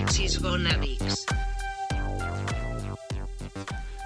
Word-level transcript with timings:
Pixies 0.00 0.40
Gonna 0.40 0.78
Mix. 0.78 1.26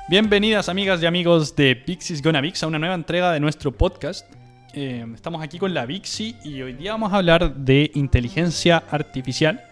Bienvenidas 0.08 0.68
amigas 0.68 1.00
y 1.00 1.06
amigos 1.06 1.54
de 1.54 1.76
Pixies 1.76 2.20
Gonna 2.20 2.40
Vix 2.40 2.64
a 2.64 2.66
una 2.66 2.80
nueva 2.80 2.96
entrega 2.96 3.30
de 3.30 3.38
nuestro 3.38 3.70
podcast. 3.70 4.28
Eh, 4.72 5.06
estamos 5.14 5.40
aquí 5.40 5.56
con 5.56 5.72
la 5.72 5.86
Vixi 5.86 6.34
y 6.42 6.60
hoy 6.62 6.72
día 6.72 6.90
vamos 6.90 7.12
a 7.12 7.18
hablar 7.18 7.54
de 7.54 7.92
inteligencia 7.94 8.82
artificial. 8.90 9.62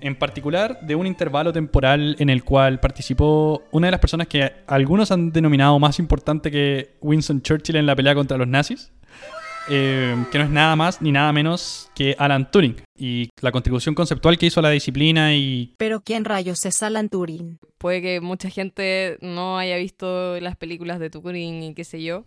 En 0.00 0.14
particular 0.14 0.80
de 0.80 0.94
un 0.94 1.06
intervalo 1.06 1.52
temporal 1.52 2.16
en 2.18 2.30
el 2.30 2.42
cual 2.42 2.80
participó 2.80 3.64
una 3.70 3.88
de 3.88 3.90
las 3.90 4.00
personas 4.00 4.28
que 4.28 4.50
algunos 4.66 5.10
han 5.10 5.30
denominado 5.30 5.78
más 5.78 5.98
importante 5.98 6.50
que 6.50 6.96
Winston 7.02 7.42
Churchill 7.42 7.76
en 7.76 7.84
la 7.84 7.94
pelea 7.94 8.14
contra 8.14 8.38
los 8.38 8.48
nazis. 8.48 8.92
Eh, 9.70 10.16
que 10.30 10.38
no 10.38 10.44
es 10.44 10.50
nada 10.50 10.76
más 10.76 11.02
ni 11.02 11.12
nada 11.12 11.32
menos 11.32 11.90
que 11.94 12.14
Alan 12.18 12.50
Turing 12.50 12.76
y 12.96 13.28
la 13.40 13.52
contribución 13.52 13.94
conceptual 13.94 14.38
que 14.38 14.46
hizo 14.46 14.60
a 14.60 14.62
la 14.62 14.70
disciplina 14.70 15.34
y 15.34 15.74
Pero 15.76 16.00
¿quién 16.00 16.24
rayos 16.24 16.64
es 16.64 16.82
Alan 16.82 17.08
Turing? 17.08 17.58
Puede 17.78 18.02
que 18.02 18.20
mucha 18.20 18.50
gente 18.50 19.18
no 19.20 19.58
haya 19.58 19.76
visto 19.76 20.40
las 20.40 20.56
películas 20.56 20.98
de 20.98 21.10
Turing 21.10 21.62
y 21.62 21.74
qué 21.74 21.84
sé 21.84 22.02
yo, 22.02 22.24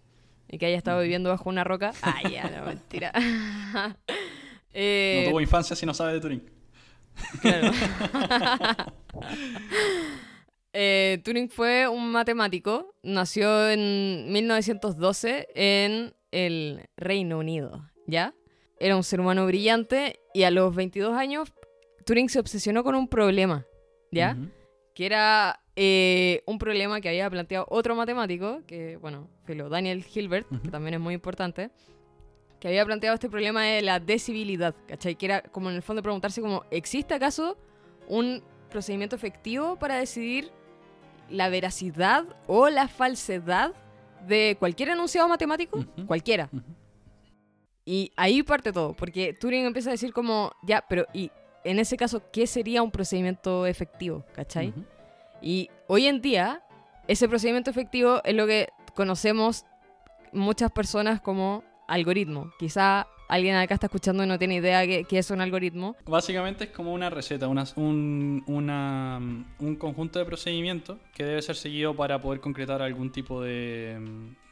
y 0.49 0.57
que 0.57 0.67
haya 0.67 0.77
estado 0.77 1.01
viviendo 1.01 1.29
bajo 1.29 1.49
una 1.49 1.63
roca. 1.63 1.93
Ah, 2.03 2.21
ya, 2.29 2.49
no, 2.49 2.65
mentira. 2.65 3.11
Eh, 4.73 5.23
no 5.25 5.31
tuvo 5.31 5.41
infancia 5.41 5.75
si 5.75 5.85
no 5.85 5.93
sabe 5.93 6.13
de 6.13 6.21
Turing. 6.21 6.43
claro. 7.41 7.73
Eh, 10.73 11.21
Turing 11.25 11.49
fue 11.49 11.87
un 11.87 12.11
matemático, 12.11 12.95
nació 13.03 13.69
en 13.69 14.31
1912 14.31 15.49
en 15.53 16.13
el 16.31 16.89
Reino 16.97 17.39
Unido, 17.39 17.89
¿ya? 18.07 18.33
Era 18.79 18.95
un 18.95 19.03
ser 19.03 19.19
humano 19.19 19.45
brillante 19.45 20.19
y 20.33 20.43
a 20.43 20.51
los 20.51 20.75
22 20.75 21.13
años 21.13 21.53
Turing 22.05 22.29
se 22.29 22.39
obsesionó 22.39 22.83
con 22.83 22.95
un 22.95 23.07
problema, 23.07 23.65
¿ya? 24.11 24.37
Que 24.95 25.05
era 25.05 25.61
eh, 25.75 26.43
un 26.45 26.57
problema 26.57 26.99
que 26.99 27.09
había 27.09 27.29
planteado 27.29 27.65
otro 27.69 27.95
matemático, 27.95 28.61
que, 28.65 28.97
bueno, 28.97 29.29
filo, 29.45 29.69
Daniel 29.69 30.03
Hilbert, 30.13 30.47
que 30.63 30.69
también 30.69 30.95
es 30.95 30.99
muy 30.99 31.13
importante, 31.13 31.71
que 32.59 32.67
había 32.67 32.85
planteado 32.85 33.15
este 33.15 33.29
problema 33.29 33.63
de 33.63 33.81
la 33.81 33.99
decibilidad, 33.99 34.75
¿cachai? 34.87 35.15
Que 35.15 35.25
era 35.25 35.41
como 35.41 35.69
en 35.69 35.75
el 35.75 35.81
fondo 35.81 36.01
preguntarse 36.01 36.41
como, 36.41 36.63
¿existe 36.71 37.13
acaso 37.13 37.57
un 38.07 38.43
procedimiento 38.69 39.15
efectivo 39.15 39.77
para 39.77 39.97
decidir 39.97 40.51
la 41.29 41.49
veracidad 41.49 42.25
o 42.47 42.69
la 42.69 42.87
falsedad 42.87 43.73
de 44.27 44.55
cualquier 44.59 44.89
enunciado 44.89 45.27
matemático? 45.27 45.85
Cualquiera. 46.07 46.49
Y 47.85 48.11
ahí 48.15 48.43
parte 48.43 48.71
todo, 48.71 48.93
porque 48.93 49.33
Turing 49.33 49.65
empieza 49.65 49.89
a 49.89 49.91
decir 49.91 50.13
como, 50.13 50.51
ya, 50.63 50.85
pero 50.87 51.05
y 51.13 51.31
en 51.63 51.79
ese 51.79 51.97
caso, 51.97 52.23
¿qué 52.31 52.47
sería 52.47 52.81
un 52.81 52.91
procedimiento 52.91 53.65
efectivo? 53.65 54.25
¿Cachai? 54.33 54.73
Y 55.41 55.69
hoy 55.87 56.07
en 56.07 56.21
día, 56.21 56.63
ese 57.07 57.27
procedimiento 57.27 57.69
efectivo 57.69 58.21
es 58.23 58.35
lo 58.35 58.47
que 58.47 58.69
conocemos 58.95 59.65
muchas 60.31 60.71
personas 60.71 61.21
como 61.21 61.63
algoritmo. 61.87 62.51
Quizá 62.59 63.07
alguien 63.31 63.55
acá 63.55 63.73
está 63.75 63.87
escuchando 63.87 64.23
y 64.23 64.27
no 64.27 64.37
tiene 64.37 64.55
idea 64.55 64.85
qué 64.85 65.17
es 65.17 65.31
un 65.31 65.41
algoritmo. 65.41 65.95
Básicamente 66.05 66.65
es 66.65 66.69
como 66.71 66.93
una 66.93 67.09
receta, 67.09 67.47
una- 67.47 67.65
un, 67.75 68.43
una- 68.45 69.19
un 69.59 69.75
conjunto 69.77 70.19
de 70.19 70.25
procedimientos 70.25 70.97
que 71.15 71.23
debe 71.23 71.41
ser 71.41 71.55
seguido 71.55 71.95
para 71.95 72.19
poder 72.21 72.41
concretar 72.41 72.81
algún 72.81 73.11
tipo 73.11 73.41
de, 73.41 73.97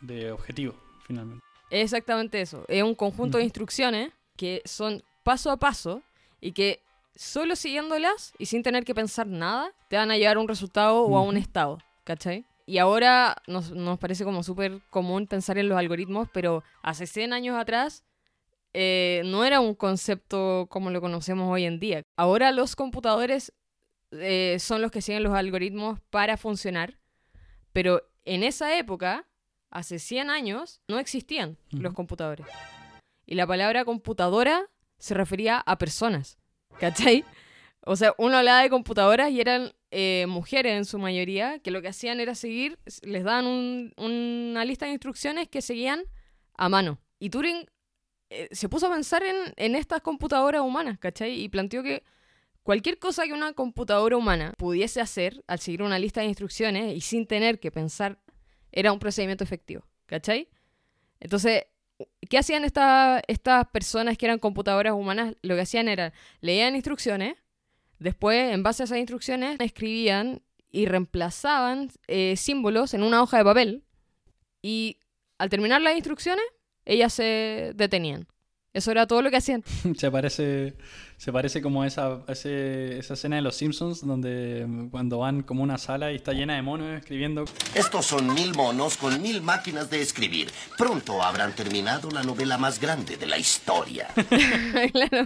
de 0.02 0.32
objetivo, 0.32 0.76
finalmente. 1.06 1.44
Exactamente 1.70 2.42
eso. 2.42 2.66
Es 2.68 2.82
un 2.84 2.96
conjunto 2.96 3.38
de 3.38 3.44
Ujú. 3.44 3.48
instrucciones 3.48 4.12
que 4.38 4.62
son 4.66 5.04
paso 5.24 5.52
a 5.52 5.58
paso 5.58 6.02
y 6.42 6.54
que 6.54 6.82
solo 7.16 7.56
siguiéndolas 7.56 8.34
y 8.40 8.46
sin 8.46 8.64
tener 8.64 8.86
que 8.86 8.96
pensar 8.96 9.28
nada, 9.28 9.72
te 9.90 9.98
van 9.98 10.10
a 10.10 10.18
llevar 10.18 10.38
a 10.38 10.40
un 10.40 10.48
resultado 10.48 11.02
o 11.04 11.18
a 11.18 11.22
un 11.22 11.36
estado. 11.38 11.78
¿Cachai? 12.06 12.46
Y 12.66 12.78
ahora 12.78 13.36
nos, 13.48 13.72
nos 13.72 14.00
parece 14.00 14.24
como 14.24 14.42
súper 14.42 14.80
común 14.90 15.28
pensar 15.28 15.58
en 15.58 15.70
los 15.70 15.78
algoritmos, 15.78 16.28
pero 16.32 16.64
hace 16.82 17.06
100 17.08 17.34
años 17.34 17.56
atrás 17.60 18.04
eh, 18.74 19.22
no 19.26 19.44
era 19.46 19.60
un 19.60 19.74
concepto 19.76 20.68
como 20.70 20.90
lo 20.92 21.02
conocemos 21.02 21.50
hoy 21.52 21.66
en 21.66 21.80
día. 21.80 22.04
Ahora 22.18 22.52
los 22.52 22.76
computadores 22.76 23.54
eh, 24.12 24.58
son 24.60 24.82
los 24.82 24.92
que 24.92 25.02
siguen 25.02 25.24
los 25.24 25.34
algoritmos 25.34 26.00
para 26.10 26.38
funcionar, 26.38 27.00
pero 27.74 28.02
en 28.26 28.44
esa 28.44 28.78
época, 28.78 29.26
hace 29.72 30.00
100 30.00 30.30
años, 30.30 30.82
no 30.88 31.00
existían 31.00 31.58
los 31.72 31.94
computadores. 31.94 32.46
Y 33.26 33.36
la 33.36 33.46
palabra 33.48 33.86
computadora 33.86 34.68
se 34.98 35.14
refería 35.14 35.60
a 35.60 35.78
personas, 35.78 36.38
¿cachai? 36.80 37.24
O 37.86 37.96
sea, 37.96 38.14
uno 38.18 38.38
hablaba 38.38 38.62
de 38.62 38.70
computadoras 38.70 39.32
y 39.32 39.40
eran 39.40 39.72
eh, 39.92 40.26
mujeres 40.28 40.74
en 40.74 40.86
su 40.86 41.00
mayoría, 41.00 41.60
que 41.60 41.72
lo 41.72 41.82
que 41.82 41.88
hacían 41.88 42.20
era 42.20 42.36
seguir, 42.36 42.78
les 43.04 43.24
daban 43.24 43.48
un- 43.48 43.94
una 43.98 44.66
lista 44.66 44.86
de 44.86 44.92
instrucciones 44.92 45.48
que 45.48 45.62
seguían 45.62 46.04
a 46.58 46.70
mano. 46.70 47.00
Y 47.20 47.30
Turing 47.30 47.68
eh, 48.30 48.48
se 48.52 48.70
puso 48.70 48.88
a 48.88 48.92
pensar 48.92 49.24
en, 49.24 49.76
estas 49.76 50.02
computadoras 50.02 50.62
humanas, 50.62 51.00
¿cachai? 51.00 51.42
Y 51.42 51.50
planteó 51.50 51.82
que 51.84 52.04
cualquier 52.64 53.00
cosa 53.00 53.26
que 53.26 53.34
una 53.34 53.54
computadora 53.54 54.18
humana 54.18 54.54
pudiese 54.58 55.02
hacer 55.02 55.44
al 55.48 55.60
seguir 55.60 55.82
una 55.82 55.98
lista 55.98 56.22
de 56.22 56.28
instrucciones 56.28 56.96
y 56.96 57.02
sin 57.02 57.26
tener 57.26 57.60
que 57.60 57.72
pensar 57.72 58.20
era 58.72 58.92
un 58.92 59.00
procedimiento 59.00 59.44
efectivo, 59.44 59.84
¿cachai? 60.06 60.48
Entonces, 61.20 61.64
¿qué 62.30 62.38
hacían 62.38 62.66
esta- 62.66 63.22
estas 63.28 63.68
personas 63.70 64.18
que 64.18 64.26
eran 64.26 64.40
computadoras 64.40 64.94
humanas? 64.94 65.36
Lo 65.42 65.56
que 65.56 65.62
hacían 65.62 65.88
era, 65.88 66.14
leían 66.42 66.76
instrucciones, 66.76 67.36
después, 67.98 68.54
en 68.54 68.64
base 68.64 68.84
a 68.84 68.86
esas 68.86 69.00
instrucciones, 69.00 69.58
escribían 69.60 70.42
y 70.72 70.86
reemplazaban 70.86 71.90
eh, 72.08 72.36
símbolos 72.38 72.94
en 72.94 73.02
una 73.04 73.24
hoja 73.24 73.40
de 73.40 73.44
papel 73.44 73.84
y 74.62 75.00
al 75.40 75.50
terminar 75.50 75.82
las 75.82 75.96
instrucciones, 75.96 76.46
ellas 76.94 77.14
se 77.14 77.72
detenían. 77.76 78.28
Eso 78.72 78.92
era 78.92 79.08
todo 79.08 79.24
lo 79.24 79.32
que 79.32 79.38
hacían. 79.38 79.64
Se 79.98 80.12
parece, 80.12 80.76
se 81.18 81.34
parece 81.34 81.60
como 81.60 81.84
esa, 81.86 82.20
ese- 82.28 83.00
esa 83.00 83.16
escena 83.16 83.38
de 83.38 83.42
los 83.42 83.56
Simpsons 83.56 84.06
donde 84.06 84.64
mm, 84.68 84.90
cuando 84.90 85.18
van 85.18 85.42
como 85.42 85.62
a 85.62 85.64
una 85.64 85.78
sala 85.80 86.12
y 86.12 86.18
está 86.18 86.34
llena 86.34 86.54
de 86.56 86.62
monos 86.62 86.88
escribiendo. 87.00 87.46
Estos 87.74 88.06
son 88.06 88.32
mil 88.32 88.54
monos 88.54 88.96
con 88.98 89.20
mil 89.24 89.42
máquinas 89.42 89.90
de 89.90 90.02
escribir. 90.02 90.52
Pronto 90.78 91.24
habrán 91.24 91.54
terminado 91.56 92.12
la 92.12 92.22
novela 92.22 92.60
más 92.60 92.80
grande 92.80 93.18
de 93.18 93.26
la 93.26 93.40
historia. 93.40 94.08
claro. 94.94 95.26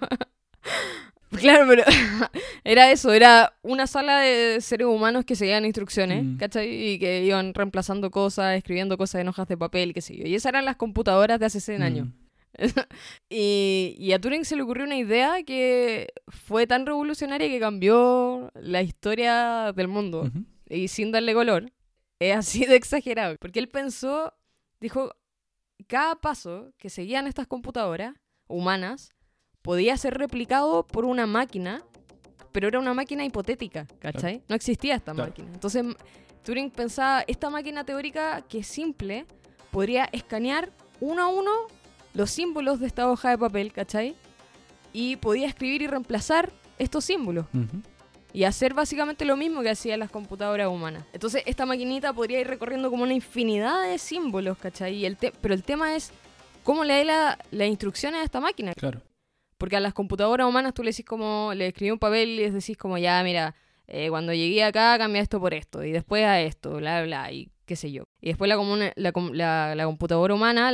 Claro, 1.43 1.65
pero 1.67 1.83
era 2.63 2.89
eso, 2.91 3.11
era 3.11 3.53
una 3.63 3.85
sala 3.85 4.19
de 4.19 4.61
seres 4.61 4.87
humanos 4.87 5.25
que 5.25 5.35
seguían 5.35 5.65
instrucciones, 5.65 6.23
Mm. 6.23 6.37
¿cachai? 6.37 6.69
Y 6.93 6.99
que 6.99 7.23
iban 7.25 7.53
reemplazando 7.53 8.09
cosas, 8.11 8.55
escribiendo 8.55 8.97
cosas 8.97 9.19
en 9.21 9.27
hojas 9.27 9.47
de 9.49 9.57
papel, 9.57 9.93
qué 9.93 10.01
sé 10.01 10.15
yo. 10.15 10.25
Y 10.25 10.35
esas 10.35 10.51
eran 10.51 10.63
las 10.63 10.77
computadoras 10.77 11.39
de 11.39 11.45
hace 11.45 11.59
100 11.59 11.83
años. 11.83 12.07
Mm. 12.07 12.13
y, 13.29 13.95
y 13.97 14.13
a 14.13 14.19
Turing 14.19 14.45
se 14.45 14.55
le 14.55 14.61
ocurrió 14.61 14.85
una 14.85 14.95
idea 14.95 15.43
que 15.43 16.07
fue 16.27 16.65
tan 16.67 16.85
revolucionaria 16.85 17.47
que 17.49 17.59
cambió 17.59 18.51
la 18.55 18.81
historia 18.81 19.73
del 19.75 19.87
mundo. 19.89 20.31
Y 20.69 20.87
sin 20.87 21.11
darle 21.11 21.33
color, 21.33 21.71
es 22.19 22.35
así 22.37 22.65
de 22.65 22.75
exagerado. 22.75 23.35
Porque 23.39 23.59
él 23.59 23.67
pensó, 23.69 24.33
dijo, 24.79 25.13
cada 25.87 26.15
paso 26.15 26.71
que 26.77 26.89
seguían 26.89 27.27
estas 27.27 27.47
computadoras 27.47 28.15
humanas 28.47 29.13
podía 29.63 29.97
ser 29.97 30.13
replicado 30.17 30.85
por 30.85 31.05
una 31.05 31.25
máquina, 31.25 31.81
pero 32.51 32.67
era 32.67 32.77
una 32.79 32.93
máquina 32.93 33.25
hipotética, 33.25 33.87
¿cachai? 33.99 34.43
No 34.47 34.55
existía 34.55 34.93
esta 34.95 35.13
Claro. 35.13 35.29
máquina. 35.31 35.49
Entonces 35.53 35.83
Turing 36.43 36.69
pensaba, 36.69 37.23
esta 37.25 37.49
máquina 37.49 37.83
teórica 37.85 38.41
que 38.47 38.59
es 38.59 38.67
simple, 38.67 39.25
podría 39.71 40.05
escanear 40.11 40.69
uno 40.99 41.23
a 41.23 41.27
uno 41.27 41.51
los 42.13 42.29
símbolos 42.29 42.79
de 42.79 42.87
esta 42.87 43.09
hoja 43.09 43.29
de 43.31 43.37
papel, 43.39 43.71
¿cachai? 43.73 44.15
Y 44.91 45.15
podía 45.15 45.47
escribir 45.47 45.81
y 45.81 45.87
reemplazar 45.87 46.51
estos 46.77 47.05
símbolos 47.05 47.45
y 48.33 48.43
hacer 48.43 48.73
básicamente 48.73 49.25
lo 49.25 49.37
mismo 49.37 49.61
que 49.61 49.69
hacían 49.69 49.99
las 49.99 50.11
computadoras 50.11 50.67
humanas. 50.67 51.05
Entonces, 51.13 51.41
esta 51.45 51.65
maquinita 51.65 52.11
podría 52.13 52.41
ir 52.41 52.47
recorriendo 52.47 52.89
como 52.91 53.03
una 53.03 53.13
infinidad 53.13 53.83
de 53.87 53.97
símbolos, 53.97 54.57
¿cachai? 54.57 54.95
Y 54.95 55.05
el 55.05 55.15
te- 55.17 55.31
pero 55.41 55.53
el 55.53 55.63
tema 55.63 55.95
es 55.95 56.11
cómo 56.63 56.83
le 56.83 56.95
dé 56.95 57.05
la- 57.05 57.39
las 57.51 57.67
instrucciones 57.69 58.19
a 58.21 58.23
esta 58.23 58.39
máquina. 58.41 58.73
Claro. 58.73 59.01
Porque 59.63 59.77
a 59.77 59.79
las 59.79 59.93
computadoras 59.93 60.45
humanas 60.45 60.73
tú 60.73 60.83
le 60.83 60.89
decís 60.91 61.05
como, 61.05 61.53
le 61.55 61.67
escribí 61.67 61.89
un 61.89 61.97
papel 61.97 62.27
y 62.27 62.35
les 62.35 62.53
decís 62.53 62.75
como, 62.75 62.97
ya, 62.97 63.23
mira, 63.23 63.55
eh, 63.87 64.09
cuando 64.09 64.33
llegué 64.33 64.61
acá 64.61 64.97
cambia 64.97 65.21
esto 65.21 65.39
por 65.39 65.53
esto, 65.53 65.85
y 65.85 65.93
después 65.93 66.25
a 66.25 66.41
esto, 66.41 66.75
bla, 66.75 67.01
bla, 67.03 67.31
y 67.31 67.49
qué 67.65 67.77
sé 67.77 67.89
yo. 67.89 68.03
Y 68.19 68.27
después 68.27 68.49
la, 68.49 68.57
comuna- 68.57 68.91
la, 68.97 69.13
la- 69.31 69.73
la 69.73 69.85
computadora 69.85 70.33
humana 70.33 70.73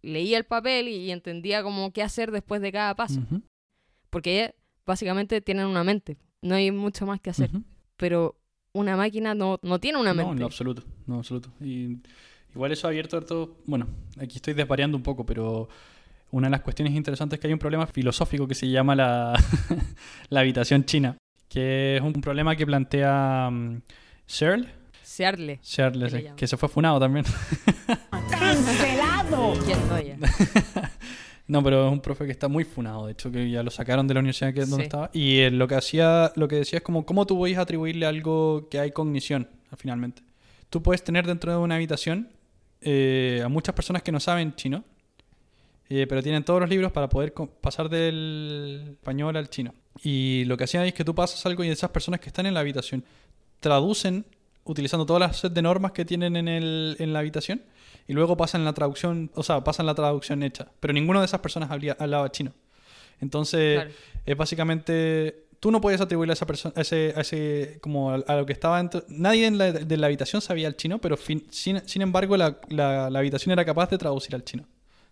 leía 0.00 0.38
el 0.38 0.44
papel 0.44 0.88
y, 0.88 0.96
y 0.96 1.10
entendía 1.10 1.62
como 1.62 1.92
qué 1.92 2.02
hacer 2.02 2.30
después 2.30 2.62
de 2.62 2.72
cada 2.72 2.94
paso. 2.96 3.20
Porque 4.08 4.54
básicamente 4.86 5.42
tienen 5.42 5.66
una 5.66 5.84
mente, 5.84 6.16
no 6.40 6.54
hay 6.54 6.70
mucho 6.70 7.04
más 7.04 7.20
que 7.20 7.28
hacer. 7.28 7.50
Pero 7.98 8.36
una 8.72 8.96
máquina 8.96 9.34
no, 9.34 9.58
no 9.60 9.78
tiene 9.80 9.98
una 9.98 10.14
No, 10.14 10.16
mente. 10.22 10.32
en 10.32 10.38
lo 10.40 10.46
absoluto, 10.46 10.82
no, 11.06 11.14
en 11.16 11.18
absoluto. 11.18 11.50
Y 11.60 11.98
igual 12.54 12.72
eso 12.72 12.86
ha 12.86 12.90
abierto 12.90 13.18
harto, 13.18 13.58
bueno, 13.66 13.86
aquí 14.18 14.36
estoy 14.36 14.54
desvariando 14.54 14.96
un 14.96 15.02
poco, 15.02 15.26
pero 15.26 15.68
una 16.32 16.46
de 16.46 16.50
las 16.52 16.60
cuestiones 16.60 16.94
interesantes 16.94 17.36
es 17.36 17.40
que 17.40 17.46
hay 17.48 17.52
un 17.52 17.58
problema 17.58 17.86
filosófico 17.86 18.46
que 18.46 18.54
se 18.54 18.68
llama 18.68 18.94
la, 18.94 19.32
la 20.30 20.40
habitación 20.40 20.84
china, 20.84 21.16
que 21.48 21.96
es 21.96 22.02
un 22.02 22.12
problema 22.14 22.54
que 22.56 22.66
plantea 22.66 23.48
um, 23.48 23.80
Searle. 24.26 24.68
Searle. 25.02 25.58
Searle, 25.60 26.08
sí, 26.10 26.24
que 26.36 26.46
se 26.46 26.56
fue 26.56 26.68
funado 26.68 27.00
también. 27.00 27.24
¿Quién 29.64 30.20
no 31.48 31.62
pero 31.64 31.86
es 31.88 31.92
un 31.92 32.00
profe 32.00 32.26
que 32.26 32.32
está 32.32 32.46
muy 32.46 32.62
funado, 32.64 33.06
de 33.06 33.12
hecho, 33.12 33.30
que 33.30 33.50
ya 33.50 33.62
lo 33.62 33.70
sacaron 33.70 34.06
de 34.06 34.14
la 34.14 34.20
universidad 34.20 34.54
que 34.54 34.60
es 34.60 34.70
donde 34.70 34.84
Sí. 34.84 34.86
estaba. 34.86 35.10
Y 35.12 35.38
eh, 35.38 35.50
lo 35.50 35.66
que 35.66 35.74
hacía, 35.74 36.32
lo 36.36 36.46
que 36.46 36.56
decía 36.56 36.78
es 36.78 36.82
como, 36.84 37.04
¿cómo 37.04 37.26
tú 37.26 37.36
podéis 37.36 37.58
atribuirle 37.58 38.06
algo 38.06 38.68
que 38.70 38.78
hay 38.78 38.92
cognición, 38.92 39.48
finalmente? 39.76 40.22
Tú 40.68 40.82
puedes 40.82 41.02
tener 41.02 41.26
dentro 41.26 41.50
de 41.50 41.58
una 41.58 41.74
habitación 41.74 42.28
eh, 42.80 43.42
a 43.44 43.48
muchas 43.48 43.74
personas 43.74 44.02
que 44.02 44.12
no 44.12 44.20
saben 44.20 44.54
chino, 44.54 44.84
eh, 45.90 46.06
pero 46.08 46.22
tienen 46.22 46.42
todos 46.44 46.60
los 46.60 46.70
libros 46.70 46.92
para 46.92 47.08
poder 47.08 47.34
pasar 47.60 47.88
del 47.90 48.92
español 48.92 49.36
al 49.36 49.50
chino. 49.50 49.74
Y 50.02 50.44
lo 50.46 50.56
que 50.56 50.64
hacían 50.64 50.84
es 50.86 50.94
que 50.94 51.04
tú 51.04 51.14
pasas 51.14 51.44
algo 51.46 51.62
y 51.64 51.68
esas 51.68 51.90
personas 51.90 52.20
que 52.20 52.28
están 52.28 52.46
en 52.46 52.54
la 52.54 52.60
habitación 52.60 53.04
traducen 53.60 54.24
utilizando 54.64 55.04
todas 55.04 55.20
las 55.20 55.36
set 55.38 55.52
de 55.52 55.62
normas 55.62 55.92
que 55.92 56.04
tienen 56.04 56.36
en, 56.36 56.48
el, 56.48 56.96
en 56.98 57.12
la 57.12 57.18
habitación 57.18 57.62
y 58.06 58.12
luego 58.12 58.36
pasan 58.36 58.64
la 58.64 58.72
traducción, 58.72 59.30
o 59.34 59.42
sea, 59.42 59.62
pasan 59.64 59.86
la 59.86 59.94
traducción 59.94 60.42
hecha. 60.42 60.68
Pero 60.80 60.92
ninguna 60.92 61.20
de 61.20 61.26
esas 61.26 61.40
personas 61.40 61.70
hablía- 61.70 61.96
hablaba 61.98 62.30
chino. 62.30 62.52
Entonces, 63.20 63.74
Claro. 63.76 63.90
es 64.26 64.36
básicamente. 64.36 65.44
Tú 65.60 65.70
no 65.70 65.80
puedes 65.82 66.00
atribuirle 66.00 66.32
a 66.32 66.34
esa 66.34 66.46
persona, 66.46 66.72
a 66.74 66.80
ese, 66.80 67.12
a 67.14 67.20
ese, 67.20 67.78
como 67.82 68.12
a, 68.12 68.14
a 68.26 68.36
lo 68.36 68.46
que 68.46 68.52
estaba 68.54 68.78
dentro. 68.78 69.04
Nadie 69.08 69.46
en 69.46 69.58
la, 69.58 69.72
de 69.72 69.96
la 69.98 70.06
habitación 70.06 70.40
sabía 70.40 70.66
el 70.68 70.74
chino, 70.76 70.98
pero 71.00 71.18
fin- 71.18 71.46
sin, 71.50 71.86
sin 71.86 72.00
embargo 72.00 72.36
la, 72.38 72.58
la- 72.70 73.10
la 73.10 73.18
habitación 73.18 73.52
era 73.52 73.64
capaz 73.64 73.90
de 73.90 73.98
traducir 73.98 74.34
al 74.34 74.42
chino. 74.44 74.64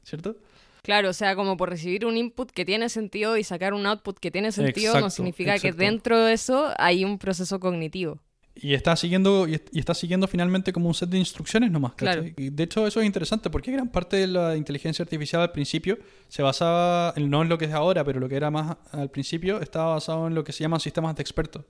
¿Cierto? 0.05 0.37
Claro, 0.83 1.11
o 1.11 1.13
sea, 1.13 1.35
como 1.37 1.57
por 1.57 1.71
recibir 1.71 2.07
un 2.07 2.17
input 2.17 2.51
que 2.51 2.65
tiene 2.65 2.89
sentido 2.89 3.37
y 3.37 3.45
sacar 3.45 3.75
un 3.75 3.87
output 3.87 4.19
que 4.19 4.31
tiene 4.31 4.53
sentido, 4.53 4.93
no 4.95 4.99
Exacto, 5.01 5.11
significa 5.17 5.59
que 5.59 5.73
dentro 5.73 6.19
de 6.25 6.33
eso 6.33 6.71
hay 6.79 7.05
un 7.05 7.19
proceso 7.19 7.61
cognitivo. 7.61 8.19
Y 8.61 8.75
está 8.75 8.97
siguiendo, 8.97 9.47
y 9.47 9.55
est- 9.55 9.69
y 9.73 9.79
está 9.79 9.95
siguiendo 9.95 10.27
finalmente 10.27 10.73
como 10.73 10.89
un 10.89 10.95
set 10.95 11.09
de 11.09 11.19
instrucciones 11.19 11.71
nomás. 11.71 11.95
Claro. 11.95 12.25
Y 12.37 12.51
de 12.51 12.63
hecho, 12.65 12.87
eso 12.89 13.01
es 13.01 13.07
interesante 13.07 13.51
porque 13.51 13.71
gran 13.71 13.89
parte 13.89 14.17
de 14.17 14.27
la 14.27 14.57
inteligencia 14.57 15.05
artificial 15.05 15.43
al 15.43 15.53
principio 15.53 15.97
se 16.27 16.43
basaba, 16.43 17.13
en, 17.17 17.31
no 17.31 17.43
en 17.43 17.49
lo 17.49 17.57
que 17.57 17.67
es 17.67 17.73
ahora, 17.73 18.03
pero 18.03 18.19
lo 18.19 18.29
que 18.29 18.35
era 18.35 18.51
más 18.51 18.77
al 18.91 19.11
principio, 19.11 19.61
estaba 19.61 19.95
basado 19.95 20.27
en 20.27 20.35
lo 20.35 20.43
que 20.43 20.51
se 20.53 20.65
llaman 20.65 20.81
sistemas 20.81 21.15
de 21.15 21.23
expertos. 21.23 21.65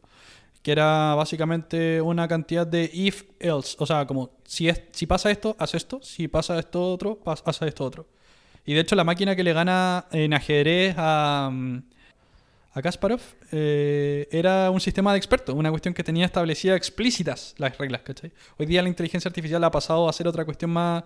Que 0.62 0.72
era 0.72 1.14
básicamente 1.14 2.00
una 2.00 2.26
cantidad 2.26 2.66
de 2.66 2.90
if 2.92 3.24
else. 3.38 3.76
O 3.78 3.84
sea, 3.84 4.06
como 4.06 4.30
si, 4.44 4.68
es, 4.70 4.80
si 4.92 5.06
pasa 5.06 5.30
esto, 5.30 5.54
haz 5.58 5.74
esto. 5.74 6.00
Si 6.02 6.26
pasa 6.26 6.58
esto 6.58 6.90
otro, 6.90 7.20
haz 7.26 7.60
esto 7.62 7.84
otro. 7.84 8.06
Y 8.64 8.74
de 8.74 8.80
hecho, 8.80 8.96
la 8.96 9.04
máquina 9.04 9.34
que 9.34 9.42
le 9.42 9.52
gana 9.52 10.06
en 10.12 10.34
ajedrez 10.34 10.94
a. 10.98 11.50
mm, 11.52 11.78
a 12.78 12.82
Kasparov 12.82 13.20
eh, 13.50 14.28
era 14.30 14.70
un 14.70 14.80
sistema 14.80 15.12
de 15.12 15.18
expertos, 15.18 15.54
una 15.54 15.70
cuestión 15.70 15.94
que 15.94 16.04
tenía 16.04 16.26
establecidas 16.26 16.76
explícitas 16.76 17.54
las 17.58 17.76
reglas, 17.76 18.02
¿cachai? 18.02 18.30
Hoy 18.56 18.66
día 18.66 18.82
la 18.82 18.88
inteligencia 18.88 19.28
artificial 19.28 19.62
ha 19.64 19.70
pasado 19.70 20.08
a 20.08 20.12
ser 20.12 20.28
otra 20.28 20.44
cuestión 20.44 20.70
más, 20.70 21.02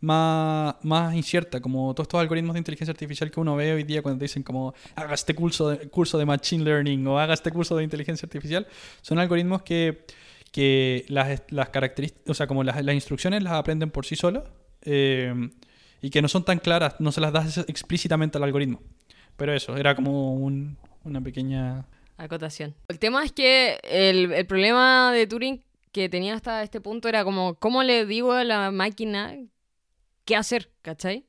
más, 0.00 0.74
más 0.82 1.14
incierta, 1.14 1.60
como 1.60 1.94
todos 1.94 2.06
estos 2.06 2.20
algoritmos 2.20 2.54
de 2.54 2.58
inteligencia 2.58 2.92
artificial 2.92 3.30
que 3.30 3.40
uno 3.40 3.54
ve 3.56 3.72
hoy 3.72 3.84
día 3.84 4.02
cuando 4.02 4.22
dicen 4.22 4.42
como 4.42 4.74
haga 4.96 5.14
este 5.14 5.34
curso 5.34 5.70
de, 5.70 5.88
curso 5.88 6.18
de 6.18 6.26
Machine 6.26 6.64
Learning 6.64 7.06
o 7.06 7.18
haga 7.18 7.34
este 7.34 7.50
curso 7.52 7.76
de 7.76 7.84
inteligencia 7.84 8.26
artificial, 8.26 8.66
son 9.00 9.18
algoritmos 9.18 9.62
que, 9.62 10.04
que 10.50 11.04
las, 11.08 11.42
las 11.50 11.68
características, 11.68 12.30
o 12.30 12.34
sea, 12.34 12.46
como 12.46 12.64
las, 12.64 12.82
las 12.82 12.94
instrucciones 12.94 13.42
las 13.42 13.52
aprenden 13.52 13.90
por 13.90 14.06
sí 14.06 14.16
solos 14.16 14.44
eh, 14.82 15.50
y 16.02 16.10
que 16.10 16.20
no 16.20 16.28
son 16.28 16.44
tan 16.44 16.58
claras, 16.58 16.96
no 16.98 17.10
se 17.12 17.20
las 17.22 17.32
das 17.32 17.58
explícitamente 17.68 18.36
al 18.36 18.44
algoritmo. 18.44 18.82
Pero 19.36 19.54
eso, 19.54 19.76
era 19.78 19.94
como 19.94 20.34
un- 20.34 20.76
una 21.04 21.20
pequeña... 21.22 21.86
Acotación. 22.18 22.74
El 22.88 22.98
tema 22.98 23.24
es 23.24 23.32
que 23.32 23.78
el, 23.84 24.32
el 24.32 24.46
problema 24.46 25.10
de 25.12 25.26
Turing 25.26 25.62
que 25.92 26.08
tenía 26.08 26.34
hasta 26.34 26.62
este 26.62 26.80
punto 26.80 27.08
era 27.08 27.24
como, 27.24 27.54
¿cómo 27.54 27.82
le 27.82 28.04
digo 28.06 28.32
a 28.32 28.44
la 28.44 28.70
máquina 28.70 29.34
qué 30.24 30.36
hacer? 30.36 30.70
¿Cachai? 30.82 31.24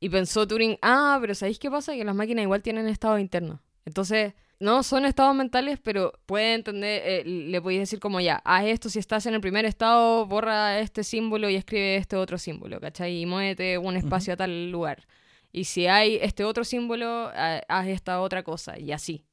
Y 0.00 0.08
pensó 0.10 0.46
Turing, 0.46 0.78
ah, 0.82 1.18
pero 1.20 1.34
¿sabéis 1.34 1.58
qué 1.58 1.70
pasa? 1.70 1.94
Que 1.94 2.04
las 2.04 2.14
máquinas 2.14 2.42
igual 2.42 2.62
tienen 2.62 2.88
estado 2.88 3.18
interno. 3.18 3.62
Entonces, 3.84 4.34
no 4.62 4.82
son 4.84 5.04
estados 5.04 5.34
mentales, 5.34 5.80
pero 5.82 6.12
puede 6.24 6.54
entender, 6.54 7.02
eh, 7.04 7.24
le 7.24 7.60
podéis 7.60 7.80
decir 7.80 7.98
como 7.98 8.20
ya, 8.20 8.40
haz 8.44 8.64
esto 8.66 8.88
si 8.88 9.00
estás 9.00 9.26
en 9.26 9.34
el 9.34 9.40
primer 9.40 9.64
estado, 9.64 10.24
borra 10.26 10.78
este 10.78 11.02
símbolo 11.02 11.50
y 11.50 11.56
escribe 11.56 11.96
este 11.96 12.16
otro 12.16 12.38
símbolo, 12.38 12.80
¿cachai? 12.80 13.22
Y 13.22 13.26
muévete 13.26 13.76
un 13.78 13.96
espacio 13.96 14.34
a 14.34 14.36
tal 14.36 14.70
lugar. 14.70 15.06
Y 15.50 15.64
si 15.64 15.88
hay 15.88 16.18
este 16.22 16.44
otro 16.44 16.62
símbolo, 16.64 17.30
haz 17.34 17.88
esta 17.88 18.20
otra 18.20 18.44
cosa, 18.44 18.78
y 18.78 18.92
así. 18.92 19.24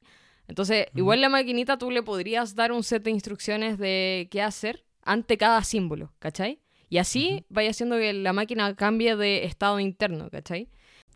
Entonces, 0.48 0.88
igual 0.96 1.22
la 1.22 1.30
maquinita 1.30 1.78
tú 1.78 1.92
le 1.92 2.02
podrías 2.02 2.56
dar 2.56 2.72
un 2.72 2.84
set 2.84 3.04
de 3.04 3.12
instrucciones 3.12 3.78
de 3.78 4.28
qué 4.32 4.42
hacer 4.42 4.84
ante 5.04 5.38
cada 5.38 5.64
símbolo, 5.64 6.12
¿cachai? 6.18 6.60
Y 6.90 6.98
así 6.98 7.46
vaya 7.50 7.70
haciendo 7.70 7.98
que 7.98 8.14
la 8.14 8.34
máquina 8.34 8.76
cambie 8.76 9.16
de 9.16 9.46
estado 9.46 9.80
interno, 9.80 10.32
¿cachai? 10.32 10.70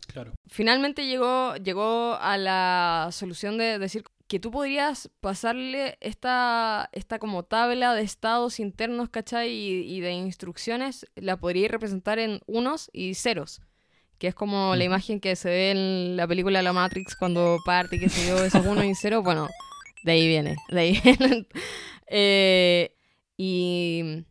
Claro. 0.06 0.32
Finalmente 0.46 1.06
llegó, 1.06 1.56
llegó 1.56 2.14
a 2.20 2.36
la 2.38 3.08
solución 3.12 3.58
de 3.58 3.78
decir 3.78 4.04
que 4.28 4.40
tú 4.40 4.50
podrías 4.50 5.10
pasarle 5.20 5.98
esta, 6.00 6.88
esta 6.92 7.18
como 7.18 7.42
tabla 7.44 7.94
de 7.94 8.02
estados 8.02 8.58
internos, 8.60 9.10
¿cachai? 9.10 9.50
Y, 9.50 9.96
y 9.96 10.00
de 10.00 10.12
instrucciones, 10.12 11.06
la 11.14 11.36
podrías 11.36 11.70
representar 11.70 12.18
en 12.18 12.40
unos 12.46 12.90
y 12.92 13.14
ceros. 13.14 13.60
Que 14.18 14.28
es 14.28 14.34
como 14.34 14.76
la 14.76 14.84
imagen 14.84 15.20
que 15.20 15.36
se 15.36 15.48
ve 15.48 15.70
en 15.72 16.16
la 16.16 16.26
película 16.26 16.62
La 16.62 16.72
Matrix 16.72 17.16
cuando 17.16 17.58
parte, 17.66 17.98
que 17.98 18.08
se 18.08 18.28
yo, 18.28 18.42
esos 18.42 18.64
unos 18.64 18.84
y 18.84 18.94
ceros. 18.94 19.22
Bueno, 19.22 19.48
de 20.04 20.12
ahí 20.12 20.26
viene. 20.28 20.56
De 20.68 20.80
ahí. 20.80 21.00
Eh, 22.06 22.94
y, 23.38 24.26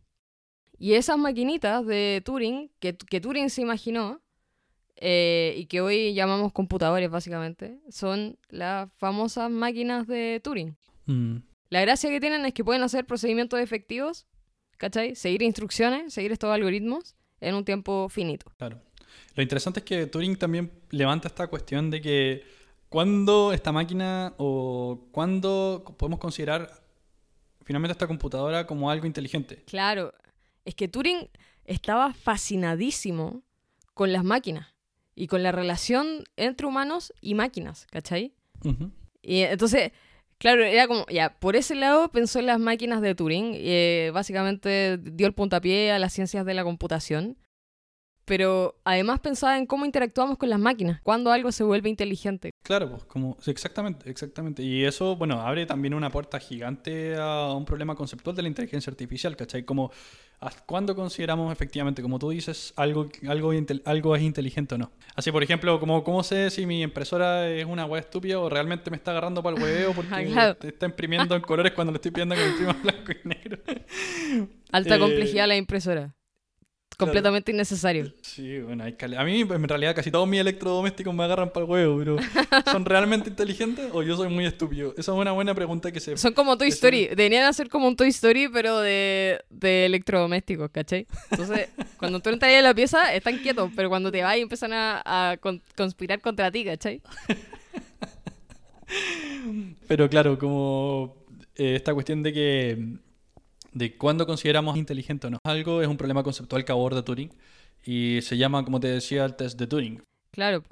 y 0.78 0.94
esas 0.94 1.18
maquinitas 1.18 1.84
de 1.84 2.22
Turing, 2.24 2.70
que, 2.78 2.96
que 2.96 3.20
Turing 3.20 3.50
se 3.50 3.62
imaginó, 3.62 4.22
eh, 5.06 5.52
y 5.58 5.66
que 5.66 5.82
hoy 5.82 6.14
llamamos 6.14 6.50
computadores 6.54 7.10
básicamente, 7.10 7.78
son 7.90 8.38
las 8.48 8.90
famosas 8.94 9.50
máquinas 9.50 10.06
de 10.06 10.40
Turing. 10.42 10.78
Mm, 11.04 11.36
La 11.68 11.82
gracia 11.82 12.08
que 12.08 12.20
tienen 12.20 12.46
es 12.46 12.54
que 12.54 12.64
pueden 12.64 12.82
hacer 12.82 13.04
procedimientos 13.04 13.60
efectivos, 13.60 14.26
¿cachai? 14.78 15.14
Seguir 15.14 15.42
instrucciones, 15.42 16.14
seguir 16.14 16.32
estos 16.32 16.48
algoritmos 16.50 17.16
en 17.42 17.54
un 17.54 17.66
tiempo 17.66 18.08
finito. 18.08 18.50
claro. 18.56 18.80
Lo 19.34 19.42
interesante 19.42 19.80
es 19.80 19.84
que 19.84 20.06
Turing 20.06 20.36
también 20.36 20.72
levanta 20.90 21.28
esta 21.28 21.48
cuestión 21.48 21.90
de 21.90 22.00
que 22.00 22.44
cuando 22.88 23.52
esta 23.52 23.72
máquina 23.72 24.32
o 24.38 25.08
cuándo 25.12 25.84
podemos 25.98 26.18
considerar 26.18 26.70
finalmente 27.62 27.92
esta 27.92 28.06
computadora 28.06 28.66
como 28.66 28.90
algo 28.90 29.06
inteligente. 29.06 29.64
Claro, 29.66 30.14
es 30.64 30.74
que 30.74 30.88
Turing 30.88 31.28
estaba 31.64 32.14
fascinadísimo 32.14 33.42
con 33.92 34.12
las 34.12 34.24
máquinas 34.24 34.73
y 35.14 35.26
con 35.26 35.42
la 35.42 35.52
relación 35.52 36.24
entre 36.36 36.66
humanos 36.66 37.12
y 37.20 37.34
máquinas, 37.34 37.86
¿cachai? 37.90 38.32
Y 39.22 39.40
entonces, 39.40 39.92
claro, 40.38 40.64
era 40.64 40.86
como, 40.86 41.06
ya, 41.06 41.38
por 41.38 41.56
ese 41.56 41.74
lado 41.74 42.10
pensó 42.10 42.38
en 42.38 42.46
las 42.46 42.58
máquinas 42.58 43.00
de 43.00 43.14
Turing, 43.14 43.54
y, 43.54 43.58
eh, 43.64 44.10
básicamente 44.12 44.98
dio 44.98 45.26
el 45.26 45.34
puntapié 45.34 45.92
a 45.92 45.98
las 45.98 46.12
ciencias 46.12 46.44
de 46.46 46.54
la 46.54 46.64
computación, 46.64 47.36
pero 48.24 48.80
además 48.84 49.20
pensaba 49.20 49.58
en 49.58 49.66
cómo 49.66 49.84
interactuamos 49.84 50.38
con 50.38 50.48
las 50.48 50.58
máquinas, 50.58 51.00
cuando 51.02 51.30
algo 51.30 51.52
se 51.52 51.62
vuelve 51.62 51.90
inteligente. 51.90 52.50
Claro, 52.62 52.90
pues 52.90 53.04
como 53.04 53.36
sí, 53.40 53.50
exactamente, 53.50 54.08
exactamente. 54.08 54.62
Y 54.62 54.84
eso, 54.84 55.16
bueno, 55.16 55.42
abre 55.42 55.66
también 55.66 55.92
una 55.92 56.10
puerta 56.10 56.40
gigante 56.40 57.16
a 57.16 57.52
un 57.52 57.66
problema 57.66 57.94
conceptual 57.94 58.34
de 58.34 58.42
la 58.42 58.48
inteligencia 58.48 58.90
artificial, 58.90 59.36
¿cachai? 59.36 59.64
Como 59.64 59.90
¿hasta 59.90 59.92
¿cuándo 60.66 60.94
consideramos 60.94 61.52
efectivamente, 61.52 62.02
como 62.02 62.18
tú 62.18 62.30
dices, 62.30 62.72
algo, 62.76 63.08
algo, 63.28 63.52
algo 63.84 64.16
es 64.16 64.22
inteligente 64.22 64.74
o 64.74 64.78
no? 64.78 64.90
Así, 65.16 65.30
por 65.32 65.42
ejemplo, 65.42 65.78
como 65.80 66.04
¿cómo 66.04 66.22
sé 66.22 66.50
si 66.50 66.66
mi 66.66 66.82
impresora 66.82 67.48
es 67.48 67.64
una 67.64 67.86
wea 67.86 68.00
estúpida 68.00 68.38
o 68.38 68.48
realmente 68.48 68.90
me 68.90 68.96
está 68.96 69.12
agarrando 69.12 69.42
para 69.42 69.56
el 69.56 69.62
hueveo 69.62 69.92
porque 69.96 70.10
Ah, 70.14 70.22
claro. 70.24 70.56
te 70.56 70.68
está 70.68 70.86
imprimiendo 70.86 71.34
en 71.34 71.42
colores 71.42 71.72
cuando 71.72 71.92
le 71.92 71.96
estoy 71.96 72.10
pidiendo 72.10 72.34
que 72.34 72.46
imprima 72.46 72.72
blanco 72.82 73.12
y 73.12 73.28
negro? 73.28 73.58
Alta 74.72 74.96
Eh, 74.96 74.98
complejidad 74.98 75.46
la 75.48 75.56
impresora. 75.56 76.14
Completamente 76.96 77.52
innecesario. 77.52 78.12
Sí, 78.22 78.60
bueno, 78.60 78.84
hay 78.84 78.96
a 79.16 79.24
mí 79.24 79.40
en 79.40 79.68
realidad 79.68 79.94
casi 79.94 80.10
todos 80.10 80.28
mis 80.28 80.40
electrodomésticos 80.40 81.14
me 81.14 81.24
agarran 81.24 81.50
para 81.50 81.64
el 81.64 81.70
huevo, 81.70 81.98
pero 81.98 82.16
¿son 82.72 82.84
realmente 82.84 83.30
inteligentes 83.30 83.88
o 83.92 84.02
yo 84.02 84.16
soy 84.16 84.28
muy 84.28 84.46
estúpido? 84.46 84.94
Esa 84.96 85.12
es 85.12 85.18
una 85.18 85.32
buena 85.32 85.54
pregunta 85.54 85.90
que 85.92 86.00
se... 86.00 86.16
Son 86.16 86.32
como 86.32 86.56
Toy 86.56 86.68
Story. 86.68 87.06
Deberían 87.08 87.44
hacer 87.44 87.68
como 87.68 87.88
un 87.88 87.96
Toy 87.96 88.08
Story, 88.08 88.48
pero 88.48 88.80
de, 88.80 89.40
de 89.50 89.86
electrodomésticos, 89.86 90.70
¿cachai? 90.70 91.06
Entonces, 91.30 91.68
cuando 91.98 92.20
tú 92.20 92.30
entras 92.30 92.50
ahí 92.50 92.56
a 92.56 92.62
la 92.62 92.74
pieza, 92.74 93.14
están 93.14 93.38
quietos, 93.38 93.70
pero 93.74 93.88
cuando 93.88 94.10
te 94.12 94.22
vas 94.22 94.36
y 94.36 94.40
empiezan 94.40 94.72
a, 94.72 95.02
a 95.04 95.36
con- 95.38 95.62
conspirar 95.76 96.20
contra 96.20 96.50
ti, 96.50 96.64
¿cachai? 96.64 97.00
Pero 99.88 100.08
claro, 100.08 100.38
como 100.38 101.16
eh, 101.56 101.76
esta 101.76 101.94
cuestión 101.94 102.22
de 102.22 102.32
que 102.32 102.78
de 103.74 103.96
cuándo 103.98 104.26
consideramos 104.26 104.76
inteligente 104.78 105.26
o 105.26 105.30
no. 105.30 105.38
Algo 105.44 105.82
es 105.82 105.88
un 105.88 105.96
problema 105.98 106.22
conceptual 106.22 106.64
que 106.64 106.72
aborda 106.72 107.04
Turing 107.04 107.30
y 107.84 108.20
se 108.22 108.38
llama, 108.38 108.64
como 108.64 108.80
te 108.80 108.88
decía, 108.88 109.24
el 109.26 109.34
test 109.36 109.58
de 109.58 109.66
Turing. 109.66 110.02
Claro. 110.30 110.64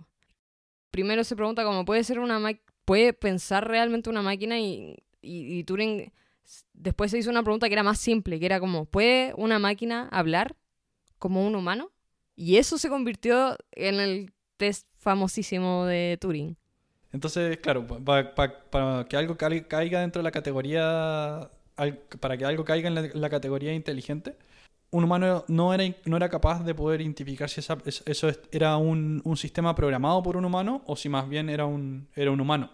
Primero 0.90 1.25
se 1.25 1.37
pregunta 1.37 1.64
cómo 1.64 1.85
puede 1.85 2.04
ser 2.04 2.18
una 2.18 2.38
ma- 2.38 2.59
puede 2.85 3.12
pensar 3.12 3.68
realmente 3.68 4.09
una 4.11 4.23
máquina 4.23 4.59
y 4.59 4.97
y, 5.25 5.59
y 5.59 5.64
Turing 5.64 6.12
después 6.73 7.11
se 7.12 7.18
hizo 7.18 7.30
una 7.30 7.44
pregunta 7.44 7.68
que 7.68 7.75
era 7.75 7.85
más 7.85 7.99
simple, 7.99 8.40
que 8.40 8.47
era 8.47 8.59
como, 8.59 8.87
¿puede 8.87 9.32
una 9.37 9.61
máquina 9.61 10.09
hablar 10.11 10.56
como 11.18 11.47
un 11.47 11.54
humano? 11.54 11.92
Y 12.35 12.56
eso 12.56 12.76
se 12.76 12.88
convirtió 12.88 13.56
en 13.71 14.00
el 14.00 14.32
test 14.56 14.88
famosísimo 14.97 15.87
de 15.87 16.18
Turing. 16.21 16.56
Entonces, 17.12 17.59
claro, 17.59 17.87
para 17.87 19.04
que 19.06 19.16
algo 19.16 19.37
caiga 19.37 20.00
dentro 20.00 20.21
de 20.21 20.25
la 20.25 20.30
categoría, 20.32 21.50
al- 21.76 21.99
para 22.21 22.37
que 22.37 22.45
algo 22.45 22.64
caiga 22.64 22.88
en 22.88 22.95
la, 22.95 23.02
la 23.14 23.31
categoría 23.31 23.73
inteligente, 23.75 24.37
un 24.91 25.05
humano 25.05 25.45
no 25.49 25.73
era, 25.73 25.85
no 26.05 26.17
era 26.17 26.29
capaz 26.29 26.64
de 26.64 26.75
poder 26.75 27.00
identificar 27.00 27.49
si 27.49 27.61
esa- 27.61 27.79
eso 27.85 28.29
es- 28.29 28.41
era 28.50 28.76
un, 28.76 29.21
un 29.25 29.37
sistema 29.37 29.75
programado 29.75 30.23
por 30.23 30.37
un 30.37 30.45
humano 30.45 30.83
o 30.87 30.97
si 30.97 31.09
más 31.09 31.29
bien 31.29 31.49
era 31.49 31.64
un, 31.67 32.09
era 32.14 32.31
un 32.31 32.41
humano. 32.41 32.71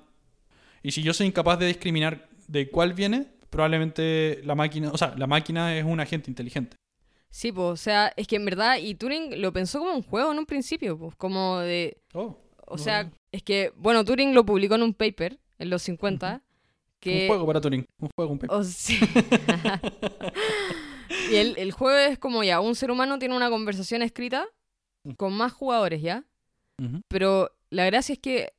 Y 0.82 0.90
si 0.92 1.02
yo 1.02 1.12
soy 1.12 1.26
incapaz 1.26 1.58
de 1.58 1.66
discriminar 1.66 2.28
de 2.48 2.70
cuál 2.70 2.92
viene, 2.92 3.26
probablemente 3.50 4.40
la 4.44 4.54
máquina, 4.54 4.90
o 4.92 4.98
sea, 4.98 5.14
la 5.16 5.26
máquina 5.26 5.76
es 5.76 5.84
un 5.84 6.00
agente 6.00 6.30
inteligente. 6.30 6.76
Sí, 7.30 7.52
pues, 7.52 7.66
o 7.66 7.76
sea, 7.76 8.12
es 8.16 8.26
que 8.26 8.36
en 8.36 8.44
verdad, 8.46 8.78
y 8.80 8.94
Turing 8.94 9.40
lo 9.42 9.52
pensó 9.52 9.78
como 9.80 9.92
un 9.92 10.02
juego 10.02 10.32
en 10.32 10.38
un 10.38 10.46
principio, 10.46 10.98
pues, 10.98 11.14
como 11.16 11.58
de, 11.58 11.98
Oh, 12.14 12.38
o 12.66 12.78
sea, 12.78 13.10
es 13.32 13.42
que, 13.42 13.72
bueno, 13.76 14.04
Turing 14.04 14.34
lo 14.34 14.46
publicó 14.46 14.76
en 14.76 14.82
un 14.82 14.94
paper 14.94 15.38
en 15.58 15.68
los 15.70 15.82
50, 15.82 16.42
que... 17.00 17.22
un 17.22 17.28
juego 17.28 17.46
para 17.46 17.60
Turing, 17.60 17.84
un 18.00 18.08
juego, 18.16 18.32
un 18.32 18.38
paper. 18.38 18.56
O 18.56 18.64
sí. 18.64 18.98
y 21.30 21.36
el, 21.36 21.54
el 21.58 21.72
juego 21.72 21.96
es 21.98 22.18
como 22.18 22.42
ya, 22.44 22.60
un 22.60 22.74
ser 22.74 22.90
humano 22.90 23.18
tiene 23.18 23.36
una 23.36 23.50
conversación 23.50 24.02
escrita 24.02 24.46
con 25.16 25.32
más 25.32 25.52
jugadores, 25.52 26.02
¿ya? 26.02 26.24
Pero 27.08 27.50
la 27.70 27.86
gracia 27.86 28.12
es 28.12 28.18
que 28.20 28.52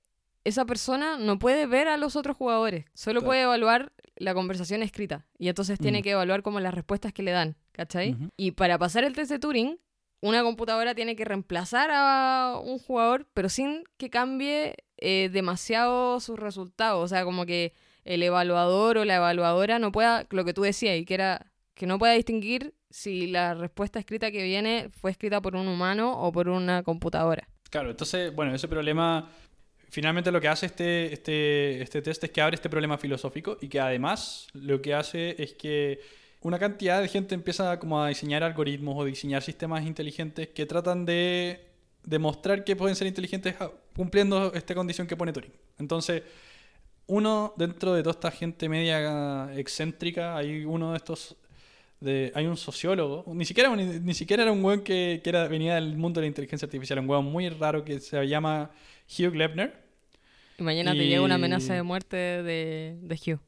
esa 0.43 0.65
persona 0.65 1.17
no 1.17 1.39
puede 1.39 1.67
ver 1.67 1.88
a 1.88 1.96
los 1.98 2.15
otros 2.15 2.36
jugadores, 2.36 2.86
solo 2.93 3.19
Claro. 3.22 3.27
puede 3.29 3.41
evaluar 3.43 3.93
la 4.17 4.34
conversación 4.34 4.84
escrita. 4.84 5.25
Y 5.38 5.48
entonces 5.48 5.79
tiene 5.79 6.00
Mm. 6.00 6.03
que 6.03 6.12
evaluar 6.12 6.41
como 6.41 6.60
las 6.60 6.74
respuestas 6.74 7.13
que 7.13 7.24
le 7.24 7.31
dan, 7.31 7.55
¿cachai? 7.72 8.17
Y 8.36 8.51
para 8.51 8.77
pasar 8.77 9.03
el 9.05 9.13
test 9.13 9.31
de 9.31 9.39
Turing, 9.39 9.79
una 10.22 10.43
computadora 10.43 10.93
tiene 10.96 11.15
que 11.15 11.24
reemplazar 11.24 11.91
a 11.93 12.60
un 12.62 12.77
jugador, 12.79 13.25
pero 13.34 13.48
sin 13.48 13.84
que 13.98 14.10
cambie 14.10 14.75
eh, 14.98 15.29
demasiado 15.31 16.19
sus 16.19 16.38
resultados. 16.38 17.05
O 17.05 17.08
sea, 17.08 17.24
como 17.24 17.46
que 17.46 17.74
el 18.06 18.24
evaluador 18.24 18.98
o 18.98 19.06
la 19.06 19.18
evaluadora 19.18 19.79
no 19.79 19.91
pueda, 19.91 20.25
lo 20.29 20.46
que 20.46 20.53
tú 20.53 20.62
decías, 20.62 20.98
y 20.98 21.06
que 21.06 21.13
era 21.13 21.51
que 21.74 21.88
no 21.88 21.98
pueda 21.98 22.13
distinguir 22.13 22.74
si 22.89 23.27
la 23.27 23.53
respuesta 23.53 24.00
escrita 24.00 24.32
que 24.32 24.44
viene 24.44 24.89
fue 25.00 25.12
escrita 25.12 25.41
por 25.41 25.56
un 25.56 25.68
humano 25.68 26.20
o 26.20 26.32
por 26.32 26.50
una 26.50 26.84
computadora. 26.84 27.48
Claro, 27.70 27.91
entonces, 27.91 28.34
bueno, 28.36 28.53
ese 28.53 28.68
problema, 28.68 29.29
finalmente 29.89 30.32
lo 30.32 30.41
que 30.41 30.48
hace 30.48 30.65
este, 30.65 31.13
este, 31.13 31.82
este 31.82 32.01
test 32.01 32.24
es 32.24 32.32
que 32.32 32.41
abre 32.41 32.56
este 32.56 32.70
problema 32.70 32.98
filosófico 32.98 33.58
y 33.62 33.70
que 33.70 33.79
además 33.79 34.48
lo 34.53 34.82
que 34.82 34.94
hace 34.94 35.41
es 35.41 35.53
que 35.53 36.00
una 36.41 36.58
cantidad 36.58 37.01
de 37.01 37.08
gente 37.08 37.36
empieza 37.36 37.79
como 37.79 38.01
a 38.01 38.08
diseñar 38.08 38.44
algoritmos 38.44 38.96
o 38.98 39.06
diseñar 39.06 39.41
sistemas 39.41 39.86
inteligentes 39.86 40.50
que 40.50 40.65
tratan 40.65 41.06
de 41.06 41.65
demostrar 42.03 42.63
que 42.63 42.75
pueden 42.75 42.96
ser 42.96 43.08
inteligentes 43.08 43.56
ah, 43.60 43.72
cumpliendo 43.96 44.53
esta 44.53 44.74
condición 44.74 45.06
que 45.06 45.18
pone 45.18 45.34
Turing. 45.34 45.51
Entonces, 45.77 46.24
uno 47.09 47.53
dentro 47.57 47.93
de 47.93 48.01
toda 48.03 48.13
esta 48.13 48.31
gente 48.31 48.69
media 48.69 49.49
excéntrica, 49.55 50.37
hay 50.37 50.63
uno 50.65 50.91
de 50.91 50.97
estos 50.97 51.35
de, 51.99 52.31
hay 52.33 52.45
un 52.45 52.55
sociólogo, 52.55 53.25
ni 53.33 53.43
siquiera, 53.43 53.75
ni 53.75 54.13
siquiera 54.13 54.43
era 54.43 54.51
un 54.53 54.63
weón 54.63 54.81
que, 54.83 55.19
que 55.21 55.29
era, 55.29 55.47
venía 55.49 55.75
del 55.75 55.97
mundo 55.97 56.21
de 56.21 56.25
la 56.25 56.27
inteligencia 56.29 56.65
artificial, 56.65 56.99
un 56.99 57.09
weón 57.09 57.25
muy 57.25 57.49
raro 57.49 57.83
que 57.83 57.99
se 57.99 58.25
llama 58.25 58.71
Hugh 59.09 59.31
Glebner. 59.31 59.73
Y 60.57 60.63
mañana 60.63 60.91
te 60.93 61.03
Y- 61.03 61.09
llega 61.09 61.21
una 61.21 61.35
amenaza 61.35 61.73
de 61.73 61.83
muerte 61.83 62.15
de, 62.15 62.97
de 63.01 63.15
Hugh. 63.15 63.39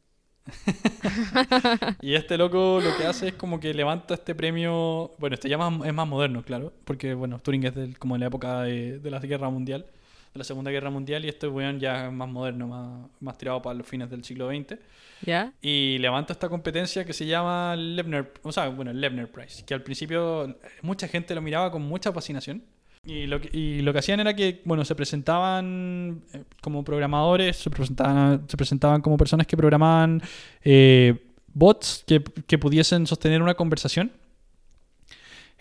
Y 2.01 2.15
este 2.15 2.37
loco 2.37 2.79
lo 2.83 2.97
que 2.97 3.05
hace 3.05 3.29
es 3.29 3.33
como 3.35 3.59
que 3.59 3.73
levanta 3.73 4.15
este 4.15 4.35
premio, 4.35 5.11
bueno, 5.19 5.35
este 5.35 5.47
ya 5.49 5.57
más- 5.57 5.85
es 5.87 5.93
más 5.93 6.07
moderno, 6.07 6.43
claro, 6.43 6.73
porque 6.85 7.13
bueno, 7.13 7.39
Turing 7.39 7.63
es 7.65 7.75
del- 7.75 7.97
como 7.97 8.15
de 8.15 8.19
la 8.21 8.25
época 8.27 8.61
de, 8.63 8.99
de 8.99 9.11
la 9.11 9.19
Guerra 9.19 9.49
Mundial, 9.49 9.85
de 10.33 10.37
la 10.37 10.43
Segunda 10.43 10.71
Guerra 10.71 10.89
Mundial, 10.89 11.25
y 11.25 11.29
este 11.29 11.47
weón 11.47 11.79
ya 11.79 12.07
es 12.07 12.13
más 12.13 12.29
moderno, 12.29 12.67
más, 12.67 13.09
más 13.19 13.37
tirado 13.37 13.61
para 13.61 13.73
los 13.75 13.87
fines 13.87 14.09
del 14.09 14.23
siglo 14.23 14.49
XX. 14.49 14.79
¿Ya? 15.23 15.53
y 15.61 15.99
levanta 15.99 16.33
esta 16.33 16.49
competencia 16.49 17.05
que 17.05 17.13
se 17.13 17.27
llama 17.27 17.75
Lebner, 17.75 18.33
o 18.41 18.51
sea, 18.51 18.69
bueno, 18.69 18.89
el 18.89 18.99
Lebner 18.99 19.31
Prize, 19.31 19.63
que 19.63 19.75
al 19.75 19.83
principio 19.83 20.57
mucha 20.81 21.07
gente 21.07 21.35
lo 21.35 21.41
miraba 21.41 21.71
con 21.71 21.83
mucha 21.83 22.11
fascinación. 22.11 22.63
Y 23.03 23.25
lo 23.25 23.41
que, 23.41 23.55
y 23.57 23.81
lo 23.81 23.93
que 23.93 23.99
hacían 23.99 24.19
era 24.19 24.35
que, 24.35 24.61
bueno, 24.63 24.85
se 24.85 24.93
presentaban 24.93 26.21
eh, 26.33 26.43
como 26.61 26.83
programadores, 26.83 27.57
se 27.57 27.69
presentaban, 27.71 28.47
se 28.47 28.57
presentaban 28.57 29.01
como 29.01 29.17
personas 29.17 29.47
que 29.47 29.57
programaban 29.57 30.21
eh, 30.63 31.19
bots 31.51 32.03
que, 32.05 32.23
que 32.23 32.59
pudiesen 32.59 33.07
sostener 33.07 33.41
una 33.41 33.55
conversación 33.55 34.11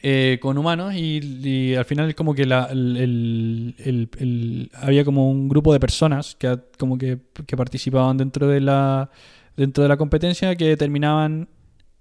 eh, 0.03 0.39
con 0.41 0.57
humanos 0.57 0.95
y, 0.95 1.21
y 1.43 1.75
al 1.75 1.85
final 1.85 2.15
como 2.15 2.35
que 2.35 2.47
la, 2.47 2.65
el, 2.71 2.97
el- 2.97 3.75
el- 3.79 4.09
el- 4.19 4.71
había 4.75 5.05
como 5.05 5.31
un 5.31 5.49
grupo 5.49 5.73
de 5.73 5.81
personas 5.81 6.35
que 6.37 6.47
a- 6.47 6.63
como 6.79 6.97
que, 6.97 7.19
que 7.47 7.57
participaban 7.57 8.17
dentro 8.17 8.49
de 8.49 8.61
la 8.61 9.11
dentro 9.57 9.83
de 9.83 9.89
la 9.89 9.97
competencia 9.99 10.55
que 10.57 10.67
determinaban 10.69 11.49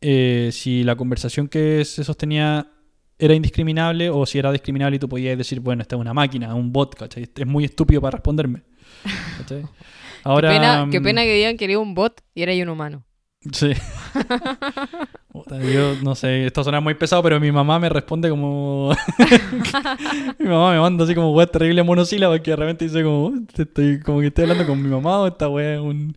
eh, 0.02 0.50
si 0.54 0.84
la 0.84 0.96
conversación 0.96 1.50
que 1.50 1.84
se 1.84 2.06
sostenía 2.06 2.68
era 3.18 3.34
indiscriminable 3.34 4.10
o 4.10 4.26
si 4.26 4.40
era 4.40 4.50
discriminable 4.54 4.96
y 4.96 5.00
tú 5.00 5.10
podías 5.10 5.38
decir, 5.38 5.60
bueno, 5.60 5.82
esta 5.82 5.98
es 5.98 6.00
una 6.00 6.14
máquina, 6.14 6.56
un 6.56 6.72
bot, 6.72 6.96
¿cachai? 6.96 7.28
Es 7.36 7.46
muy 7.46 7.66
estúpido 7.66 8.00
para 8.00 8.12
responderme. 8.16 8.62
¿cachai? 9.40 9.64
Ahora, 10.24 10.50
qué, 10.50 10.56
pena, 10.56 10.88
qué 10.90 11.00
mm, 11.00 11.04
pena 11.04 11.22
que 11.24 11.34
digan 11.34 11.58
que 11.58 11.66
era 11.66 11.80
un 11.80 11.94
bot 11.94 12.22
y 12.34 12.44
era 12.44 12.54
un 12.64 12.70
humano. 12.70 13.04
Sí. 13.52 13.72
Yo 15.74 15.96
no 16.04 16.16
sé, 16.16 16.46
esto 16.48 16.64
suena 16.64 16.80
muy 16.82 16.94
pesado, 16.96 17.24
pero 17.24 17.40
mi 17.40 17.52
mamá 17.52 17.80
me 17.80 17.90
responde 17.90 18.30
como. 18.30 18.92
mi 20.40 20.46
mamá 20.48 20.74
me 20.74 20.80
manda 20.80 21.04
así 21.04 21.16
como 21.16 21.32
weá 21.34 21.48
terrible 21.48 21.84
monosílaba 21.84 22.40
que 22.42 22.52
de 22.52 22.58
repente 22.58 22.86
dice 22.86 23.04
como, 23.04 23.26
"Oh, 23.28 23.34
te 23.54 23.64
estoy, 23.64 24.00
como 24.02 24.20
que 24.20 24.28
estoy 24.28 24.44
hablando 24.44 24.66
con 24.68 24.82
mi 24.82 24.90
mamá 24.90 25.20
o 25.22 25.28
esta 25.28 25.48
weá 25.50 25.76
es 25.76 25.80
un, 25.80 26.16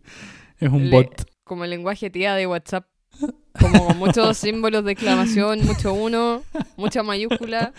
es 0.59 0.69
un 0.69 0.89
Le- 0.89 0.91
bot. 0.91 1.25
Como 1.43 1.63
el 1.63 1.69
lenguaje 1.71 2.09
tía 2.09 2.35
de 2.35 2.47
WhatsApp. 2.47 2.85
Como 3.59 3.89
muchos 3.95 4.37
símbolos 4.39 4.83
de 4.85 4.93
exclamación, 4.93 5.63
mucho 5.65 5.93
uno, 5.93 6.41
mucha 6.77 7.03
mayúscula. 7.03 7.71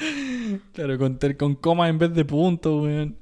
Claro, 0.73 0.99
con, 0.99 1.19
con 1.39 1.55
coma 1.57 1.89
en 1.89 1.99
vez 1.99 2.15
de 2.15 2.25
punto, 2.25 2.83
weón. 2.83 3.17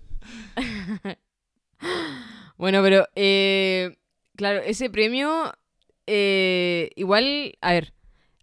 Bueno, 2.56 2.80
pero 2.82 3.06
eh, 3.16 3.96
claro, 4.36 4.60
ese 4.64 4.88
premio 4.90 5.52
eh, 6.06 6.90
igual, 6.96 7.56
a 7.60 7.72
ver, 7.72 7.94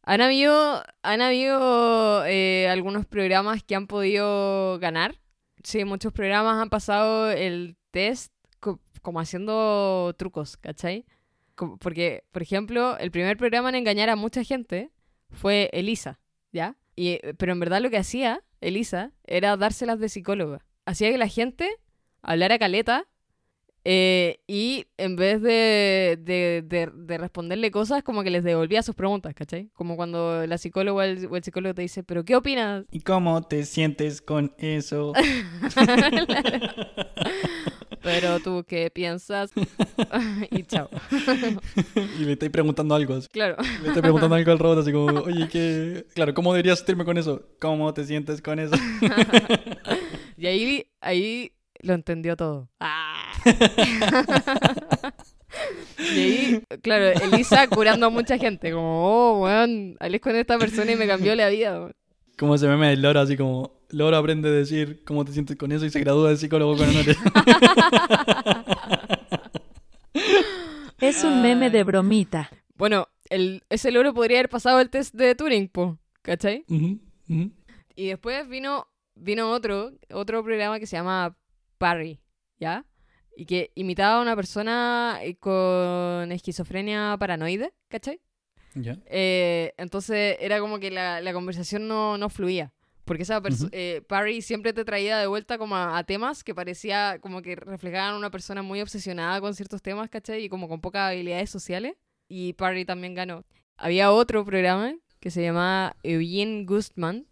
han 0.03 0.21
habido, 0.21 0.83
han 1.03 1.21
habido 1.21 2.25
eh, 2.25 2.67
algunos 2.69 3.05
programas 3.05 3.63
que 3.63 3.75
han 3.75 3.87
podido 3.87 4.79
ganar. 4.79 5.19
Sí, 5.63 5.83
muchos 5.85 6.13
programas 6.13 6.61
han 6.61 6.69
pasado 6.69 7.29
el 7.31 7.75
test 7.91 8.33
co- 8.59 8.79
como 9.01 9.19
haciendo 9.19 10.13
trucos, 10.17 10.57
¿cachai? 10.57 11.05
Porque, 11.79 12.23
por 12.31 12.41
ejemplo, 12.41 12.97
el 12.97 13.11
primer 13.11 13.35
programa 13.37 13.69
en 13.69 13.75
engañar 13.75 14.09
a 14.09 14.15
mucha 14.15 14.43
gente 14.43 14.91
fue 15.29 15.69
Elisa, 15.73 16.19
¿ya? 16.53 16.77
Y, 16.95 17.09
eh, 17.21 17.33
pero 17.37 17.51
en 17.51 17.59
verdad 17.59 17.81
lo 17.81 17.89
que 17.89 17.97
hacía 17.97 18.41
Elisa 18.61 19.11
era 19.25 19.57
dárselas 19.57 19.99
de 19.99 20.07
psicóloga. 20.09 20.65
Hacía 20.85 21.11
que 21.11 21.17
la 21.17 21.27
gente 21.27 21.69
hablara 22.21 22.57
caleta 22.57 23.07
eh, 23.85 24.39
y 24.47 24.85
en 24.97 25.15
vez 25.15 25.41
de, 25.41 26.17
de, 26.21 26.63
de- 26.65 26.91
de 26.93 27.17
responderle 27.17 27.71
cosas, 27.71 28.03
como 28.03 28.23
que 28.23 28.29
les 28.29 28.43
devolvía 28.43 28.83
sus 28.83 28.95
preguntas, 28.95 29.33
¿cachai? 29.33 29.69
Como 29.73 29.95
cuando 29.95 30.45
la 30.45 30.57
psicóloga 30.57 30.99
o 30.99 31.01
el, 31.01 31.27
o 31.29 31.35
el 31.37 31.43
psicólogo 31.43 31.73
te 31.73 31.81
dice, 31.83 32.03
¿pero 32.03 32.23
qué 32.25 32.35
opinas? 32.35 32.85
¿Y 32.91 32.99
cómo 33.01 33.41
te 33.41 33.63
sientes 33.65 34.21
con 34.21 34.53
eso? 34.57 35.13
Pero 38.01 38.39
tú, 38.39 38.63
¿qué 38.67 38.89
piensas? 38.89 39.51
y 40.51 40.63
chao. 40.63 40.89
y 42.19 42.23
le 42.23 42.33
estoy 42.33 42.49
preguntando 42.49 42.95
algo. 42.95 43.15
así. 43.15 43.27
Claro. 43.27 43.57
Le 43.81 43.87
estoy 43.89 44.01
preguntando 44.01 44.35
algo 44.35 44.51
al 44.51 44.59
robot, 44.59 44.79
así 44.79 44.91
como, 44.91 45.19
oye, 45.21 45.47
¿qué? 45.49 46.05
Claro, 46.15 46.33
¿cómo 46.33 46.53
deberías 46.53 46.79
sentirme 46.79 47.03
con 47.05 47.17
eso? 47.17 47.43
¿Cómo 47.59 47.93
te 47.93 48.05
sientes 48.05 48.41
con 48.41 48.57
eso? 48.59 48.75
Y 50.37 50.47
ahí, 50.47 50.85
ahí 51.01 51.51
lo 51.79 51.93
entendió 51.93 52.35
todo. 52.35 52.69
¡Ah! 52.79 53.31
y 55.99 56.19
ahí, 56.19 56.63
claro, 56.81 57.19
Elisa 57.21 57.67
curando 57.67 58.07
a 58.07 58.09
mucha 58.09 58.37
gente. 58.37 58.71
Como, 58.71 59.05
oh, 59.05 59.43
weón, 59.43 59.97
hablé 59.99 60.19
con 60.19 60.35
esta 60.35 60.57
persona 60.57 60.91
y 60.91 60.95
me 60.95 61.07
cambió 61.07 61.35
la 61.35 61.49
vida. 61.49 61.79
weón". 61.79 61.95
Como 62.37 62.55
ese 62.55 62.67
meme 62.67 62.89
del 62.89 63.01
loro, 63.01 63.19
así 63.19 63.35
como, 63.37 63.79
loro 63.89 64.17
aprende 64.17 64.49
a 64.49 64.51
decir 64.51 65.03
cómo 65.05 65.25
te 65.25 65.31
sientes 65.33 65.57
con 65.57 65.71
eso 65.71 65.85
y 65.85 65.89
se 65.89 65.99
gradúa 65.99 66.29
de 66.29 66.37
psicólogo 66.37 66.77
con 66.77 66.89
honores. 66.89 67.17
Es 71.01 71.23
un 71.23 71.41
meme 71.41 71.69
de 71.69 71.83
bromita. 71.85 72.49
Bueno, 72.75 73.07
el, 73.29 73.63
ese 73.69 73.89
logro 73.91 74.13
podría 74.13 74.39
haber 74.39 74.49
pasado 74.49 74.81
el 74.81 74.89
test 74.89 75.15
de 75.15 75.33
Turing, 75.33 75.69
po, 75.69 75.97
¿cachai? 76.21 76.65
Y 77.95 78.07
después 78.07 78.47
vino, 78.49 78.87
vino 79.15 79.49
otro, 79.51 79.91
otro 80.11 80.43
programa 80.43 80.77
que 80.77 80.87
se 80.87 80.97
llama 80.97 81.37
Parry, 81.79 82.19
¿ya? 82.59 82.85
y 83.35 83.45
que 83.45 83.71
imitaba 83.75 84.17
a 84.17 84.21
una 84.21 84.35
persona 84.35 85.17
eh, 85.23 85.35
con 85.37 86.29
esquizofrenia 86.31 87.15
paranoide, 87.17 87.73
¿cachai? 87.87 88.19
Ya. 88.75 88.97
Eh, 89.05 89.73
entonces 89.77 90.35
era 90.41 90.59
como 90.59 90.77
que 90.79 90.91
la, 90.91 91.21
la 91.21 91.31
conversación 91.33 91.87
no, 91.87 92.17
no 92.17 92.29
fluía. 92.29 92.73
Porque 93.05 93.23
esa 93.23 93.41
eh, 93.71 94.03
Parry 94.07 94.41
siempre 94.41 94.73
te 94.73 94.83
traía 94.85 95.17
de 95.17 95.25
vuelta 95.27 95.57
como 95.57 95.75
a, 95.77 95.97
a 95.97 96.03
temas 96.03 96.43
que 96.43 96.53
parecía 96.53 97.17
como 97.21 97.41
que 97.41 97.55
reflejaban 97.55 98.13
una 98.15 98.29
persona 98.29 98.61
muy 98.61 98.81
obsesionada 98.81 99.39
con 99.41 99.55
ciertos 99.55 99.81
temas, 99.81 100.09
¿cachai? 100.09 100.43
Y 100.43 100.49
como 100.49 100.67
con 100.67 100.81
pocas 100.81 101.09
habilidades 101.09 101.49
sociales. 101.49 101.95
Y 102.27 102.53
Parry 102.53 102.83
también 102.85 103.15
ganó. 103.15 103.45
Había 103.77 104.11
otro 104.11 104.43
programa 104.45 104.93
que 105.21 105.31
se 105.31 105.41
llamaba 105.41 105.95
Eugene 106.03 106.65
Gustman, 106.65 107.25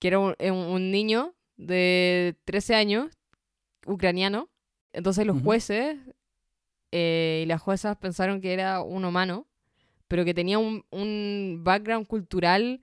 que 0.00 0.08
era 0.08 0.18
un, 0.18 0.34
un- 0.40 0.50
un 0.52 0.90
niño 0.90 1.34
de 1.56 2.36
13 2.44 2.74
años, 2.74 3.18
ucraniano. 3.86 4.48
Entonces 4.92 5.26
los 5.26 5.40
jueces 5.42 5.96
eh, 6.90 7.42
y 7.44 7.46
las 7.46 7.60
juezas 7.60 7.96
pensaron 7.96 8.40
que 8.40 8.52
era 8.52 8.82
un 8.82 9.04
humano, 9.04 9.46
pero 10.08 10.24
que 10.24 10.34
tenía 10.34 10.58
un, 10.58 10.84
un 10.90 11.60
background 11.62 12.06
cultural 12.06 12.82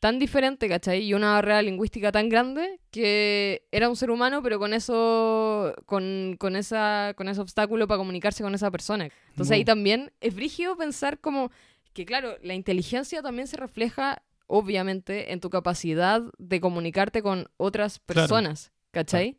tan 0.00 0.18
diferente, 0.18 0.68
¿cachai? 0.68 1.02
Y 1.02 1.14
una 1.14 1.32
barrera 1.32 1.62
lingüística 1.62 2.12
tan 2.12 2.28
grande 2.28 2.80
que 2.90 3.66
era 3.72 3.88
un 3.88 3.96
ser 3.96 4.10
humano, 4.10 4.42
pero 4.42 4.58
con 4.58 4.72
eso, 4.72 5.74
con, 5.86 6.36
con 6.38 6.56
esa, 6.56 7.14
con 7.16 7.28
ese 7.28 7.40
obstáculo 7.40 7.88
para 7.88 7.98
comunicarse 7.98 8.42
con 8.42 8.54
esa 8.54 8.70
persona. 8.70 9.08
Entonces 9.30 9.52
ahí 9.52 9.64
también 9.64 10.12
es 10.20 10.34
brígido 10.34 10.76
pensar 10.76 11.18
como 11.18 11.50
que, 11.92 12.04
claro, 12.04 12.36
la 12.42 12.54
inteligencia 12.54 13.22
también 13.22 13.48
se 13.48 13.56
refleja, 13.56 14.22
obviamente, 14.48 15.32
en 15.32 15.38
tu 15.40 15.48
capacidad 15.50 16.20
de 16.38 16.60
comunicarte 16.60 17.22
con 17.22 17.46
otras 17.56 18.00
Claro. 18.00 18.20
personas, 18.22 18.72
¿cachai? 18.90 19.38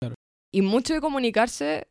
Claro. 0.00 0.16
Y 0.50 0.62
mucho 0.62 0.92
de 0.94 1.00
comunicarse 1.00 1.86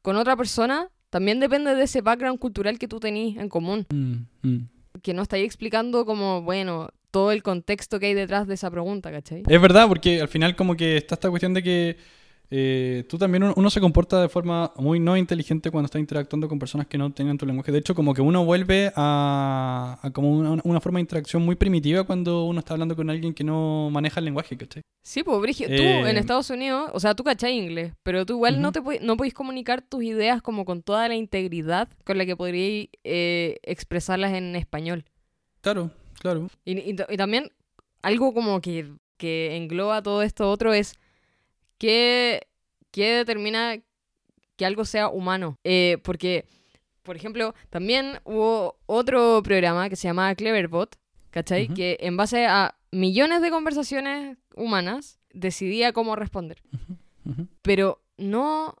con 0.00 0.16
otra 0.16 0.36
persona 0.36 0.88
también 1.10 1.40
depende 1.40 1.74
de 1.74 1.82
ese 1.82 2.00
background 2.00 2.38
cultural 2.38 2.78
que 2.78 2.88
tú 2.88 2.98
tenís 2.98 3.36
en 3.36 3.48
común 3.50 3.86
Mm, 3.92 4.48
mm. 4.48 4.68
que 5.02 5.12
no 5.12 5.22
estáis 5.22 5.44
explicando 5.44 6.06
como, 6.06 6.40
bueno, 6.42 6.88
todo 7.10 7.32
el 7.32 7.42
contexto 7.42 8.00
que 8.00 8.06
hay 8.06 8.14
detrás 8.14 8.46
de 8.46 8.54
esa 8.54 8.70
pregunta, 8.70 9.10
¿cachai? 9.10 9.42
Es 9.46 9.60
verdad, 9.60 9.86
porque 9.88 10.20
al 10.22 10.28
final 10.28 10.56
como 10.56 10.74
que 10.76 10.96
está 10.96 11.14
esta 11.16 11.28
cuestión 11.28 11.52
de 11.52 11.62
que 11.62 11.96
eh, 12.54 13.04
tú 13.08 13.16
también, 13.16 13.42
uno, 13.44 13.54
uno 13.56 13.70
se 13.70 13.80
comporta 13.80 14.20
de 14.20 14.28
forma 14.28 14.72
muy 14.76 15.00
no 15.00 15.16
inteligente 15.16 15.70
cuando 15.70 15.86
está 15.86 15.98
interactuando 15.98 16.48
con 16.48 16.58
personas 16.58 16.86
que 16.86 16.98
no 16.98 17.10
tengan 17.10 17.38
tu 17.38 17.46
lenguaje. 17.46 17.72
De 17.72 17.78
hecho, 17.78 17.94
como 17.94 18.12
que 18.12 18.20
uno 18.20 18.44
vuelve 18.44 18.92
a, 18.94 19.98
a 20.02 20.10
como 20.10 20.30
una, 20.30 20.60
una 20.62 20.80
forma 20.80 20.98
de 20.98 21.02
interacción 21.02 21.42
muy 21.42 21.56
primitiva 21.56 22.04
cuando 22.04 22.44
uno 22.44 22.58
está 22.58 22.74
hablando 22.74 22.94
con 22.94 23.08
alguien 23.08 23.32
que 23.32 23.42
no 23.42 23.88
maneja 23.90 24.20
el 24.20 24.26
lenguaje, 24.26 24.56
¿cachai? 24.58 24.82
Sí, 25.02 25.22
pues, 25.22 25.40
Brigio, 25.40 25.66
tú 25.66 25.82
Eh, 25.82 26.10
en 26.10 26.16
Estados 26.18 26.50
Unidos, 26.50 26.90
o 26.92 27.00
sea, 27.00 27.14
tú 27.14 27.24
cachai 27.24 27.56
inglés, 27.56 27.94
pero 28.02 28.26
tú 28.26 28.34
igual 28.34 28.60
no, 28.60 28.70
te 28.70 28.80
no 29.00 29.16
podéis 29.16 29.34
comunicar 29.34 29.80
tus 29.80 30.02
ideas 30.02 30.42
como 30.42 30.64
con 30.64 30.82
toda 30.82 31.08
la 31.08 31.14
integridad 31.14 31.88
con 32.04 32.18
la 32.18 32.26
que 32.26 32.36
podríais 32.36 32.88
eh, 33.02 33.56
expresarlas 33.62 34.34
en 34.34 34.54
español. 34.56 35.04
Claro, 35.62 35.90
claro. 36.20 36.50
Y, 36.64 36.90
y 36.90 37.16
también 37.16 37.50
algo 38.02 38.34
como 38.34 38.60
que, 38.60 38.92
que 39.16 39.56
engloba 39.56 40.02
todo 40.02 40.22
esto 40.22 40.50
otro 40.50 40.74
es 40.74 40.94
qué, 41.82 42.46
qué 42.92 43.10
determina 43.10 43.76
que 44.56 44.64
algo 44.64 44.84
sea 44.84 45.08
humano. 45.08 45.58
Eh, 45.64 45.98
porque, 46.04 46.46
por 47.02 47.16
ejemplo, 47.16 47.56
también 47.70 48.20
hubo 48.22 48.78
otro 48.86 49.42
programa 49.42 49.88
que 49.88 49.96
se 49.96 50.06
llamaba 50.06 50.36
Cleverbot, 50.36 50.96
¿cachai? 51.30 51.66
Que 51.66 51.96
en 52.00 52.16
base 52.16 52.46
a 52.46 52.76
millones 52.92 53.42
de 53.42 53.50
conversaciones 53.50 54.38
humanas 54.54 55.18
decidía 55.32 55.92
cómo 55.92 56.14
responder. 56.14 56.62
Pero 57.62 58.00
no 58.16 58.76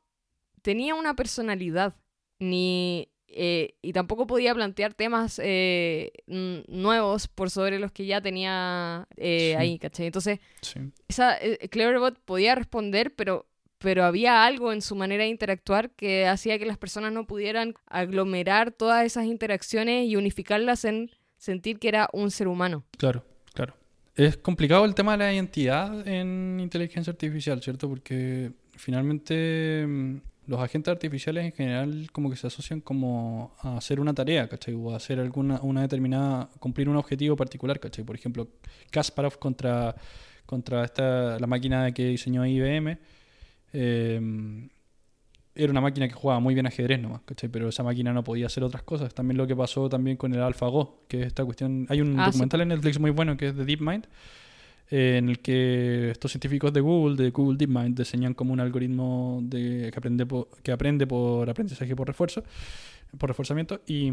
tenía 0.62 0.94
una 0.94 1.16
personalidad, 1.16 1.96
ni... 2.38 3.08
eh, 3.34 3.74
y 3.82 3.92
tampoco 3.92 4.26
podía 4.26 4.54
plantear 4.54 4.94
temas 4.94 5.40
eh, 5.42 6.12
nuevos 6.26 7.28
por 7.28 7.50
sobre 7.50 7.78
los 7.78 7.92
que 7.92 8.06
ya 8.06 8.20
tenía 8.20 9.06
eh, 9.16 9.52
Sí. 9.52 9.56
ahí, 9.58 9.78
¿cachai? 9.78 10.06
Entonces, 10.06 10.38
Sí. 10.60 10.80
esa 11.08 11.36
eh, 11.38 11.68
Cleverbot 11.70 12.18
podía 12.24 12.54
responder, 12.54 13.14
pero, 13.14 13.46
pero 13.78 14.04
había 14.04 14.44
algo 14.44 14.72
en 14.72 14.82
su 14.82 14.94
manera 14.94 15.24
de 15.24 15.30
interactuar 15.30 15.90
que 15.90 16.26
hacía 16.26 16.58
que 16.58 16.66
las 16.66 16.78
personas 16.78 17.12
no 17.12 17.26
pudieran 17.26 17.74
aglomerar 17.86 18.70
todas 18.72 19.04
esas 19.04 19.24
interacciones 19.26 20.06
y 20.06 20.16
unificarlas 20.16 20.84
en 20.84 21.10
sentir 21.36 21.78
que 21.78 21.88
era 21.88 22.08
un 22.12 22.30
ser 22.30 22.46
humano. 22.48 22.84
Claro, 22.98 23.24
claro. 23.54 23.74
Es 24.14 24.36
complicado 24.36 24.84
el 24.84 24.94
tema 24.94 25.12
de 25.12 25.18
la 25.18 25.32
identidad 25.32 26.06
en 26.06 26.58
inteligencia 26.60 27.10
artificial, 27.10 27.62
¿cierto? 27.62 27.88
Porque 27.88 28.52
finalmente 28.76 29.84
mm, 29.88 30.16
los 30.46 30.60
agentes 30.60 30.90
artificiales 30.90 31.44
en 31.44 31.52
general 31.52 32.08
como 32.12 32.28
que 32.30 32.36
se 32.36 32.46
asocian 32.48 32.80
como 32.80 33.54
a 33.60 33.76
hacer 33.76 34.00
una 34.00 34.12
tarea, 34.12 34.48
¿cachai? 34.48 34.74
O 34.74 34.92
a 34.92 34.96
hacer 34.96 35.20
alguna 35.20 35.60
una 35.62 35.82
determinada, 35.82 36.48
cumplir 36.58 36.88
un 36.88 36.96
objetivo 36.96 37.36
particular, 37.36 37.78
¿cachai? 37.78 38.04
Por 38.04 38.16
ejemplo, 38.16 38.48
Kasparov 38.90 39.38
contra, 39.38 39.94
contra 40.46 40.84
esta, 40.84 41.38
la 41.38 41.46
máquina 41.46 41.92
que 41.92 42.06
diseñó 42.08 42.44
IBM. 42.44 42.98
eh, 43.72 44.68
era 45.54 45.70
una 45.70 45.82
máquina 45.82 46.08
que 46.08 46.14
jugaba 46.14 46.40
muy 46.40 46.54
bien 46.54 46.66
ajedrez 46.66 46.98
nomás, 46.98 47.20
¿cachai? 47.26 47.50
Pero 47.50 47.68
esa 47.68 47.82
máquina 47.82 48.10
no 48.14 48.24
podía 48.24 48.46
hacer 48.46 48.64
otras 48.64 48.82
cosas. 48.84 49.12
También 49.14 49.36
lo 49.36 49.46
que 49.46 49.54
pasó 49.54 49.86
también 49.90 50.16
con 50.16 50.32
el 50.32 50.40
AlphaGo, 50.40 51.04
que 51.08 51.20
es 51.20 51.26
esta 51.26 51.44
cuestión... 51.44 51.84
Hay 51.90 52.00
un 52.00 52.18
Ah, 52.18 52.24
sí, 52.24 52.30
documental 52.32 52.62
en 52.62 52.68
Netflix 52.68 52.98
muy 52.98 53.10
bueno 53.10 53.36
que 53.36 53.48
es 53.48 53.56
de 53.56 53.66
DeepMind, 53.66 54.06
en 54.94 55.30
el 55.30 55.38
que 55.38 56.10
estos 56.10 56.32
científicos 56.32 56.70
de 56.70 56.82
Google, 56.82 57.16
de 57.16 57.30
Google 57.30 57.56
DeepMind, 57.56 57.96
diseñan 57.96 58.34
como 58.34 58.52
un 58.52 58.60
algoritmo 58.60 59.40
de, 59.42 59.88
que, 59.90 59.98
aprende 59.98 60.26
por, 60.26 60.48
que 60.62 60.70
aprende 60.70 61.06
por 61.06 61.48
aprendizaje 61.48 61.96
por 61.96 62.06
refuerzo, 62.06 62.44
por 63.16 63.30
reforzamiento, 63.30 63.80
y, 63.86 64.12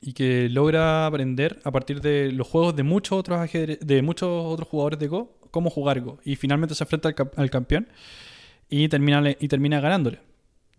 y 0.00 0.14
que 0.14 0.48
logra 0.48 1.04
aprender 1.04 1.60
a 1.64 1.70
partir 1.70 2.00
de 2.00 2.32
los 2.32 2.48
juegos 2.48 2.74
de 2.76 2.82
muchos 2.82 3.18
otros 3.18 3.46
de 3.52 4.02
muchos 4.02 4.28
otros 4.30 4.66
jugadores 4.66 4.98
de 4.98 5.08
Go, 5.08 5.36
cómo 5.50 5.68
jugar 5.68 6.00
Go. 6.00 6.18
Y 6.24 6.36
finalmente 6.36 6.74
se 6.74 6.84
enfrenta 6.84 7.10
al, 7.10 7.14
al 7.36 7.50
campeón 7.50 7.88
y 8.70 8.88
termina, 8.88 9.22
y 9.38 9.48
termina 9.48 9.80
ganándole. 9.80 10.20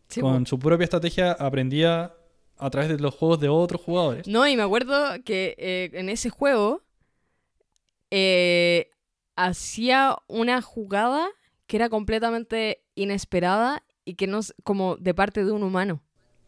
Sí, 0.07 0.19
Con 0.19 0.47
su 0.47 0.57
propia 0.57 0.85
estrategia 0.85 1.33
aprendía 1.33 2.11
a 2.57 2.69
través 2.71 2.89
de 2.89 2.97
los 2.97 3.13
juegos 3.13 3.39
de 3.39 3.49
otros 3.49 3.81
jugadores. 3.81 4.27
No, 4.27 4.47
y 4.47 4.57
me 4.57 4.63
acuerdo 4.63 4.97
que 5.23 5.53
eh, 5.59 5.91
en 5.93 6.09
ese 6.09 6.31
juego 6.31 6.81
eh, 8.11 8.89
hacía 9.35 10.17
una 10.27 10.61
jugada 10.61 11.27
que 11.67 11.77
era 11.77 11.89
completamente 11.89 12.83
inesperada 12.95 13.83
y 14.05 14.15
que 14.15 14.27
no 14.27 14.39
es 14.39 14.53
como 14.63 14.95
de 14.97 15.13
parte 15.13 15.45
de 15.45 15.51
un 15.51 15.63
humano. 15.63 16.01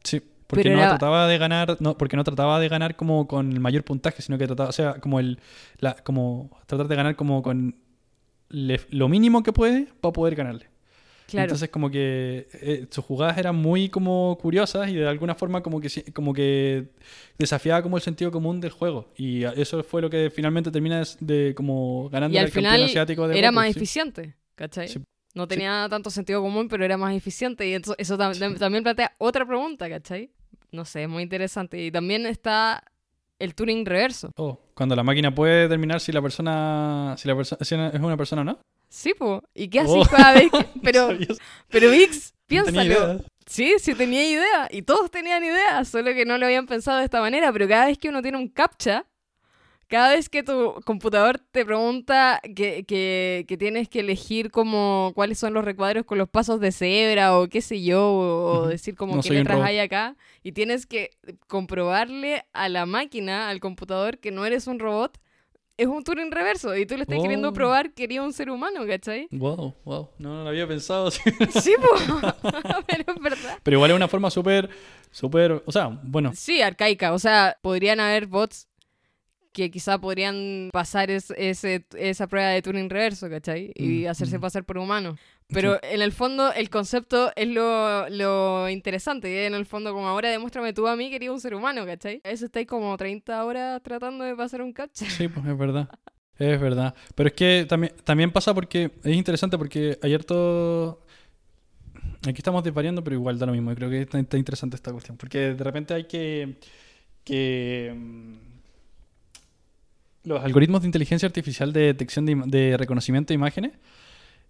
Sí, 0.03 0.19
porque 0.47 0.63
Pero 0.63 0.75
no 0.75 0.81
era- 0.81 0.89
trataba 0.89 1.27
de 1.27 1.37
ganar, 1.37 1.77
no, 1.79 1.95
porque 1.97 2.17
no 2.17 2.23
trataba 2.23 2.59
de 2.59 2.67
ganar 2.69 2.95
como 2.95 3.27
con 3.27 3.51
el 3.51 3.59
mayor 3.59 3.83
puntaje, 3.83 4.21
sino 4.21 4.37
que 4.37 4.47
trataba, 4.47 4.69
o 4.69 4.73
sea, 4.73 4.95
como 4.99 5.19
el, 5.19 5.39
la, 5.77 5.95
como 5.95 6.49
tratar 6.65 6.87
de 6.87 6.95
ganar 6.95 7.15
como 7.15 7.43
con 7.43 7.75
le- 8.49 8.81
lo 8.89 9.07
mínimo 9.07 9.43
que 9.43 9.53
puede 9.53 9.87
para 10.01 10.11
poder 10.11 10.35
ganarle. 10.35 10.70
Claro. 11.31 11.45
Entonces 11.45 11.69
como 11.69 11.89
que 11.89 12.47
eh, 12.53 12.87
sus 12.89 13.03
jugadas 13.03 13.37
eran 13.37 13.55
muy 13.55 13.89
como 13.89 14.37
curiosas 14.41 14.89
y 14.89 14.95
de 14.95 15.07
alguna 15.07 15.33
forma 15.35 15.61
como 15.63 15.79
que 15.81 15.89
como 16.13 16.33
que 16.33 16.89
desafiaba 17.37 17.81
como 17.81 17.97
el 17.97 18.03
sentido 18.03 18.31
común 18.31 18.61
del 18.61 18.71
juego 18.71 19.07
y 19.17 19.43
eso 19.43 19.83
fue 19.83 20.01
lo 20.01 20.09
que 20.09 20.29
finalmente 20.29 20.71
termina 20.71 20.99
de, 20.99 21.07
de 21.19 21.55
como 21.55 22.09
ganando 22.09 22.35
y 22.35 22.37
al 22.37 22.45
el 22.45 22.51
campeón 22.51 22.73
final 22.73 22.85
asiático 22.85 23.27
de 23.27 23.39
era 23.39 23.51
más 23.51 23.65
sí. 23.65 23.79
eficiente, 23.79 24.35
¿cachai? 24.55 24.87
Sí. 24.87 25.01
No 25.33 25.47
tenía 25.47 25.87
tanto 25.89 26.09
sentido 26.09 26.41
común, 26.41 26.67
pero 26.67 26.83
era 26.83 26.97
más 26.97 27.15
eficiente. 27.15 27.65
Y 27.65 27.73
eso, 27.75 27.95
eso 27.97 28.17
tam- 28.17 28.37
tam- 28.37 28.57
también 28.59 28.83
plantea 28.83 29.13
otra 29.17 29.45
pregunta, 29.45 29.87
¿cachai? 29.89 30.29
No 30.73 30.83
sé, 30.83 31.03
es 31.03 31.09
muy 31.09 31.23
interesante. 31.23 31.81
Y 31.81 31.89
también 31.89 32.25
está 32.25 32.83
el 33.39 33.55
Turing 33.55 33.85
reverso. 33.85 34.31
Oh, 34.35 34.59
cuando 34.73 34.93
la 34.93 35.03
máquina 35.03 35.33
puede 35.33 35.63
determinar 35.63 36.01
si 36.01 36.11
la 36.11 36.21
persona 36.21 37.15
si 37.17 37.29
la 37.29 37.35
persona 37.35 37.63
si 37.63 37.75
es 37.75 38.01
una 38.01 38.17
persona 38.17 38.41
o 38.41 38.45
no. 38.45 38.59
Sí, 38.93 39.13
po. 39.13 39.41
¿Y 39.55 39.69
qué 39.69 39.79
Oh. 39.85 40.01
haces 40.01 40.09
cada 40.13 40.33
vez 40.33 40.51
que- 40.51 40.65
Pero, 40.83 41.09
pero 41.69 41.91
Vix, 41.91 42.33
No 42.33 42.37
piénsalo. 42.47 42.83
idea. 42.83 43.17
Sí, 43.47 43.73
sí 43.79 43.95
tenía 43.95 44.29
idea. 44.29 44.67
Y 44.69 44.81
todos 44.81 45.09
tenían 45.09 45.43
idea, 45.45 45.83
solo 45.85 46.13
que 46.13 46.25
no 46.25 46.37
lo 46.37 46.45
habían 46.45 46.67
pensado 46.67 46.97
de 46.99 47.05
esta 47.05 47.21
manera. 47.21 47.51
Pero 47.53 47.67
cada 47.69 47.85
vez 47.85 47.97
que 47.97 48.09
uno 48.09 48.21
tiene 48.21 48.37
un 48.37 48.49
captcha, 48.49 49.05
cada 49.87 50.09
vez 50.13 50.27
que 50.29 50.43
tu 50.43 50.75
computador 50.85 51.39
te 51.51 51.65
pregunta 51.65 52.39
que, 52.55 52.83
que, 52.85 53.45
que 53.47 53.57
tienes 53.57 53.87
que 53.89 54.01
elegir 54.01 54.51
como 54.51 55.11
cuáles 55.15 55.37
son 55.39 55.53
los 55.53 55.63
recuadros 55.65 56.05
con 56.05 56.17
los 56.17 56.29
pasos 56.29 56.59
de 56.59 56.71
cebra 56.73 57.37
o 57.37 57.47
qué 57.47 57.61
sé 57.61 57.81
yo, 57.81 58.09
o, 58.13 58.67
decir 58.67 58.95
como 58.95 59.15
No 59.17 59.21
qué 59.21 59.31
letras 59.31 59.59
hay 59.61 59.79
acá, 59.79 60.15
y 60.43 60.51
tienes 60.53 60.85
que 60.85 61.11
comprobarle 61.47 62.45
a 62.53 62.67
la 62.69 62.85
máquina, 62.85 63.49
al 63.49 63.59
computador, 63.59 64.17
que 64.19 64.31
no 64.31 64.45
eres 64.45 64.67
un 64.67 64.79
robot, 64.79 65.17
es 65.81 65.87
un 65.87 66.03
Turing 66.03 66.31
reverso. 66.31 66.75
Y 66.75 66.85
tú 66.85 66.95
le 66.95 67.03
estás 67.03 67.19
queriendo 67.21 67.49
Oh. 67.49 67.53
probar 67.53 67.93
que 67.93 68.03
eres 68.05 68.19
un 68.19 68.33
ser 68.33 68.49
humano, 68.49 68.85
¿cachai? 68.87 69.27
Wow, 69.31 69.75
wow. 69.85 70.09
No, 70.19 70.35
no 70.35 70.43
lo 70.43 70.49
había 70.49 70.67
pensado 70.67 71.07
así. 71.07 71.19
Sí, 71.61 71.73
po. 71.81 71.87
pero 72.87 73.03
es 73.15 73.21
verdad. 73.21 73.59
Pero 73.63 73.77
igual 73.77 73.91
es 73.91 73.95
una 73.97 74.07
forma 74.07 74.29
súper, 74.29 74.69
súper, 75.11 75.63
o 75.65 75.71
sea, 75.71 75.87
bueno, 76.03 76.31
Sí, 76.35 76.61
arcaica. 76.61 77.13
O 77.13 77.19
sea, 77.19 77.57
podrían 77.61 77.99
haber 77.99 78.27
bots 78.27 78.67
que 79.53 79.69
quizá 79.69 79.99
podrían 79.99 80.69
pasar 80.71 81.11
es- 81.11 81.33
ese, 81.35 81.85
esa 81.97 82.27
prueba 82.27 82.49
de 82.49 82.61
Turing 82.61 82.89
reverso, 82.89 83.29
¿cachai? 83.29 83.71
Y 83.75 84.05
Mm, 84.05 84.07
hacerse 84.07 84.37
mm. 84.37 84.41
pasar 84.41 84.63
por 84.63 84.77
humano. 84.77 85.17
Pero 85.53 85.79
en 85.83 86.01
el 86.01 86.11
fondo, 86.11 86.53
el 86.53 86.69
concepto 86.69 87.31
es 87.35 87.47
lo, 87.47 88.09
lo 88.09 88.69
interesante. 88.69 89.31
y 89.31 89.45
En 89.45 89.53
el 89.53 89.65
fondo, 89.65 89.93
como 89.93 90.07
ahora 90.07 90.29
demuéstrame 90.29 90.73
tú 90.73 90.87
a 90.87 90.95
mí 90.95 91.09
que 91.09 91.17
eres 91.17 91.29
un 91.29 91.39
ser 91.39 91.53
humano, 91.55 91.85
¿cachai? 91.85 92.21
Eso 92.23 92.45
estáis 92.45 92.67
como 92.67 92.95
30 92.95 93.43
horas 93.43 93.81
tratando 93.83 94.23
de 94.23 94.35
pasar 94.35 94.61
un 94.61 94.73
captcha. 94.73 95.09
Sí, 95.09 95.27
pues 95.27 95.45
es 95.45 95.57
verdad. 95.57 95.89
Es 96.37 96.59
verdad. 96.59 96.95
Pero 97.15 97.27
es 97.27 97.33
que 97.33 97.65
también, 97.67 97.93
también 98.03 98.31
pasa 98.31 98.53
porque 98.53 98.91
es 99.03 99.15
interesante 99.15 99.57
porque 99.57 99.99
ayer 100.01 100.23
todo... 100.23 101.05
Aquí 102.27 102.37
estamos 102.37 102.63
desvariando, 102.63 103.03
pero 103.03 103.15
igual 103.15 103.37
da 103.39 103.45
lo 103.45 103.51
mismo. 103.51 103.73
Creo 103.75 103.89
que 103.89 104.01
está, 104.01 104.19
está 104.19 104.37
interesante 104.37 104.75
esta 104.75 104.91
cuestión. 104.91 105.17
Porque 105.17 105.53
de 105.53 105.63
repente 105.63 105.93
hay 105.93 106.05
que... 106.05 106.55
que 107.23 107.93
mm, 107.95 108.51
los 110.23 110.43
algoritmos 110.43 110.81
de 110.81 110.87
inteligencia 110.87 111.25
artificial 111.25 111.73
de 111.73 111.81
detección 111.81 112.25
de, 112.25 112.41
de 112.45 112.77
reconocimiento 112.77 113.29
de 113.29 113.35
imágenes, 113.35 113.71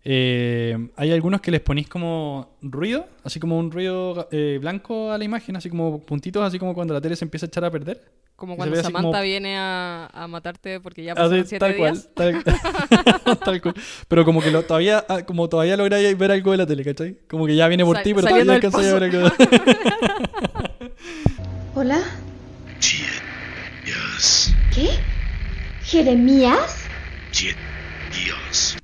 eh, 0.04 0.78
hay 0.96 1.12
algunos 1.12 1.42
que 1.42 1.52
les 1.52 1.62
ponís 1.62 1.88
como 1.88 2.56
ruido, 2.62 3.08
así 3.24 3.40
como 3.40 3.58
un 3.58 3.72
ruido 3.72 4.28
eh, 4.32 4.58
blanco 4.60 5.12
a 5.12 5.18
la 5.18 5.24
imagen, 5.24 5.56
así 5.56 5.70
como 5.70 6.00
puntitos, 6.02 6.44
así 6.44 6.58
como 6.60 6.74
cuando 6.74 6.94
la 6.94 7.02
tele 7.02 7.16
se 7.16 7.26
empieza 7.26 7.46
a 7.46 7.48
echar 7.48 7.66
a 7.66 7.72
perder. 7.72 8.02
Como 8.36 8.54
se 8.54 8.58
cuando 8.58 8.74
así 8.76 8.84
Samantha 8.84 9.10
como- 9.12 9.22
viene 9.24 9.56
a, 9.60 10.08
a 10.12 10.28
matarte 10.28 10.80
porque 10.80 11.04
ya 11.04 11.12
Así, 11.14 11.22
pasaron 11.22 11.46
7 11.46 11.60
tal 11.60 11.76
días. 11.76 12.10
cual, 12.16 12.44
tal, 12.44 13.40
tal 13.46 13.62
cual. 13.62 13.76
Pero 14.08 14.26
como 14.26 14.42
que 14.42 14.50
lo, 14.50 14.64
todavía, 14.64 15.06
ah, 15.08 15.22
como 15.24 15.48
todavía 15.48 15.78
lográis 15.78 16.18
ver 16.18 16.32
algo 16.32 16.50
de 16.52 16.58
la 16.58 16.66
tele, 16.66 16.84
¿cachai? 16.84 17.18
Como 17.30 17.46
que 17.46 17.56
ya 17.56 17.68
viene 17.68 17.86
por 17.86 17.98
Sal- 17.98 18.04
ti, 18.04 18.14
pero 18.16 18.28
todavía 18.28 18.54
alcanzáis 18.54 18.88
a 18.88 18.94
ver 19.00 19.04
algo. 19.16 19.30
Hola, 21.76 22.00
Jeremías. 22.80 24.54
¿qué? 24.74 24.90
¿Jeremías? 25.84 26.86
Jeremías. 27.32 27.68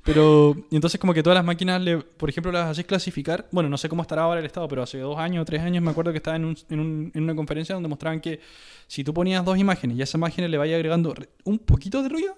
Pero, 0.04 0.54
y 0.70 0.74
entonces 0.76 0.98
como 1.00 1.12
que 1.14 1.22
todas 1.22 1.36
las 1.36 1.44
máquinas, 1.44 1.80
le, 1.80 1.98
por 1.98 2.28
ejemplo, 2.30 2.50
las 2.52 2.70
hacéis 2.70 2.86
clasificar. 2.86 3.46
Bueno, 3.52 3.68
no 3.68 3.76
sé 3.78 3.88
cómo 3.88 4.02
estará 4.02 4.22
ahora 4.22 4.40
el 4.40 4.46
estado, 4.46 4.66
pero 4.68 4.82
hace 4.82 4.98
dos 4.98 5.18
años 5.18 5.42
o 5.42 5.44
tres 5.44 5.60
años 5.62 5.82
me 5.82 5.90
acuerdo 5.90 6.12
que 6.12 6.18
estaba 6.18 6.36
en, 6.36 6.44
un- 6.46 6.58
en, 6.70 6.80
un- 6.80 7.12
en 7.14 7.22
una 7.22 7.34
conferencia 7.34 7.74
donde 7.74 7.88
mostraban 7.88 8.20
que 8.20 8.40
si 8.86 9.04
tú 9.04 9.12
ponías 9.14 9.44
dos 9.44 9.58
imágenes 9.58 9.96
y 9.96 10.00
a 10.00 10.04
esa 10.04 10.16
imagen 10.18 10.50
le 10.50 10.56
vaya 10.58 10.76
agregando 10.76 11.14
re- 11.14 11.28
un 11.44 11.58
poquito 11.58 12.02
de 12.02 12.08
ruido, 12.08 12.36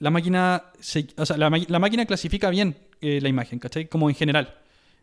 la 0.00 0.10
máquina, 0.10 0.64
se- 0.80 1.06
o 1.16 1.24
sea, 1.24 1.36
la, 1.36 1.50
la 1.68 1.78
máquina 1.78 2.04
clasifica 2.06 2.50
bien 2.50 2.76
eh, 3.00 3.20
la 3.22 3.28
imagen, 3.28 3.58
¿cachai? 3.58 3.86
Como 3.88 4.08
en 4.10 4.16
general. 4.16 4.54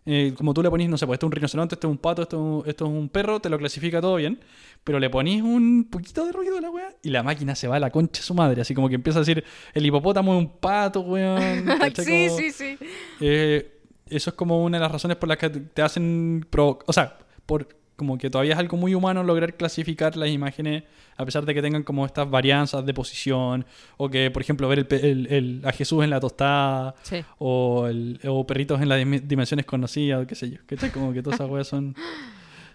Eh, 0.05 0.33
como 0.35 0.53
tú 0.53 0.63
le 0.63 0.69
ponís, 0.71 0.89
no 0.89 0.97
sé, 0.97 1.05
pues 1.05 1.17
esto 1.17 1.27
es 1.27 1.27
un 1.27 1.31
rinoceronte, 1.33 1.75
esto 1.75 1.87
es 1.87 1.91
un 1.91 1.97
pato, 1.99 2.23
esto, 2.23 2.35
es 2.37 2.41
un- 2.41 2.69
esto 2.69 2.85
es 2.85 2.91
un 2.91 3.09
perro, 3.09 3.39
te 3.39 3.49
lo 3.49 3.57
clasifica 3.59 4.01
todo 4.01 4.15
bien, 4.15 4.39
pero 4.83 4.99
le 4.99 5.09
ponís 5.11 5.43
un 5.43 5.87
poquito 5.91 6.25
de 6.25 6.31
ruido 6.31 6.57
a 6.57 6.61
la 6.61 6.71
weá 6.71 6.89
y 7.03 7.09
la 7.11 7.21
máquina 7.21 7.53
se 7.53 7.67
va 7.67 7.75
a 7.75 7.79
la 7.79 7.91
concha 7.91 8.19
de 8.21 8.25
su 8.25 8.33
madre, 8.33 8.61
así 8.61 8.73
como 8.73 8.89
que 8.89 8.95
empieza 8.95 9.19
a 9.19 9.21
decir, 9.21 9.43
el 9.75 9.85
hipopótamo 9.85 10.33
es 10.33 10.39
un 10.39 10.57
pato, 10.57 11.01
weón. 11.01 11.37
sí, 11.95 12.27
Como- 12.27 12.37
sí, 12.37 12.51
sí. 12.51 12.77
eh, 13.19 13.77
eso 14.07 14.31
es 14.31 14.35
como 14.35 14.63
una 14.63 14.77
de 14.77 14.81
las 14.81 14.91
razones 14.91 15.17
por 15.17 15.29
las 15.29 15.37
que 15.37 15.49
te- 15.51 15.81
hacen... 15.83 16.45
O 16.57 16.93
sea, 16.93 17.17
por 17.45 17.67
como 18.01 18.17
que 18.17 18.31
todavía 18.31 18.53
es 18.53 18.59
algo 18.59 18.77
muy 18.77 18.95
humano 18.95 19.23
lograr 19.23 19.53
clasificar 19.55 20.17
las 20.17 20.29
imágenes 20.29 20.85
a 21.17 21.23
pesar 21.23 21.45
de 21.45 21.53
que 21.53 21.61
tengan 21.61 21.83
como 21.83 22.03
estas 22.03 22.27
varianzas 22.27 22.83
de 22.83 22.95
posición 22.95 23.63
o 23.97 24.09
que, 24.09 24.31
por 24.31 24.41
ejemplo, 24.41 24.67
ver 24.67 24.79
el, 24.79 24.87
el- 25.05 25.27
el- 25.31 25.61
a 25.63 25.71
Jesús 25.71 26.03
en 26.03 26.09
la 26.09 26.19
tostada 26.19 26.95
Sí. 27.03 27.23
o, 27.37 27.85
el- 27.85 28.19
o 28.27 28.47
perritos 28.47 28.81
en 28.81 28.89
las 28.89 28.99
dim- 28.99 29.21
dimensiones 29.21 29.67
conocidas 29.67 30.23
o 30.23 30.25
qué 30.25 30.33
sé 30.33 30.49
yo. 30.49 30.57
¿Cachai? 30.65 30.89
Como 30.91 31.13
que 31.13 31.21
todas 31.21 31.39
esas 31.39 31.47
weas 31.47 31.67
son, 31.67 31.95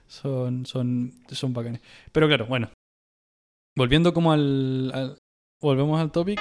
son, 0.07 0.65
son, 0.65 1.13
son 1.33 1.53
bacanes. 1.53 1.81
Pero 2.13 2.29
claro, 2.29 2.47
bueno. 2.47 2.71
Volviendo 3.77 4.15
como 4.15 4.31
al... 4.33 4.93
al- 4.95 5.19
volvemos 5.61 6.01
al 6.01 6.13
topic. 6.13 6.41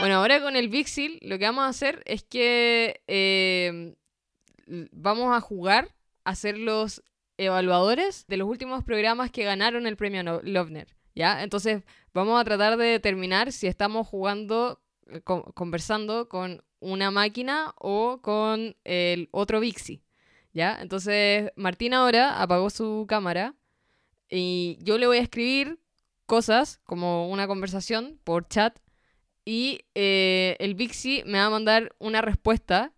Bueno, 0.00 0.14
ahora 0.16 0.40
con 0.40 0.56
el 0.56 0.70
Vixil 0.70 1.18
lo 1.20 1.38
que 1.38 1.44
vamos 1.44 1.64
a 1.64 1.68
hacer 1.68 2.02
es 2.06 2.22
que 2.24 3.02
eh, 3.06 3.94
vamos 4.90 5.36
a 5.36 5.40
jugar 5.42 5.94
a 6.24 6.34
ser 6.34 6.56
los 6.56 7.02
evaluadores 7.38 8.26
de 8.28 8.36
los 8.36 8.48
últimos 8.48 8.84
programas 8.84 9.30
que 9.30 9.44
ganaron 9.44 9.86
el 9.86 9.96
premio 9.96 10.22
Loebner, 10.42 10.88
¿ya? 11.14 11.42
Entonces 11.42 11.82
vamos 12.14 12.40
a 12.40 12.44
tratar 12.44 12.76
de 12.76 12.86
determinar 12.86 13.52
si 13.52 13.66
estamos 13.66 14.06
jugando, 14.06 14.80
eh, 15.08 15.20
co- 15.22 15.52
conversando 15.54 16.28
con 16.28 16.62
una 16.80 17.10
máquina 17.10 17.74
o 17.78 18.20
con 18.22 18.76
el 18.84 19.28
otro 19.32 19.60
Vixi, 19.60 20.02
¿ya? 20.52 20.78
Entonces 20.80 21.50
Martín 21.56 21.94
ahora 21.94 22.40
apagó 22.42 22.70
su 22.70 23.06
cámara 23.08 23.54
y 24.28 24.78
yo 24.80 24.98
le 24.98 25.06
voy 25.06 25.18
a 25.18 25.22
escribir 25.22 25.78
cosas 26.26 26.78
como 26.84 27.28
una 27.30 27.46
conversación 27.46 28.18
por 28.24 28.48
chat 28.48 28.78
y 29.44 29.80
eh, 29.94 30.56
el 30.60 30.74
Vixi 30.74 31.22
me 31.26 31.38
va 31.38 31.46
a 31.46 31.50
mandar 31.50 31.94
una 31.98 32.20
respuesta 32.22 32.92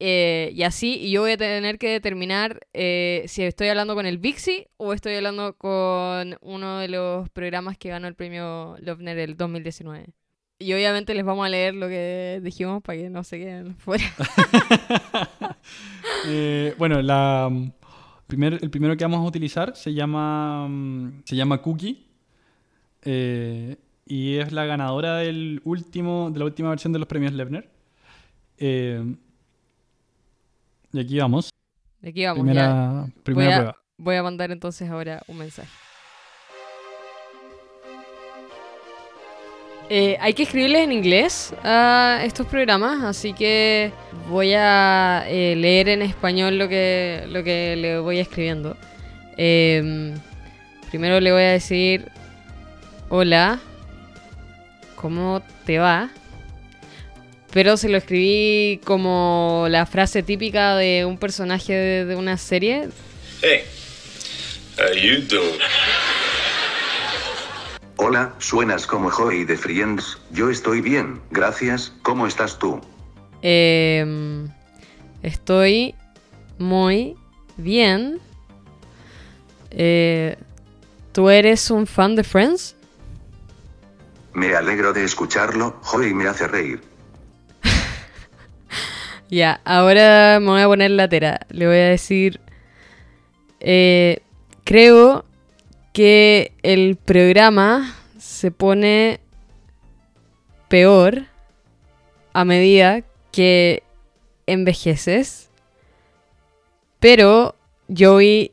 eh, 0.00 0.52
y 0.54 0.62
así, 0.62 0.94
y 1.00 1.10
yo 1.10 1.22
voy 1.22 1.32
a 1.32 1.36
tener 1.36 1.78
que 1.78 1.88
determinar 1.90 2.60
eh, 2.72 3.24
si 3.26 3.42
estoy 3.42 3.68
hablando 3.68 3.94
con 3.94 4.06
el 4.06 4.18
Vixi 4.18 4.66
o 4.76 4.92
estoy 4.92 5.14
hablando 5.14 5.54
con 5.56 6.36
uno 6.40 6.78
de 6.78 6.88
los 6.88 7.28
programas 7.30 7.76
que 7.78 7.88
ganó 7.88 8.06
el 8.06 8.14
premio 8.14 8.76
Loebner 8.80 9.18
el 9.18 9.36
2019. 9.36 10.06
Y 10.60 10.72
obviamente 10.72 11.14
les 11.14 11.24
vamos 11.24 11.46
a 11.46 11.48
leer 11.48 11.74
lo 11.74 11.88
que 11.88 12.40
dijimos 12.42 12.82
para 12.82 12.98
que 12.98 13.10
no 13.10 13.22
se 13.24 13.38
queden 13.38 13.76
fuera. 13.78 14.04
Eh, 16.26 16.74
bueno, 16.78 17.00
mm, 17.50 17.70
primer- 18.26 18.58
el 18.62 18.70
primero 18.70 18.96
que 18.96 19.04
vamos 19.04 19.20
a 19.20 19.28
utilizar 19.28 19.76
se 19.76 19.94
llama, 19.94 20.66
mm, 20.68 21.22
se 21.24 21.36
llama 21.36 21.62
Cookie. 21.62 22.04
y 24.10 24.36
es 24.36 24.52
la 24.52 24.64
ganadora 24.64 25.16
del 25.18 25.60
último, 25.64 26.30
de 26.30 26.38
la 26.38 26.44
última 26.46 26.70
versión 26.70 26.92
de 26.92 26.98
los 26.98 27.08
premios 27.08 27.32
Lebner. 27.32 27.68
Eh, 28.58 29.04
y 30.98 31.00
aquí 31.02 31.18
vamos. 31.18 31.50
Aquí 32.06 32.24
vamos, 32.24 32.38
ya. 32.38 32.52
primera 32.52 33.06
primera 33.22 33.46
Voy 33.48 33.52
a- 33.52 33.56
prueba. 33.56 33.76
Voy 34.00 34.16
a 34.16 34.22
mandar 34.22 34.50
entonces 34.52 34.88
ahora 34.90 35.22
un 35.26 35.38
mensaje. 35.38 35.68
Eh, 39.90 40.18
hay 40.20 40.34
que 40.34 40.42
escribirles 40.42 40.82
en 40.82 40.92
inglés 40.92 41.54
a 41.64 42.20
estos 42.22 42.46
programas, 42.46 43.02
así 43.04 43.32
que 43.32 43.90
voy 44.28 44.52
a 44.54 45.24
eh, 45.28 45.56
leer 45.56 45.88
en 45.88 46.02
español 46.02 46.58
lo 46.58 46.68
que, 46.68 47.24
lo 47.30 47.42
que 47.42 47.74
le 47.76 47.98
voy 47.98 48.18
escribiendo. 48.18 48.76
Em, 49.38 50.14
primero 50.90 51.20
le 51.20 51.32
voy 51.32 51.42
a 51.42 51.52
decir, 51.52 52.10
hola, 53.08 53.60
¿cómo 54.94 55.40
te 55.64 55.78
va? 55.78 56.10
Pero 57.52 57.76
se 57.76 57.88
lo 57.88 57.96
escribí 57.96 58.80
como 58.84 59.66
la 59.68 59.86
frase 59.86 60.22
típica 60.22 60.76
de 60.76 61.04
un 61.04 61.18
personaje 61.18 61.72
de, 61.72 62.04
de 62.04 62.16
una 62.16 62.36
serie. 62.36 62.88
Hey, 63.42 63.62
how 64.78 64.94
you 64.94 65.26
doing? 65.28 65.60
Hola, 68.00 68.32
suenas 68.38 68.86
como 68.86 69.10
Joey 69.10 69.44
de 69.44 69.56
Friends. 69.56 70.18
Yo 70.30 70.50
estoy 70.50 70.80
bien, 70.80 71.20
gracias. 71.32 71.92
¿Cómo 72.02 72.28
estás 72.28 72.56
tú? 72.58 72.80
Em, 73.42 74.48
estoy 75.22 75.96
muy 76.58 77.16
bien. 77.56 78.20
Eh, 79.72 80.36
¿Tú 81.12 81.28
eres 81.28 81.72
un 81.72 81.88
fan 81.88 82.14
de 82.14 82.22
Friends? 82.22 82.76
Me 84.32 84.54
alegro 84.54 84.92
de 84.92 85.02
escucharlo. 85.02 85.76
Joey 85.82 86.14
me 86.14 86.28
hace 86.28 86.46
reír. 86.46 86.80
Ya, 89.30 89.60
ahora 89.64 90.38
me 90.40 90.46
voy 90.46 90.60
a 90.62 90.66
poner 90.66 90.90
latera. 90.90 91.40
Le 91.50 91.66
voy 91.66 91.76
a 91.76 91.88
decir. 91.88 92.40
eh, 93.60 94.20
creo 94.64 95.24
que 95.92 96.52
el 96.62 96.96
programa 96.96 97.94
se 98.18 98.50
pone 98.50 99.20
peor 100.68 101.24
a 102.32 102.44
medida 102.44 103.02
que 103.32 103.82
envejeces. 104.46 105.50
Pero 107.00 107.54
Joey 107.96 108.52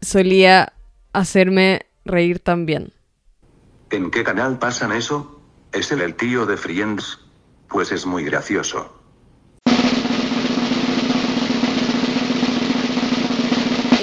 solía 0.00 0.72
hacerme 1.12 1.86
reír 2.04 2.38
también. 2.40 2.92
¿En 3.90 4.10
qué 4.10 4.22
canal 4.24 4.58
pasan 4.58 4.92
eso? 4.92 5.40
¿Es 5.72 5.90
él 5.92 6.00
el 6.02 6.14
tío 6.14 6.46
de 6.46 6.56
Friends? 6.56 7.18
Pues 7.68 7.90
es 7.92 8.06
muy 8.06 8.24
gracioso. 8.24 9.03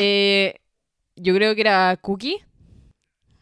Eh, 0.01 0.55
yo 1.15 1.35
creo 1.35 1.55
que 1.55 1.61
era 1.61 1.97
Cookie. 1.97 2.43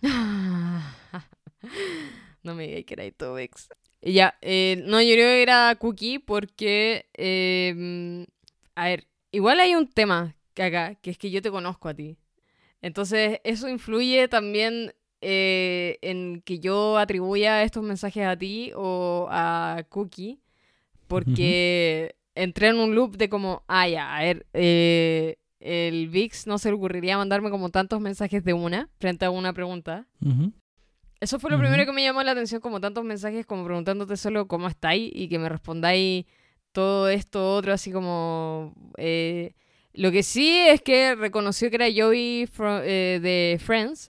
no 2.44 2.56
me 2.56 2.68
digas 2.68 2.86
que 2.86 2.94
era 2.94 3.06
Itobex. 3.06 3.70
Ya, 4.02 4.38
eh, 4.42 4.82
no, 4.86 5.02
yo 5.02 5.14
creo 5.14 5.28
que 5.28 5.42
era 5.42 5.76
Cookie 5.76 6.20
porque, 6.20 7.08
eh, 7.16 8.26
a 8.76 8.86
ver, 8.86 9.08
igual 9.32 9.60
hay 9.60 9.76
un 9.76 9.88
tema 9.88 10.36
que 10.54 10.64
acá, 10.64 10.96
que 10.96 11.12
es 11.12 11.18
que 11.18 11.32
yo 11.32 11.42
te 11.42 11.52
conozco 11.52 11.90
a 11.90 11.94
ti. 11.94 12.18
Entonces, 12.82 13.40
eso 13.44 13.68
influye 13.68 14.30
también 14.30 14.94
eh, 15.22 15.98
en 16.02 16.42
que 16.42 16.60
yo 16.60 16.98
atribuya 16.98 17.64
estos 17.64 17.84
mensajes 17.84 18.26
a 18.26 18.38
ti 18.38 18.72
o 18.76 19.28
a 19.30 19.84
Cookie, 19.90 20.40
porque 21.08 22.16
entré 22.36 22.70
en 22.70 22.78
un 22.78 22.96
loop 22.96 23.18
de 23.18 23.30
como, 23.30 23.64
ah, 23.68 23.88
ya, 23.88 24.16
a 24.16 24.24
ver, 24.24 24.46
eh, 24.54 25.38
el 25.60 26.08
VIX 26.10 26.48
no 26.48 26.58
se 26.58 26.70
le 26.70 26.76
ocurriría 26.76 27.18
mandarme 27.18 27.50
como 27.50 27.70
tantos 27.70 28.00
mensajes 28.02 28.44
de 28.44 28.54
una 28.54 28.90
frente 29.00 29.26
a 29.26 29.30
una 29.32 29.54
pregunta. 29.54 30.06
Eso 31.22 31.38
fue 31.40 31.50
lo 31.52 31.58
primero 31.60 31.86
que 31.86 31.92
me 31.92 32.04
llamó 32.04 32.24
la 32.24 32.32
atención, 32.32 32.62
como 32.62 32.80
tantos 32.80 33.04
mensajes 33.04 33.46
como 33.46 33.66
preguntándote 33.66 34.16
solo 34.16 34.48
cómo 34.48 34.68
estáis 34.70 35.12
y 35.14 35.28
que 35.28 35.38
me 35.38 35.50
respondáis 35.50 36.26
todo 36.72 37.10
esto, 37.10 37.56
otro, 37.56 37.74
así 37.74 37.92
como... 37.92 38.74
eh, 38.98 39.54
lo 39.94 40.12
que 40.12 40.24
sí 40.24 40.48
es 40.56 40.82
que 40.82 41.16
reconoció 41.16 41.70
que 41.70 41.76
era 41.76 41.88
Joey 41.94 42.46
fro- 42.48 42.82
eh, 42.86 43.20
de 43.22 43.60
Friends. 43.60 44.12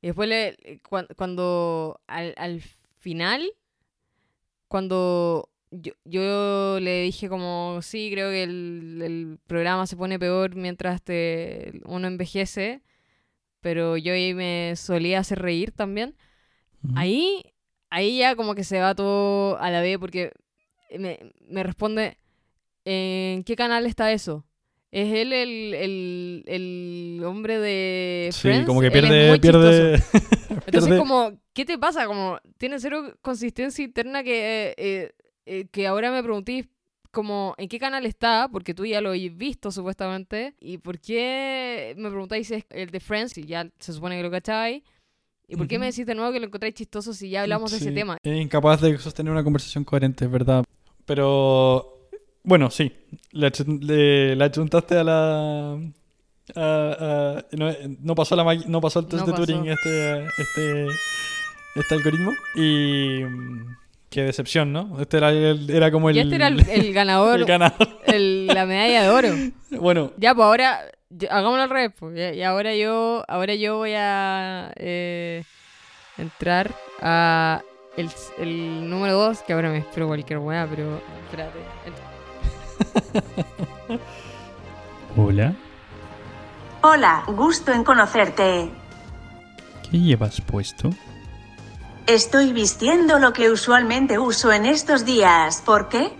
Y 0.00 0.06
después 0.08 0.28
le, 0.28 0.80
cuan- 0.88 1.06
cuando 1.16 2.00
al, 2.08 2.34
al 2.38 2.60
final, 2.98 3.44
cuando 4.68 5.48
yo, 5.72 5.92
yo 6.04 6.78
le 6.80 7.02
dije 7.02 7.28
como, 7.28 7.80
sí, 7.82 8.10
creo 8.12 8.30
que 8.30 8.42
el, 8.42 9.00
el 9.02 9.38
programa 9.46 9.86
se 9.86 9.96
pone 9.96 10.18
peor 10.18 10.54
mientras 10.54 11.02
te, 11.02 11.80
uno 11.86 12.06
envejece, 12.06 12.82
pero 13.60 13.92
Joey 13.92 14.34
me 14.34 14.74
solía 14.76 15.20
hacer 15.20 15.40
reír 15.40 15.72
también. 15.72 16.14
Ahí, 16.96 17.42
ahí 17.90 18.18
ya 18.18 18.36
como 18.36 18.54
que 18.54 18.64
se 18.64 18.80
va 18.80 18.94
todo 18.94 19.56
a 19.58 19.70
la 19.70 19.80
vez 19.80 19.98
porque 19.98 20.32
me, 20.98 21.32
me 21.48 21.62
responde, 21.62 22.18
¿en 22.84 23.44
qué 23.44 23.56
canal 23.56 23.86
está 23.86 24.12
eso? 24.12 24.44
¿Es 24.90 25.10
él 25.14 25.32
el, 25.32 25.72
el, 25.74 26.44
el 26.46 27.24
hombre 27.24 27.58
de 27.58 28.28
Sí, 28.32 28.40
Friends? 28.40 28.66
como 28.66 28.82
que 28.82 28.90
pierde. 28.90 29.32
Entonces, 30.66 30.98
como, 30.98 31.40
¿qué 31.54 31.64
te 31.64 31.78
pasa? 31.78 32.06
Como, 32.06 32.38
tiene 32.58 32.78
cero 32.78 33.16
consistencia 33.22 33.82
interna 33.84 34.22
que, 34.22 34.74
eh, 34.76 35.12
eh, 35.46 35.66
que 35.70 35.86
ahora 35.86 36.10
me 36.10 36.22
preguntís 36.22 36.66
como, 37.10 37.54
¿en 37.58 37.68
qué 37.68 37.78
canal 37.78 38.06
está? 38.06 38.48
Porque 38.50 38.72
tú 38.74 38.86
ya 38.86 39.00
lo 39.00 39.10
has 39.10 39.36
visto, 39.36 39.70
supuestamente. 39.70 40.54
¿Y 40.60 40.78
por 40.78 40.98
qué 40.98 41.94
me 41.98 42.08
preguntáis 42.08 42.48
si 42.48 42.54
es 42.54 42.64
el 42.70 42.90
de 42.90 43.00
Friends? 43.00 43.32
Si 43.32 43.44
ya 43.44 43.68
se 43.78 43.92
supone 43.92 44.16
que 44.16 44.22
lo 44.22 44.30
cacháis. 44.30 44.82
¿Y 45.46 45.56
por 45.56 45.68
qué 45.68 45.78
me 45.78 45.86
Ujú. 45.86 45.92
decís 45.92 46.06
de 46.06 46.14
nuevo 46.14 46.32
que 46.32 46.40
lo 46.40 46.46
encontráis 46.46 46.74
chistoso 46.74 47.12
si 47.12 47.28
ya 47.28 47.42
hablamos 47.42 47.70
de 47.70 47.76
ese 47.76 47.88
Sí, 47.90 47.94
tema? 47.94 48.16
Es 48.22 48.40
incapaz 48.40 48.80
de 48.80 48.96
sostener 48.96 49.30
una 49.30 49.44
conversación 49.44 49.84
coherente, 49.84 50.24
es 50.24 50.30
verdad. 50.30 50.64
Pero, 51.04 52.08
bueno, 52.44 52.70
sí. 52.70 52.90
Le, 53.32 53.50
le, 53.80 54.34
le 54.36 54.44
achuntaste 54.44 54.96
a 54.96 55.04
la... 55.04 55.72
a- 55.74 57.36
a- 57.36 57.44
no, 57.52 57.70
no 58.00 58.14
pasó 58.14 58.36
la 58.36 58.54
no 58.66 58.80
pasó 58.80 59.00
el 59.00 59.06
test 59.08 59.26
No 59.26 59.32
de 59.32 59.38
Turing 59.38 59.66
este, 59.68 60.24
este, 60.38 60.86
este 61.74 61.94
algoritmo. 61.94 62.32
Y... 62.56 63.20
Qué 64.12 64.22
decepción, 64.22 64.72
¿no? 64.72 65.00
Este 65.00 65.16
era, 65.16 65.30
el- 65.30 65.68
era 65.70 65.90
como 65.90 66.10
el... 66.10 66.16
Y 66.16 66.20
este 66.20 66.34
era 66.36 66.46
el, 66.48 66.68
el 66.68 66.92
ganador, 67.00 67.38
el 67.40 67.44
ganador. 67.46 67.88
el- 68.04 68.46
la 68.46 68.66
medalla 68.66 69.02
de 69.02 69.08
oro. 69.08 69.28
Bueno, 69.80 70.12
Ya, 70.18 70.34
pues 70.34 70.44
ahora, 70.44 70.80
hagámoslo 71.30 71.62
al 71.62 71.70
revés. 71.70 71.92
Pues. 71.98 72.36
Y, 72.36 72.42
ahora 72.42 72.74
yo, 72.76 73.24
ahora 73.26 73.54
yo 73.54 73.78
voy 73.78 73.94
a 73.96 74.70
eh, 74.76 75.44
entrar 76.18 76.70
a 77.00 77.62
el, 77.96 78.10
el 78.38 78.90
número 78.90 79.14
2, 79.14 79.40
que 79.42 79.54
ahora 79.54 79.70
me 79.70 79.78
espero 79.78 80.06
cualquier 80.08 80.38
weá, 80.40 80.66
pero 80.68 81.00
espérate. 81.24 81.58
Hola. 85.16 85.54
Hola, 86.82 87.22
gusto 87.28 87.72
en 87.72 87.84
conocerte. 87.84 88.68
¿Qué 89.90 89.98
llevas 89.98 90.40
puesto? 90.40 90.90
Estoy 92.06 92.52
vistiendo 92.52 93.18
lo 93.18 93.32
que 93.32 93.50
usualmente 93.50 94.18
uso 94.18 94.52
en 94.52 94.66
estos 94.66 95.04
días. 95.04 95.62
¿Por 95.64 95.88
qué? 95.88 96.12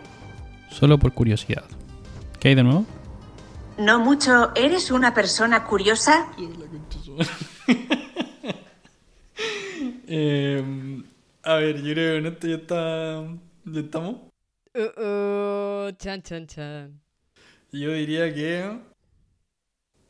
Solo 0.71 0.99
por 0.99 1.13
curiosidad. 1.13 1.65
¿Qué 2.39 2.49
hay 2.49 2.55
de 2.55 2.63
nuevo? 2.63 2.87
No 3.79 3.99
mucho. 3.99 4.53
¿Eres 4.55 4.91
una 4.91 5.13
persona 5.15 5.65
curiosa? 5.65 6.29
Eh, 10.15 11.03
a 11.43 11.55
ver, 11.55 11.83
yo 11.83 11.95
creo 11.95 12.13
que 12.13 12.19
en 12.19 12.27
esto 12.27 12.47
ya 12.47 12.57
está. 12.57 13.25
¿Ya 13.65 13.81
estamos? 13.81 14.17
Uh, 14.75 15.91
chan, 15.97 16.21
chan, 16.23 16.47
chan. 16.47 17.01
Yo 17.73 17.93
diría 17.93 18.33
que. 18.35 18.79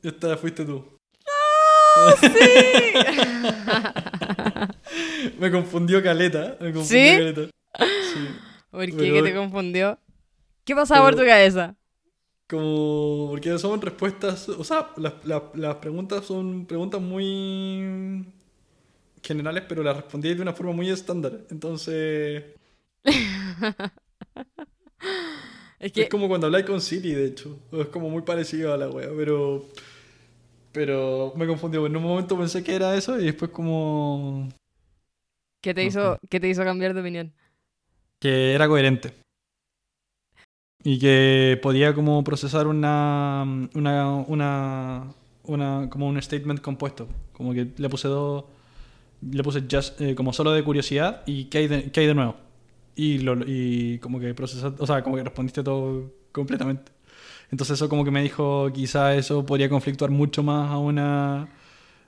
Esta 0.02 0.37
fuiste 0.37 0.64
tú. 0.64 0.85
Me 5.38 5.50
confundió 5.50 6.02
Caleta. 6.02 6.57
Me 6.61 6.72
confundió 6.72 6.85
¿Sí? 6.85 7.18
Caleta. 7.18 7.42
Sí. 7.78 8.28
¿Por 8.70 8.87
qué? 8.87 8.92
Pero- 8.96 9.14
¿Qué 9.14 9.22
te 9.31 9.35
confundió? 9.35 9.98
¿Qué 10.64 10.74
pasaba 10.74 11.02
por 11.07 11.14
Pero- 11.14 11.24
tu 11.24 11.28
cabeza? 11.31 11.76
Como. 12.48 13.28
Porque 13.31 13.59
son 13.59 13.81
respuestas. 13.81 14.48
O 14.48 14.64
sea, 14.64 14.90
las, 14.96 15.14
las- 15.24 15.42
las 15.55 15.76
preguntas 15.76 16.24
son 16.24 16.66
preguntas 16.66 17.00
muy. 17.00 18.26
generales, 19.22 19.64
pero 19.68 19.83
las 19.83 19.96
respondí 19.96 20.35
de 20.35 20.42
una 20.42 20.52
forma 20.52 20.72
muy 20.72 20.90
estándar. 20.90 21.40
Entonces. 21.50 22.44
Es 25.81 25.90
que 25.90 26.02
Es 26.02 26.09
como 26.09 26.28
cuando 26.28 26.46
habláis 26.46 26.64
con 26.64 26.81
Siri, 26.81 27.11
de 27.12 27.26
hecho. 27.26 27.59
Es 27.72 27.88
como 27.88 28.09
muy 28.09 28.22
parecido 28.22 28.72
a 28.72 28.76
la 28.76 28.88
wea, 28.88 29.09
pero. 29.16 29.64
Pero 30.72 31.32
me 31.37 31.46
confundió. 31.46 31.87
En 31.87 31.96
un 31.96 32.02
momento 32.02 32.37
pensé 32.38 32.64
que 32.64 32.74
era 32.74 32.96
eso 32.96 33.20
y 33.20 33.24
después 33.26 33.50
como. 33.50 34.48
¿qué 35.61 35.74
te 35.74 35.85
hizo, 35.85 36.18
¿qué 36.28 36.40
te 36.40 36.48
hizo 36.48 36.64
cambiar 36.64 36.94
de 36.94 37.00
opinión? 37.00 37.32
que 38.22 38.54
era 38.54 38.68
coherente. 38.68 39.12
Y 40.85 40.98
que 40.98 41.58
podía 41.62 41.94
como 41.94 42.22
procesar 42.24 42.66
una. 42.66 43.44
una. 43.74 44.16
una. 44.16 45.14
una 45.42 45.90
como 45.90 46.08
un 46.08 46.22
statement 46.22 46.61
compuesto. 46.61 47.08
Como 47.32 47.52
que 47.52 47.68
le 47.76 47.88
puse 47.88 48.08
dos. 48.08 48.44
Le 49.30 49.42
puse 49.42 49.64
just, 49.70 50.00
eh, 50.00 50.14
como 50.14 50.32
solo 50.32 50.52
de 50.52 50.64
curiosidad 50.64 51.22
y 51.26 51.44
qué 51.44 51.58
hay 51.58 51.68
de, 51.68 51.92
qué 51.92 52.00
hay 52.00 52.06
de 52.06 52.14
nuevo. 52.14 52.37
Y, 52.96 53.18
lo, 53.18 53.37
y 53.46 53.98
como 53.98 54.18
que 54.18 54.35
procesaste, 54.35 54.82
o 54.82 54.87
sea, 54.87 55.02
como 55.02 55.16
que 55.16 55.24
respondiste 55.24 55.62
todo 55.62 56.12
completamente. 56.32 56.90
Entonces 57.53 57.75
eso 57.79 57.88
como 57.88 58.05
que 58.05 58.11
me 58.11 58.23
dijo, 58.23 58.73
quizá 58.73 59.15
eso 59.15 59.47
podría 59.47 59.69
conflictuar 59.69 60.11
mucho 60.11 60.43
más 60.43 60.71
a 60.71 60.79
una... 60.79 61.49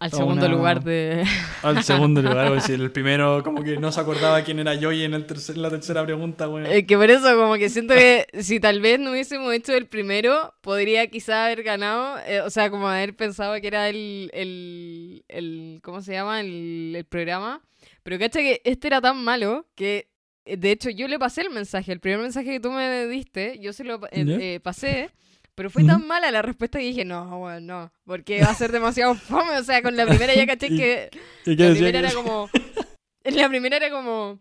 Al 0.00 0.10
segundo 0.10 0.46
una- 0.46 0.54
lugar 0.54 0.82
de... 0.82 1.24
Al 1.62 1.84
segundo 1.84 2.20
lugar, 2.20 2.48
es 2.48 2.54
decir, 2.66 2.80
el 2.80 2.90
primero 2.92 3.42
como 3.44 3.62
que 3.62 3.76
no 3.78 3.92
se 3.92 4.00
acordaba 4.00 4.42
quién 4.42 4.58
era 4.58 4.74
yo 4.74 4.90
y 4.90 5.02
en, 5.04 5.14
el 5.14 5.26
tercer- 5.26 5.54
en 5.54 5.62
la 5.62 5.70
tercera 5.70 6.04
pregunta, 6.04 6.46
bueno. 6.46 6.66
Eh, 6.68 6.84
que 6.84 6.96
por 6.96 7.10
eso, 7.10 7.36
como 7.36 7.54
que 7.54 7.68
siento 7.70 7.94
que 7.94 8.26
si 8.42 8.58
tal 8.58 8.80
vez 8.80 8.98
no 8.98 9.12
hubiésemos 9.12 9.52
hecho 9.54 9.72
el 9.74 9.86
primero, 9.86 10.52
podría 10.62 11.06
quizá 11.06 11.44
haber 11.46 11.62
ganado, 11.62 12.18
eh, 12.26 12.40
o 12.40 12.50
sea, 12.50 12.70
como 12.70 12.88
haber 12.88 13.14
pensado 13.14 13.54
que 13.60 13.66
era 13.66 13.88
el, 13.88 14.30
el, 14.34 15.24
el 15.28 15.80
¿cómo 15.82 16.02
se 16.02 16.12
llama? 16.12 16.40
El, 16.40 16.94
el 16.96 17.04
programa. 17.04 17.62
Pero 18.02 18.18
cacha 18.18 18.40
que 18.40 18.60
este 18.64 18.88
era 18.88 19.00
tan 19.00 19.22
malo 19.24 19.66
que, 19.74 20.08
de 20.44 20.70
hecho, 20.70 20.90
yo 20.90 21.08
le 21.08 21.18
pasé 21.18 21.40
el 21.42 21.50
mensaje, 21.50 21.92
el 21.92 22.00
primer 22.00 22.20
mensaje 22.20 22.50
que 22.50 22.60
tú 22.60 22.70
me 22.70 23.06
diste, 23.06 23.58
yo 23.60 23.72
se 23.72 23.84
lo 23.84 23.96
eh, 24.06 24.24
eh, 24.54 24.60
pasé, 24.62 25.10
pero 25.54 25.70
fue 25.70 25.84
tan 25.84 26.06
mala 26.06 26.30
la 26.30 26.42
respuesta 26.42 26.78
que 26.78 26.84
dije, 26.86 27.04
no, 27.04 27.38
bueno, 27.38 27.60
no, 27.60 27.92
porque 28.04 28.40
va 28.42 28.50
a 28.50 28.54
ser 28.54 28.72
demasiado 28.72 29.14
fome, 29.14 29.56
o 29.58 29.62
sea, 29.64 29.82
con 29.82 29.96
la 29.96 30.04
primera 30.06 30.34
ya 30.34 30.46
caché 30.46 30.68
que... 30.76 31.10
¿Y 31.46 31.56
La 31.56 31.70
primera 31.72 31.92
que- 31.92 31.98
era 31.98 32.12
como. 32.12 32.48
La 33.24 33.48
primera 33.48 33.76
era 33.78 33.90
como. 33.90 34.38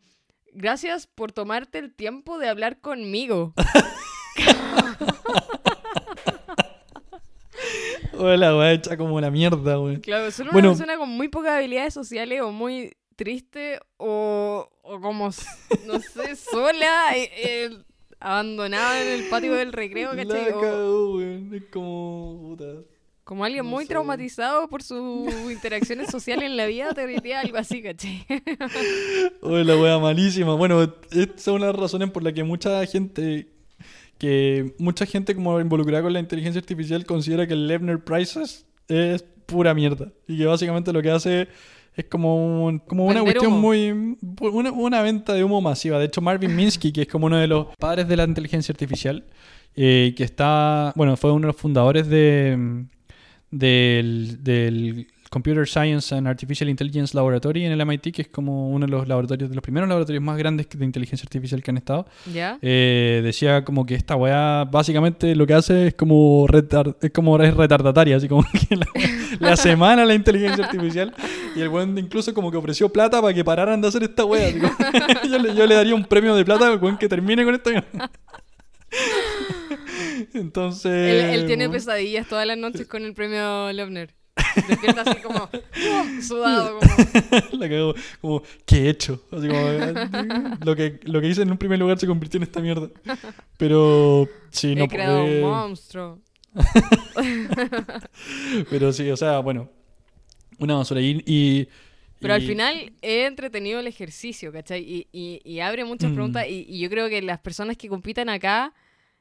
Gracias 0.51 1.07
por 1.07 1.31
tomarte 1.31 1.79
el 1.79 1.95
tiempo 1.95 2.37
de 2.37 2.49
hablar 2.49 2.79
conmigo. 2.81 3.53
Hola, 8.17 8.55
weá, 8.57 8.71
hecha 8.73 8.97
como 8.97 9.19
la 9.19 9.31
mierda, 9.31 9.79
weón. 9.79 9.99
Claro, 10.01 10.29
solo 10.31 10.51
Bueno. 10.51 10.69
una 10.69 10.77
persona 10.77 10.97
con 10.97 11.09
muy 11.09 11.27
pocas 11.29 11.53
habilidades 11.53 11.93
sociales 11.93 12.41
o 12.41 12.51
muy 12.51 12.93
triste 13.15 13.79
o, 13.97 14.69
o 14.81 14.99
como, 15.01 15.25
no 15.87 15.99
sé, 15.99 16.35
sola, 16.35 17.15
eh, 17.15 17.29
eh, 17.37 17.69
abandonada 18.19 19.01
en 19.01 19.07
el 19.19 19.29
patio 19.29 19.53
del 19.53 19.73
recreo, 19.73 20.13
La 20.13 20.23
¿cachai? 20.23 20.45
Cagó, 20.51 21.15
weón. 21.17 21.53
Es 21.53 21.63
como. 21.71 22.39
Puta. 22.41 22.65
como 23.23 23.43
alguien 23.45 23.63
no 23.65 23.71
muy 23.71 23.83
sé. 23.83 23.89
traumatizado 23.89 24.67
por 24.69 24.83
sus 24.83 25.31
interacciones 25.51 26.09
sociales 26.09 26.45
en 26.45 26.57
la 26.57 26.65
vida, 26.65 26.93
te 26.93 27.05
diría 27.07 27.41
algo 27.41 27.57
así, 27.57 27.81
¿cachai? 27.81 28.25
Uy, 29.41 29.63
la 29.63 29.77
wea 29.77 29.99
malísima. 29.99 30.55
Bueno, 30.55 30.81
estas 31.11 31.41
son 31.41 31.61
las 31.61 31.75
razones 31.75 32.11
por 32.11 32.23
las 32.23 32.33
que 32.33 32.43
mucha 32.43 32.85
gente. 32.85 33.47
Que 34.17 34.73
mucha 34.77 35.05
gente 35.05 35.35
como 35.35 35.59
involucrada 35.59 36.03
con 36.03 36.13
la 36.13 36.19
inteligencia 36.19 36.59
artificial 36.59 37.05
considera 37.05 37.45
que 37.45 37.53
el 37.53 37.67
Levner 37.67 38.01
Prices 38.03 38.65
es 38.87 39.23
pura 39.45 39.73
mierda. 39.73 40.13
Y 40.27 40.37
que 40.37 40.45
básicamente 40.45 40.93
lo 40.93 41.01
que 41.01 41.11
hace 41.11 41.47
es 41.95 42.05
como, 42.05 42.65
un- 42.65 42.79
como 42.79 43.05
una 43.05 43.21
cuestión 43.21 43.53
humo. 43.53 43.61
muy... 43.61 44.17
Una, 44.41 44.71
una 44.71 45.01
venta 45.01 45.33
de 45.33 45.43
humo 45.43 45.61
masiva. 45.61 45.99
De 45.99 46.05
hecho, 46.05 46.21
Marvin 46.21 46.55
Minsky, 46.55 46.91
que 46.91 47.01
es 47.03 47.07
como 47.07 47.27
uno 47.27 47.37
de 47.37 47.47
los 47.47 47.67
padres 47.77 48.07
de 48.07 48.17
la 48.17 48.23
inteligencia 48.23 48.71
artificial, 48.71 49.25
eh, 49.75 50.13
que 50.17 50.23
está... 50.23 50.91
Bueno, 50.95 51.15
fue 51.17 51.31
uno 51.31 51.41
de 51.41 51.53
los 51.53 51.55
fundadores 51.55 52.07
de, 52.07 52.85
del, 53.51 54.43
del 54.43 55.07
Computer 55.33 55.67
Science 55.67 56.13
and 56.15 56.27
Artificial 56.27 56.69
Intelligence 56.69 57.15
Laboratory 57.17 57.65
en 57.65 57.71
el 57.71 57.83
MIT, 57.83 58.11
que 58.13 58.21
es 58.21 58.27
como 58.27 58.69
uno 58.69 58.85
de 58.85 58.91
los 58.91 59.07
laboratorios, 59.07 59.49
de 59.49 59.55
los 59.55 59.63
primeros 59.63 59.89
laboratorios 59.89 60.23
más 60.23 60.37
grandes 60.37 60.67
de 60.69 60.85
inteligencia 60.85 61.25
artificial 61.25 61.63
que 61.63 61.71
han 61.71 61.77
estado. 61.77 62.05
Eh, 62.61 63.21
decía 63.23 63.63
como 63.65 63.83
que 63.87 63.95
esta 63.95 64.15
weá 64.15 64.63
básicamente 64.65 65.35
lo 65.35 65.47
que 65.47 65.55
hace 65.55 65.87
es 65.87 65.93
como 65.95 66.45
retar- 66.47 66.95
es 67.01 67.09
como 67.09 67.35
es 67.41 67.51
retardataria, 67.55 68.15
así 68.17 68.27
como 68.27 68.43
que 68.69 68.75
la, 68.75 68.85
le 69.39 69.49
hace 69.49 69.75
mal 69.75 69.97
a 69.99 70.05
la 70.05 70.13
inteligencia 70.13 70.65
artificial 70.65 71.13
y 71.55 71.61
el 71.61 71.69
weón 71.69 71.97
incluso 71.97 72.31
como 72.35 72.51
que 72.51 72.57
ofreció 72.57 72.89
plata 72.89 73.19
para 73.19 73.33
que 73.33 73.43
pararan 73.43 73.81
de 73.81 73.87
hacer 73.87 74.03
esta 74.03 74.21
como- 74.23 74.35
yo, 75.29 75.39
le, 75.39 75.55
yo 75.55 75.65
le 75.65 75.73
daría 75.75 75.95
un 75.95 76.05
premio 76.05 76.35
de 76.35 76.45
plata 76.45 76.67
al 76.71 76.77
weón 76.79 76.97
que 76.99 77.09
termine 77.09 77.43
con 77.43 77.55
esto. 77.55 77.71
Entonces... 80.33 80.91
Él, 80.91 81.39
él 81.41 81.45
tiene 81.47 81.69
pesadillas 81.69 82.27
todas 82.27 82.45
las 82.45 82.57
noches 82.57 82.87
con 82.87 83.03
el 83.03 83.13
premio 83.13 83.71
Loebner. 83.73 84.13
Despierta 84.67 85.01
así 85.01 85.21
como 85.21 85.49
¡pum! 85.49 86.21
sudado. 86.21 86.79
Como... 86.79 87.49
La 87.59 87.69
cagó, 87.69 87.93
como, 88.21 88.43
¿qué 88.65 88.85
he 88.85 88.89
hecho? 88.89 89.21
Así 89.31 89.47
como, 89.47 89.67
eh, 89.69 89.93
lo, 90.63 90.75
que, 90.75 90.99
lo 91.03 91.21
que 91.21 91.27
hice 91.27 91.41
en 91.41 91.51
un 91.51 91.57
primer 91.57 91.79
lugar 91.79 91.99
se 91.99 92.07
convirtió 92.07 92.37
en 92.37 92.43
esta 92.43 92.59
mierda. 92.59 92.89
Pero, 93.57 94.27
sí, 94.51 94.75
no 94.75 94.85
He 94.85 94.87
creado 94.87 95.19
eh, 95.25 95.43
un 95.43 95.49
monstruo. 95.49 96.19
Pero 98.69 98.93
sí, 98.93 99.09
o 99.09 99.17
sea, 99.17 99.39
bueno, 99.39 99.69
una 100.59 100.75
basura. 100.75 101.01
Y, 101.01 101.23
y- 101.25 101.67
Pero 102.19 102.33
al 102.35 102.41
final 102.41 102.93
he 103.01 103.25
entretenido 103.25 103.79
el 103.79 103.87
ejercicio, 103.87 104.51
¿cachai? 104.51 104.81
Y, 104.81 105.07
y- 105.11 105.41
y 105.43 105.59
abre 105.59 105.83
muchas 105.85 106.11
Mm. 106.11 106.13
preguntas 106.13 106.47
y, 106.47 106.65
y 106.69 106.79
yo 106.79 106.89
creo 106.89 107.09
que 107.09 107.21
las 107.21 107.39
personas 107.39 107.77
que 107.77 107.89
compitan 107.89 108.29
acá 108.29 108.73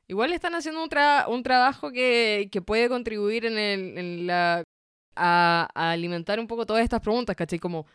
igual 0.09 0.33
están 0.33 0.55
haciendo 0.55 0.83
un, 0.83 0.91
tra- 0.91 1.27
un 1.29 1.43
trabajo 1.43 1.91
que, 1.91 2.49
que 2.53 2.61
puede 2.63 2.89
contribuir 2.89 3.47
en, 3.47 3.59
el, 3.59 3.99
en 3.99 4.27
la... 4.27 4.63
A, 5.15 5.69
a 5.75 5.91
alimentar 5.93 6.41
un 6.41 6.47
poco 6.47 6.65
todas 6.67 6.83
estas 6.85 7.01
preguntas, 7.01 7.37
¿cachai? 7.37 7.59
Como 7.59 7.87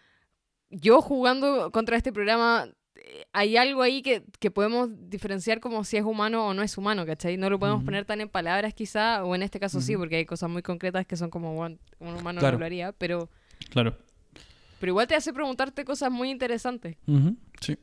yo 0.69 1.01
jugando 1.01 1.71
contra 1.71 1.97
este 1.97 2.11
programa, 2.13 2.67
eh, 2.95 3.25
hay 3.33 3.57
algo 3.57 3.81
ahí 3.81 4.01
que, 4.01 4.23
que 4.39 4.51
podemos 4.51 4.89
diferenciar 5.09 5.59
como 5.59 5.83
si 5.83 5.97
es 5.97 6.03
humano 6.03 6.47
o 6.47 6.53
no 6.53 6.61
es 6.61 6.77
humano, 6.77 7.05
¿cachai? 7.05 7.37
No 7.37 7.49
lo 7.49 7.57
podemos 7.57 7.83
poner 7.83 8.05
tan 8.05 8.21
en 8.21 8.29
palabras 8.29 8.73
quizá, 8.73 9.23
o 9.23 9.33
en 9.33 9.41
este 9.43 9.59
caso 9.59 9.81
sí, 9.81 9.95
porque 9.97 10.17
hay 10.17 10.25
cosas 10.25 10.49
muy 10.49 10.61
concretas 10.61 11.05
que 11.07 11.15
son 11.17 11.29
como, 11.29 11.55
bueno, 11.55 11.77
un 11.99 12.15
humano 12.15 12.39
Claro. 12.39 12.57
no 12.57 12.59
lo 12.59 12.65
haría, 12.65 12.91
pero... 12.91 13.29
Claro. 13.71 13.97
Pero 14.79 14.91
igual 14.91 15.07
te 15.07 15.15
hace 15.15 15.33
preguntarte 15.33 15.83
cosas 15.85 16.11
muy 16.11 16.29
interesantes. 16.29 16.97
Sí. 17.61 17.77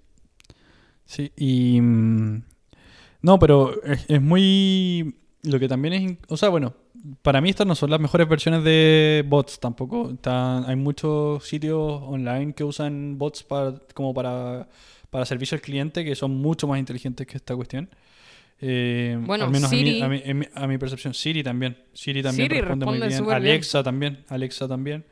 Sí, 1.06 1.32
y... 1.36 1.80
mm, 1.80 2.42
No, 3.22 3.38
pero 3.40 3.82
es, 3.82 4.04
es 4.08 4.22
muy... 4.22 5.16
Lo 5.42 5.58
que 5.58 5.66
también 5.68 5.94
es... 5.94 6.18
O 6.28 6.36
sea, 6.36 6.50
bueno, 6.50 6.74
para 7.22 7.40
mí 7.40 7.50
estas 7.50 7.66
no 7.66 7.74
son 7.74 7.90
las 7.90 8.00
mejores 8.00 8.28
versiones 8.28 8.64
de 8.64 9.24
bots 9.26 9.60
tampoco. 9.60 10.12
Hay 10.24 10.76
muchos 10.76 11.44
sitios 11.46 12.00
online 12.02 12.54
que 12.54 12.64
usan 12.64 13.18
bots 13.18 13.42
para, 13.42 13.74
como 13.94 14.14
para, 14.14 14.68
para 15.10 15.24
servicio 15.26 15.56
al 15.56 15.60
cliente 15.62 16.04
que 16.04 16.14
son 16.14 16.32
mucho 16.32 16.66
más 16.66 16.78
inteligentes 16.78 17.26
que 17.26 17.36
esta 17.36 17.54
cuestión. 17.54 17.88
Eh, 18.60 19.18
Bueno, 19.20 19.44
al 19.44 19.50
menos 19.50 19.70
a, 19.70 19.74
Siri- 19.74 19.94
mí, 19.94 20.02
a, 20.02 20.08
mí- 20.08 20.22
en 20.24 20.38
mi, 20.38 20.46
a 20.54 20.66
mi 20.66 20.78
percepción. 20.78 21.12
Siri 21.12 21.42
también. 21.42 21.76
Siri 21.92 22.22
también 22.22 22.48
Siri 22.48 22.60
responde, 22.60 22.86
muy 22.86 22.94
responde 22.94 23.08
bien. 23.08 23.18
súper 23.18 23.40
bien. 23.42 23.52
Alexa 23.52 23.82
también. 23.82 24.24
Alexa 24.28 24.68
también. 24.68 25.04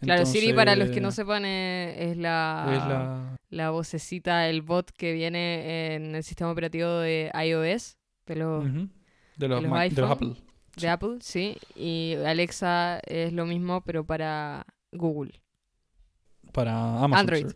Claro, 0.00 0.24
Siri, 0.24 0.54
para 0.54 0.74
los 0.76 0.88
que 0.90 1.00
no 1.02 1.10
sepan, 1.12 1.44
es, 1.44 2.16
la, 2.16 2.66
Es 2.72 2.78
la... 2.88 3.36
la 3.50 3.70
vocecita, 3.70 4.48
el 4.48 4.62
bot 4.62 4.90
que 4.92 5.12
viene 5.12 5.94
en 5.94 6.14
el 6.14 6.24
sistema 6.24 6.50
operativo 6.50 6.88
de 6.88 7.30
iOS, 7.34 7.98
de 8.26 8.36
los. 8.36 8.64
De 8.64 8.70
los, 8.70 8.88
de 9.36 9.48
los 9.48 9.66
Mac- 9.70 9.92
de 9.92 10.00
los. 10.00 10.10
Apple. 10.10 10.32
De 10.76 10.88
Apple, 10.88 11.18
sí. 11.20 11.56
Y 11.76 12.14
Alexa 12.26 13.00
es 13.06 13.32
lo 13.32 13.46
mismo, 13.46 13.82
pero 13.82 14.04
para 14.04 14.66
Google. 14.92 15.40
Para 16.52 17.02
Amazon. 17.02 17.18
Android. 17.20 17.46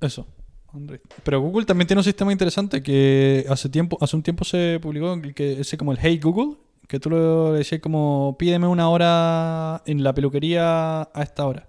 Eso. 0.00 0.26
Android. 0.72 1.00
Pero 1.24 1.40
Google 1.40 1.64
también 1.64 1.86
tiene 1.86 2.00
un 2.00 2.04
sistema 2.04 2.32
interesante 2.32 2.82
que 2.82 3.46
hace 3.48 3.68
tiempo, 3.68 3.96
hace 4.00 4.16
un 4.16 4.22
tiempo 4.22 4.44
se 4.44 4.78
publicó 4.80 5.20
que 5.34 5.60
ese 5.60 5.78
como 5.78 5.92
el 5.92 5.98
Hey 6.00 6.18
Google, 6.22 6.56
que 6.88 7.00
tú 7.00 7.10
lo 7.10 7.52
decías 7.52 7.80
como 7.80 8.36
pídeme 8.38 8.66
una 8.66 8.88
hora 8.90 9.82
en 9.86 10.02
la 10.02 10.12
peluquería 10.12 11.02
a 11.02 11.22
esta 11.22 11.46
hora. 11.46 11.68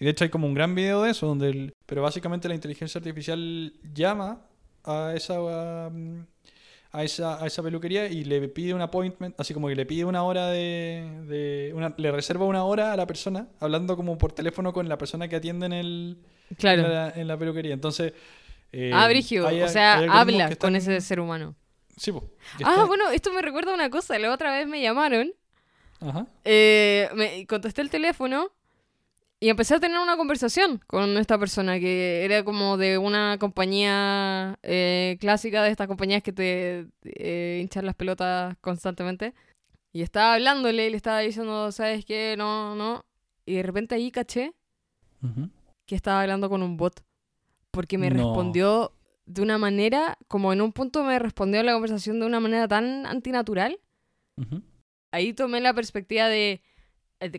Y 0.00 0.04
de 0.04 0.10
hecho 0.10 0.24
hay 0.24 0.30
como 0.30 0.46
un 0.46 0.54
gran 0.54 0.74
video 0.74 1.02
de 1.02 1.10
eso 1.10 1.26
donde 1.26 1.50
el- 1.50 1.72
pero 1.86 2.02
básicamente 2.02 2.48
la 2.48 2.54
inteligencia 2.54 2.98
artificial 2.98 3.72
llama 3.94 4.40
a 4.84 5.12
esa 5.14 5.40
um, 5.40 6.24
a 6.98 7.04
esa, 7.04 7.42
a 7.42 7.46
esa 7.46 7.62
peluquería 7.62 8.06
y 8.08 8.24
le 8.24 8.48
pide 8.48 8.74
un 8.74 8.80
appointment, 8.80 9.38
así 9.38 9.54
como 9.54 9.68
que 9.68 9.76
le 9.76 9.86
pide 9.86 10.04
una 10.04 10.22
hora 10.24 10.48
de, 10.48 11.22
de 11.28 11.72
una, 11.74 11.94
le 11.96 12.10
reserva 12.10 12.44
una 12.44 12.64
hora 12.64 12.92
a 12.92 12.96
la 12.96 13.06
persona, 13.06 13.48
hablando 13.60 13.96
como 13.96 14.18
por 14.18 14.32
teléfono 14.32 14.72
con 14.72 14.88
la 14.88 14.98
persona 14.98 15.28
que 15.28 15.36
atiende 15.36 15.66
en 15.66 15.72
el 15.72 16.18
Claro. 16.56 16.82
en, 16.82 16.92
la, 16.92 17.10
en 17.10 17.28
la 17.28 17.36
peluquería. 17.38 17.74
Entonces, 17.74 18.12
eh, 18.72 18.90
ah, 18.94 19.06
Brigio. 19.08 19.46
hay- 19.46 19.62
o 19.62 19.68
sea, 19.68 19.98
habla 20.10 20.54
con 20.56 20.74
ese 20.76 21.00
ser 21.00 21.20
humano. 21.20 21.54
Sí, 21.96 22.12
Ah, 22.64 22.70
está- 22.70 22.84
bueno, 22.84 23.10
esto 23.10 23.32
me 23.32 23.42
recuerda 23.42 23.72
a 23.72 23.74
una 23.74 23.90
cosa. 23.90 24.18
La 24.18 24.32
otra 24.32 24.52
vez 24.52 24.66
me 24.66 24.80
llamaron 24.80 25.32
Ajá. 26.00 26.26
Eh, 26.44 27.08
me 27.14 27.44
contesté 27.46 27.80
el 27.82 27.90
teléfono 27.90 28.50
y 29.40 29.48
empecé 29.50 29.74
a 29.74 29.80
tener 29.80 29.98
una 29.98 30.16
conversación 30.16 30.80
con 30.86 31.16
esta 31.16 31.38
persona 31.38 31.78
que 31.78 32.24
era 32.24 32.42
como 32.44 32.76
de 32.76 32.98
una 32.98 33.36
compañía 33.38 34.58
eh, 34.62 35.16
clásica, 35.20 35.62
de 35.62 35.70
estas 35.70 35.86
compañías 35.86 36.22
que 36.22 36.32
te 36.32 36.86
eh, 37.04 37.58
hinchan 37.62 37.86
las 37.86 37.94
pelotas 37.94 38.56
constantemente. 38.60 39.34
Y 39.92 40.02
estaba 40.02 40.34
hablándole 40.34 40.86
y 40.86 40.90
le 40.90 40.96
estaba 40.96 41.20
diciendo, 41.20 41.70
¿sabes 41.72 42.04
qué? 42.04 42.34
No, 42.36 42.74
no. 42.74 43.04
Y 43.46 43.54
de 43.54 43.62
repente 43.62 43.94
ahí 43.94 44.10
caché 44.10 44.52
que 45.86 45.94
estaba 45.94 46.20
hablando 46.22 46.48
con 46.50 46.62
un 46.62 46.76
bot. 46.76 47.02
Porque 47.70 47.96
me 47.98 48.10
No. 48.10 48.16
respondió 48.16 48.92
de 49.26 49.42
una 49.42 49.56
manera, 49.58 50.18
como 50.26 50.52
en 50.52 50.60
un 50.60 50.72
punto 50.72 51.04
me 51.04 51.18
respondió 51.18 51.62
la 51.62 51.72
conversación 51.72 52.18
de 52.20 52.26
una 52.26 52.40
manera 52.40 52.66
tan 52.66 53.04
antinatural 53.06 53.78
Ujú. 54.36 54.62
ahí 55.12 55.32
tomé 55.34 55.60
la 55.60 55.74
perspectiva 55.74 56.28
de 56.28 56.62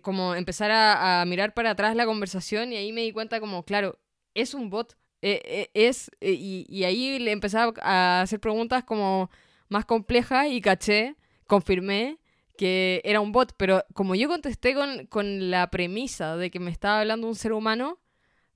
como 0.02 0.36
empezar 0.36 0.72
a, 0.72 1.22
a 1.22 1.26
mirar 1.26 1.54
para 1.54 1.72
atrás 1.72 1.96
la 1.96 2.06
conversación 2.06 2.74
y 2.74 2.78
ahí 2.78 2.92
me 2.92 3.02
di 3.02 3.12
cuenta 3.12 3.40
como, 3.40 3.64
claro, 3.64 3.98
es 4.34 4.54
un 4.54 4.70
bot. 4.70 4.98
eh, 5.22 5.42
eh, 5.46 5.70
es, 5.74 6.10
eh, 6.22 6.32
y, 6.32 6.66
y 6.70 6.84
ahí 6.86 7.20
le 7.20 7.32
empecé 7.32 7.58
a- 7.58 8.22
hacer 8.22 8.40
preguntas 8.40 8.84
como 8.86 9.30
más 9.68 9.86
complejas 9.86 10.48
y 10.50 10.62
caché, 10.62 11.16
confirmé 11.46 12.20
que 12.58 13.02
era 13.04 13.20
un 13.22 13.32
bot, 13.32 13.54
pero 13.58 13.84
como 13.94 14.16
yo 14.16 14.28
contesté 14.30 14.74
con, 14.76 15.08
con 15.08 15.50
la 15.52 15.70
premisa 15.72 16.36
de 16.38 16.50
que 16.52 16.60
me 16.60 16.72
estaba 16.72 17.00
hablando 17.02 17.28
un 17.28 17.36
ser 17.36 17.52
humano, 17.54 18.00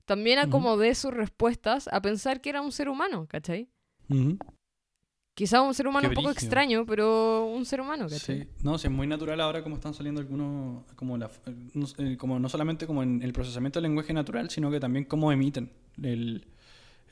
también 0.04 0.38
acomodé 0.38 0.94
sus 0.94 1.12
respuestas 1.14 1.88
a 1.92 2.00
pensar 2.02 2.40
que 2.40 2.50
era 2.50 2.60
un 2.62 2.72
ser 2.72 2.88
humano, 2.88 3.26
¿cachai? 3.28 3.68
Ujú. 4.10 4.38
Quizá 5.34 5.62
un 5.62 5.74
ser 5.74 5.88
humano 5.88 6.08
un 6.08 6.14
poco 6.14 6.30
extraño, 6.30 6.86
pero 6.86 7.46
un 7.46 7.66
ser 7.66 7.80
humano, 7.80 8.06
¿cachai? 8.08 8.42
Sí, 8.42 8.48
no, 8.62 8.78
sí, 8.78 8.86
es 8.86 8.92
muy 8.92 9.08
natural 9.08 9.40
ahora 9.40 9.64
como 9.64 9.74
están 9.74 9.92
saliendo 9.92 10.20
algunos, 10.20 10.84
como, 10.94 11.18
la, 11.18 11.28
no, 11.74 11.86
eh, 11.98 12.16
como 12.16 12.38
no 12.38 12.48
solamente 12.48 12.86
como 12.86 13.02
en 13.02 13.20
el 13.20 13.32
procesamiento 13.32 13.80
del 13.80 13.90
lenguaje 13.90 14.12
natural, 14.12 14.48
sino 14.50 14.70
que 14.70 14.78
también 14.78 15.06
cómo 15.06 15.32
emiten 15.32 15.72
el, 16.00 16.46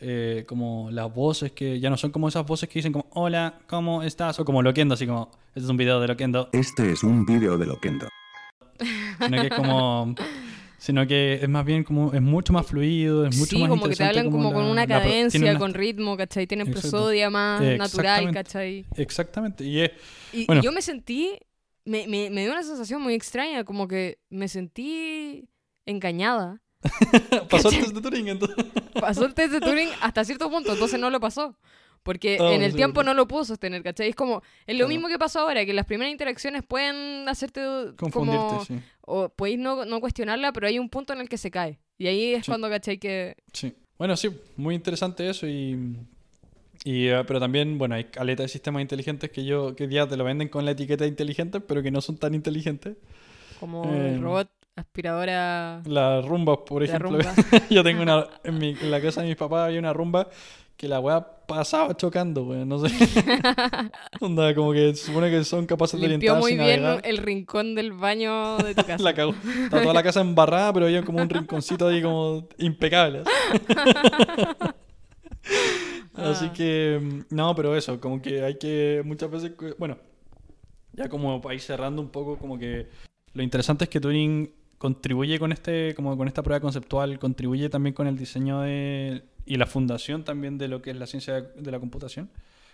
eh, 0.01 0.45
como 0.47 0.89
las 0.93 1.13
voces 1.13 1.51
que 1.51 1.81
ya 1.81 1.91
no 1.91 1.97
son 1.97 2.13
como 2.13 2.29
esas 2.29 2.47
voces 2.47 2.69
que 2.69 2.79
dicen 2.79 2.93
como 2.93 3.07
hola, 3.11 3.59
¿cómo 3.67 4.05
estás? 4.05 4.39
O 4.39 4.45
como 4.45 4.63
Loquendo, 4.63 4.95
así 4.95 5.05
como, 5.05 5.29
este 5.49 5.61
es 5.61 5.69
un 5.69 5.77
video 5.77 5.99
de 6.01 6.07
Loquendo, 6.07 6.49
Este 6.53 6.93
es 6.93 7.03
un 7.03 7.27
vídeo 7.27 7.59
de 7.59 7.67
Loquendo. 7.67 8.07
sino 9.19 9.41
que 9.41 9.49
es 9.49 9.55
como, 9.55 10.15
sino 10.85 11.07
que 11.07 11.35
es 11.40 11.49
más 11.49 11.64
bien 11.64 11.85
como, 11.85 12.12
es 12.12 12.21
mucho 12.21 12.53
más 12.53 12.66
fluido, 12.66 13.25
es 13.25 13.37
mucho 13.37 13.51
sí, 13.51 13.59
más 13.61 13.68
como 13.68 13.88
que 13.88 13.95
te 13.95 14.03
hablan 14.03 14.33
como 14.33 14.53
con 14.53 14.64
la- 14.64 14.71
una 14.73 14.85
pro- 14.85 14.97
tiene 15.01 15.03
cadencia, 15.12 15.40
una- 15.51 15.59
con 15.61 15.75
ritmo, 15.75 16.16
¿cachai? 16.16 16.49
Tienen 16.49 16.66
Exacto. 16.66 16.90
prosodia 16.90 17.31
más 17.31 17.61
natural, 17.61 18.25
Exactamente. 18.25 18.33
¿cachai? 18.35 18.87
Exactamente, 18.97 19.64
y 19.64 19.81
es, 19.81 19.90
Y, 20.33 20.40
y 20.42 20.47
Bueno. 20.47 20.61
yo 20.62 20.73
me 20.73 20.83
sentí, 20.83 21.38
me, 21.85 22.09
me, 22.09 22.31
me 22.31 22.42
dio 22.42 22.51
una 22.51 22.64
sensación 22.64 23.01
muy 23.01 23.14
extraña, 23.14 23.62
como 23.64 23.87
que 23.87 24.18
me 24.29 24.49
sentí 24.49 25.49
engañada. 25.87 26.61
pasó 27.48 27.69
el 27.69 27.77
test 27.79 27.94
de 27.94 28.00
Turing 28.00 28.29
entonces. 28.29 28.57
Pasó 29.00 29.25
el 29.25 29.35
test 29.35 29.52
de 29.52 29.61
Turing 29.67 29.88
hasta 30.00 30.25
cierto 30.25 30.50
punto, 30.50 30.73
entonces 30.73 30.98
no 30.98 31.11
lo 31.11 31.21
pasó. 31.21 31.57
Porque 32.03 32.37
Oh, 32.40 32.50
en 32.50 32.63
el 32.63 32.73
sí, 32.73 32.77
tiempo 32.77 33.03
no 33.05 33.15
lo 33.15 33.29
pudo 33.29 33.44
sostener, 33.44 33.83
¿cachai? 33.83 34.09
Es 34.09 34.17
como, 34.17 34.42
es 34.67 34.75
lo 34.75 34.87
Claro. 34.87 34.88
mismo 34.88 35.09
que 35.09 35.19
pasó 35.19 35.40
ahora, 35.40 35.65
que 35.65 35.73
las 35.73 35.87
primeras 35.87 36.11
interacciones 36.13 36.63
pueden 36.65 37.29
hacerte 37.29 37.61
Confundirte, 37.96 38.38
como, 38.46 38.65
sí. 38.65 38.75
o 39.03 39.29
podéis 39.29 39.59
no, 39.59 39.85
no 39.85 40.00
cuestionarla, 40.00 40.53
pero 40.53 40.67
hay 40.67 40.79
un 40.81 40.88
punto 40.88 41.13
en 41.13 41.21
el 41.21 41.29
que 41.29 41.38
se 41.38 41.50
cae. 41.50 41.79
Y 41.98 42.09
ahí 42.09 42.35
es 42.35 42.44
cuando, 42.46 42.69
¿cachai? 42.69 42.98
Que 42.98 43.37
Sí. 43.53 43.73
Bueno, 43.98 44.17
sí, 44.17 44.31
muy 44.57 44.75
interesante 44.75 45.29
eso 45.31 45.46
y... 45.46 45.96
y 46.85 47.07
eh, 47.07 47.23
pero 47.25 47.38
también, 47.38 47.79
bueno, 47.79 47.94
hay 47.94 48.05
caleta 48.05 48.42
de 48.42 48.48
sistemas 48.48 48.83
inteligentes 48.83 49.31
que 49.31 49.44
yo 49.44 49.77
que 49.77 49.87
ya 49.88 50.09
te 50.09 50.17
lo 50.17 50.25
venden 50.25 50.48
con 50.48 50.65
la 50.65 50.73
etiqueta 50.73 51.05
de 51.05 51.09
inteligentes, 51.09 51.63
pero 51.69 51.83
que 51.85 51.92
no 51.92 52.00
son 52.00 52.17
tan 52.17 52.35
inteligentes. 52.35 52.96
como 53.61 53.85
Eh, 53.85 54.15
el 54.15 54.21
robot 54.23 54.50
aspiradora... 54.75 55.83
Las 55.87 56.25
rumbas, 56.25 56.59
por 56.67 56.83
La 56.83 56.88
ejemplo. 56.88 57.11
rumba. 57.11 57.33
yo 57.71 57.85
tengo 57.85 58.03
una... 58.03 58.27
En, 58.44 58.59
mi- 58.59 58.77
en 58.81 58.90
la 58.90 59.00
casa 59.00 59.21
de 59.23 59.29
mis 59.29 59.37
papás 59.37 59.67
había 59.69 59.79
una 59.79 59.92
rumba 59.92 60.29
que 60.83 60.89
la 60.89 60.99
weá 60.99 61.25
pasaba 61.47 61.97
chocando, 61.97 62.43
weón. 62.43 62.69
No 62.69 62.77
sé. 62.81 62.89
Onda, 64.21 64.53
como 64.53 64.73
que 64.73 64.93
se 64.97 65.07
supone 65.07 65.31
que 65.31 65.45
son 65.45 65.65
capaces 65.65 66.01
de 66.01 66.09
Limpió 66.09 66.33
orientarse 66.33 66.57
muy 66.57 66.61
y 66.61 66.67
bien 66.69 66.83
navegar. 66.83 67.07
el 67.07 67.19
rincón 67.19 67.77
del 67.77 67.93
baño 67.93 68.57
de 68.59 68.75
tu 68.75 68.83
casa. 68.87 69.05
La 69.05 69.15
cagó. 69.15 69.33
Está 69.63 69.81
toda 69.81 69.95
la 69.95 70.03
casa 70.03 70.21
embarrada, 70.23 70.73
pero 70.73 70.87
había 70.87 71.05
como 71.05 71.23
un 71.23 71.29
rinconcito 71.29 71.87
ahí 71.87 72.03
como 72.03 72.49
impecable. 72.59 73.23
Así 76.15 76.47
Ah. 76.47 76.53
que, 76.53 76.99
mm, 77.01 77.21
no, 77.35 77.55
pero 77.55 77.77
eso, 77.77 78.01
como 78.01 78.21
que 78.21 78.43
hay 78.43 78.59
que 78.59 79.03
muchas 79.05 79.31
veces, 79.31 79.53
bueno, 79.79 79.99
ya 80.95 81.09
como 81.09 81.41
para 81.41 81.55
ir 81.55 81.61
cerrando 81.61 82.03
un 82.03 82.09
poco, 82.11 82.37
como 82.39 82.59
que 82.59 82.89
lo 83.35 83.43
interesante 83.45 83.85
es 83.85 83.91
que 83.91 84.01
Turing 84.01 84.53
contribuye 84.83 85.39
con 85.39 85.53
este, 85.53 85.95
como 85.95 86.17
con 86.17 86.27
esta 86.27 86.43
prueba 86.43 86.59
conceptual, 86.59 87.21
contribuye 87.21 87.69
también 87.69 87.95
con 87.95 88.09
el 88.09 88.19
diseño 88.19 88.63
de, 88.63 89.23
y 89.47 89.55
la 89.57 89.67
fundación 89.67 90.25
también 90.25 90.59
de 90.59 90.67
lo 90.67 90.83
que 90.83 90.91
es 90.91 90.97
la 90.97 91.07
ciencia 91.07 91.41
de 91.41 91.71
la 91.71 91.79
computación, 91.79 92.29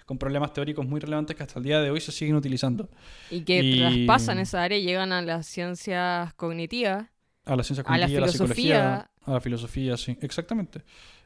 con 0.06 0.16
problemas 0.16 0.54
teóricos 0.54 0.86
muy 0.86 1.00
relevantes 1.00 1.36
que 1.36 1.42
hasta 1.42 1.58
el 1.58 1.66
día 1.66 1.82
de 1.82 1.90
hoy 1.90 2.00
se 2.00 2.10
siguen 2.10 2.34
utilizando. 2.36 2.88
Y 3.30 3.42
que 3.42 3.60
Y- 3.62 3.78
traspasan 4.06 4.38
esa 4.38 4.62
área 4.62 4.78
y 4.78 4.84
llegan 4.84 5.12
a 5.12 5.20
las 5.20 5.46
ciencias 5.46 6.32
cognitivas. 6.32 7.08
A 7.44 7.54
la 7.56 7.62
ciencia 7.62 7.82
A 7.86 7.98
la 7.98 8.06
cognitiva, 8.06 8.22
a 8.22 8.26
la 8.26 8.32
filosofía. 8.32 8.54
psicología, 8.54 9.10
a 9.26 9.32
la 9.34 9.40
filosofía, 9.42 9.96
sí, 9.98 10.16
exactamente. 10.22 10.80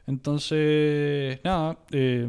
Entonces, 0.05 1.39
nada, 1.45 1.77
eh, 1.91 2.27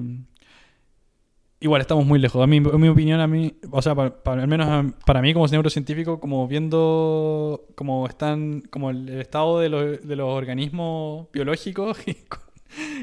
igual 1.65 1.81
estamos 1.81 2.05
muy 2.07 2.19
lejos. 2.19 2.43
A 2.43 2.47
mí, 2.47 2.59
en 2.59 2.81
mi 2.81 2.89
opinión, 2.89 3.21
a 3.21 3.27
mí, 3.27 3.55
o 3.71 3.81
sea, 3.83 3.95
para, 3.95 4.23
para- 4.23 4.43
al 4.43 4.49
menos 4.49 4.69
a- 4.69 4.85
para 5.07 5.21
mí 5.23 5.33
como 5.33 5.47
neurocientífico, 5.47 6.21
como 6.21 6.47
viendo 6.47 7.65
cómo 7.75 8.07
están, 8.07 8.61
como 8.71 8.91
el, 8.91 9.09
el 9.09 9.21
estado 9.21 9.59
de 9.61 9.69
los, 9.69 10.07
de 10.07 10.17
los 10.17 10.29
organismos 10.29 11.27
biológicos 11.33 11.97
y 12.07 12.15
con, 12.15 12.41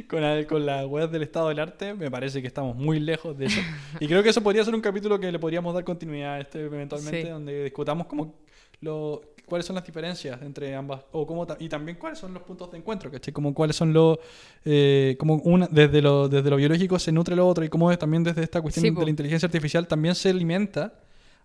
con, 0.07 0.22
la- 0.22 0.45
con 0.47 0.66
la 0.66 0.86
web 0.86 1.09
del 1.09 1.24
estado 1.24 1.49
del 1.49 1.59
arte, 1.59 1.93
me 1.93 2.09
parece 2.12 2.41
que 2.41 2.47
estamos 2.47 2.76
muy 2.76 2.99
lejos 2.99 3.38
de 3.38 3.45
eso. 3.47 3.59
Y 3.99 4.07
creo 4.07 4.22
que 4.24 4.30
eso 4.30 4.41
podría 4.41 4.64
ser 4.64 4.76
un 4.76 4.82
capítulo 4.82 5.20
que 5.20 5.32
le 5.32 5.39
podríamos 5.39 5.74
dar 5.74 5.84
continuidad 5.84 6.36
a 6.36 6.39
este 6.41 6.62
eventualmente, 6.66 7.24
Sí. 7.24 7.30
donde 7.30 7.64
discutamos 7.64 8.07
como 8.07 8.36
lo, 8.82 9.22
cuáles 9.52 9.66
son 9.66 9.76
las 9.76 9.86
diferencias 9.86 10.41
entre 10.41 10.74
ambas, 10.74 11.02
o 11.12 11.28
cómo 11.28 11.45
ta- 11.45 11.58
y 11.60 11.68
también 11.68 11.97
cuáles 11.97 12.18
son 12.20 12.34
los 12.34 12.43
puntos 12.43 12.72
de 12.72 12.78
encuentro, 12.78 13.12
¿cachai? 13.12 13.34
Como 13.34 13.54
cuáles 13.54 13.76
son 13.76 13.91
los, 13.93 14.18
eh, 14.66 15.16
como 15.20 15.36
una, 15.36 15.68
desde 15.70 16.02
lo, 16.02 16.30
desde 16.30 16.49
lo 16.49 16.56
biológico 16.56 16.97
se 16.97 17.12
nutre 17.12 17.36
lo 17.36 17.45
otro, 17.47 17.64
y 17.66 17.70
cómo 17.70 17.95
también 17.97 18.24
desde 18.24 18.43
esta 18.43 18.62
cuestión 18.62 18.84
Sí, 18.84 18.89
de 18.89 18.95
po. 18.95 19.04
la 19.04 19.10
inteligencia 19.10 19.45
artificial 19.45 19.86
también 19.88 20.16
se 20.16 20.30
alimenta 20.30 20.93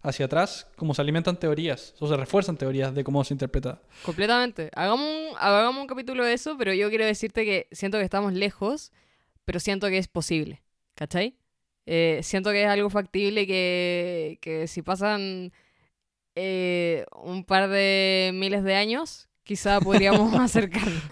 hacia 0.03 0.27
atrás, 0.27 0.69
como 0.77 0.95
se 0.95 1.03
alimentan 1.03 1.37
teorías, 1.39 1.95
o 1.99 2.07
se 2.07 2.17
refuerzan 2.17 2.57
teorías 2.57 2.95
de 2.95 3.03
cómo 3.03 3.25
se 3.25 3.35
interpreta. 3.35 3.81
Completamente. 4.05 4.71
Hagamos 4.75 5.01
un, 5.05 5.37
hagamos 5.39 5.81
un 5.81 5.87
capítulo 5.89 6.25
de 6.25 6.33
eso, 6.33 6.57
pero 6.57 6.73
yo 6.75 6.89
quiero 6.91 7.05
decirte 7.05 7.45
que 7.45 7.67
siento 7.73 7.99
que 7.99 8.05
estamos 8.05 8.33
lejos, 8.33 8.93
pero 9.45 9.59
siento 9.59 9.89
que 9.89 9.99
es 9.99 10.07
posible. 10.09 10.63
¿Cachai? 10.95 11.35
Eh, 11.87 12.21
siento 12.23 12.51
que 12.51 12.63
es 12.65 12.69
algo 12.69 12.89
factible 12.89 13.47
que, 13.47 14.39
que 14.41 14.67
si 14.67 14.83
pasan 14.83 15.53
eh, 16.37 17.05
un 17.25 17.45
par 17.45 17.69
de 17.69 18.31
miles 18.35 18.63
de 18.63 18.75
años, 18.77 19.29
quizá 19.43 19.81
podríamos 19.81 20.33
acercarnos. 20.41 21.03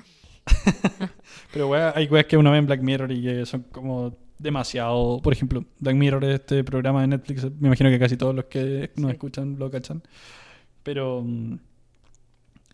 Pero 1.53 1.69
wea, 1.69 1.93
hay 1.97 2.07
weas 2.07 2.27
que 2.27 2.37
uno 2.37 2.51
ve 2.51 2.59
en 2.59 2.67
Black 2.67 2.81
Mirror 2.83 3.11
y 3.13 3.23
que 3.23 3.47
son 3.47 3.63
como 3.65 4.17
demasiado. 4.39 5.21
Por 5.23 5.33
ejemplo, 5.33 5.65
Black 5.79 5.95
Mirror 5.97 6.25
es 6.25 6.35
este 6.41 6.63
programa 6.65 7.01
de 7.01 7.07
Netflix. 7.09 7.45
Me 7.61 7.69
imagino 7.69 7.91
que 7.91 7.99
casi 7.99 8.17
todos 8.17 8.35
los 8.35 8.45
que 8.47 8.91
nos 8.97 9.11
Sí. 9.11 9.15
escuchan 9.15 9.59
lo 9.59 9.71
cachan. 9.71 10.03
Pero 10.83 11.23
mm, 11.25 11.55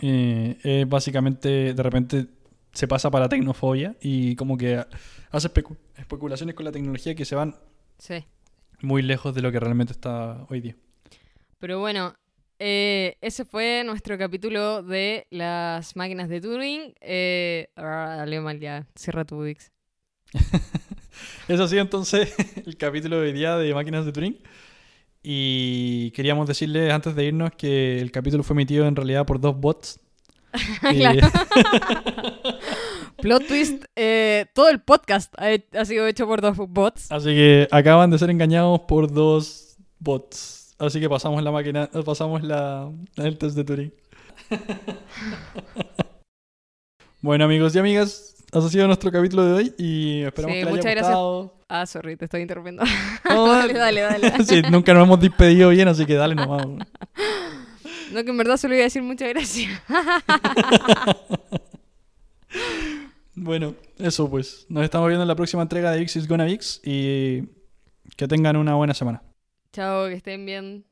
eh, 0.02 0.58
es 0.62 0.88
básicamente 0.88 1.74
de 1.74 1.82
repente 1.82 2.26
se 2.72 2.88
pasa 2.88 3.10
para 3.10 3.28
tecnofobia 3.28 3.96
y 4.00 4.36
como 4.36 4.56
que 4.56 4.84
hace 5.30 5.48
especu- 5.52 5.76
especulaciones 5.96 6.54
con 6.54 6.64
la 6.64 6.72
tecnología 6.72 7.14
que 7.14 7.24
se 7.24 7.34
van 7.34 7.54
Sí. 7.98 8.24
muy 8.80 9.02
lejos 9.02 9.34
de 9.34 9.42
lo 9.42 9.52
que 9.52 9.60
realmente 9.60 9.92
está 9.92 10.46
hoy 10.48 10.60
día. 10.60 10.76
Pero 11.58 11.78
bueno, 11.80 12.14
eh, 12.62 13.16
ese 13.22 13.46
fue 13.46 13.82
nuestro 13.86 14.18
capítulo 14.18 14.82
de 14.82 15.26
las 15.30 15.96
máquinas 15.96 16.28
de 16.28 16.42
Turing. 16.42 16.94
Eh, 17.00 17.70
ah, 17.74 18.16
dale 18.18 18.38
mal 18.40 18.60
ya, 18.60 18.86
cierra 18.94 19.24
tu 19.24 19.42
Dix. 19.42 19.72
Eso 21.48 21.64
ha 21.64 21.68
sido 21.68 21.80
entonces 21.80 22.34
el 22.66 22.76
capítulo 22.76 23.16
de 23.16 23.28
hoy 23.28 23.32
día 23.32 23.56
de 23.56 23.72
Máquinas 23.72 24.04
de 24.04 24.12
Turing. 24.12 24.38
Y 25.22 26.10
queríamos 26.10 26.46
decirles 26.46 26.92
antes 26.92 27.14
de 27.14 27.24
irnos 27.24 27.50
que 27.56 27.98
el 27.98 28.10
capítulo 28.10 28.42
fue 28.42 28.52
emitido 28.52 28.86
en 28.86 28.94
realidad 28.94 29.24
por 29.24 29.40
dos 29.40 29.56
bots. 29.58 29.98
Eh, 30.92 31.20
Plot 33.22 33.46
twist, 33.46 33.84
eh, 33.96 34.46
todo 34.54 34.68
el 34.68 34.80
podcast 34.80 35.32
ha 35.38 35.84
sido 35.84 36.06
hecho 36.06 36.26
por 36.26 36.40
dos 36.40 36.56
bots. 36.56 37.10
así 37.12 37.28
que 37.28 37.68
acaban 37.70 38.10
de 38.10 38.18
ser 38.18 38.30
engañados 38.30 38.80
por 38.80 39.10
dos 39.10 39.78
bots. 39.98 40.59
Así 40.80 40.98
que 40.98 41.10
pasamos 41.10 41.42
la 41.42 41.52
máquina, 41.52 41.90
pasamos 42.04 42.42
la, 42.42 42.90
el 43.16 43.36
test 43.36 43.54
de 43.54 43.64
Turing. 43.64 43.92
bueno 47.20 47.44
amigos 47.44 47.76
y 47.76 47.78
amigas, 47.78 48.34
ese 48.50 48.66
ha 48.66 48.70
sido 48.70 48.86
nuestro 48.86 49.12
capítulo 49.12 49.44
de 49.44 49.52
hoy 49.52 49.74
y 49.76 50.22
esperamos 50.22 50.54
Sí, 50.54 50.58
que 50.60 50.64
les 50.64 50.70
muchas 50.70 50.86
haya 50.86 50.94
gracias. 50.94 51.14
gustado. 51.16 51.54
Ah, 51.68 51.84
sorry, 51.84 52.16
te 52.16 52.24
estoy 52.24 52.40
interrumpiendo. 52.40 52.82
No, 53.28 53.52
dale, 53.52 53.74
dale, 53.74 54.00
dale. 54.00 54.44
sí, 54.44 54.62
nunca 54.70 54.94
nos 54.94 55.04
hemos 55.04 55.20
despedido 55.20 55.68
bien, 55.68 55.86
así 55.86 56.06
que 56.06 56.14
dale 56.14 56.34
nomás. 56.34 56.66
No, 56.66 58.24
que 58.24 58.30
en 58.30 58.36
verdad 58.38 58.56
solo 58.56 58.74
iba 58.74 58.82
a 58.82 58.84
decir 58.84 59.02
muchas 59.02 59.28
gracias. 59.28 59.70
Bueno, 63.34 63.74
eso 63.98 64.28
pues. 64.28 64.66
Nos 64.70 64.82
estamos 64.82 65.06
viendo 65.08 65.22
en 65.22 65.28
la 65.28 65.36
próxima 65.36 65.62
entrega 65.62 65.92
de 65.92 66.00
Vix 66.00 66.16
is 66.16 66.26
Gonna 66.26 66.44
Vix 66.44 66.80
y 66.82 67.42
que 68.16 68.26
tengan 68.26 68.56
una 68.56 68.74
buena 68.74 68.94
semana. 68.94 69.22
Chao, 69.72 70.08
que 70.08 70.14
estén 70.14 70.44
bien. 70.44 70.84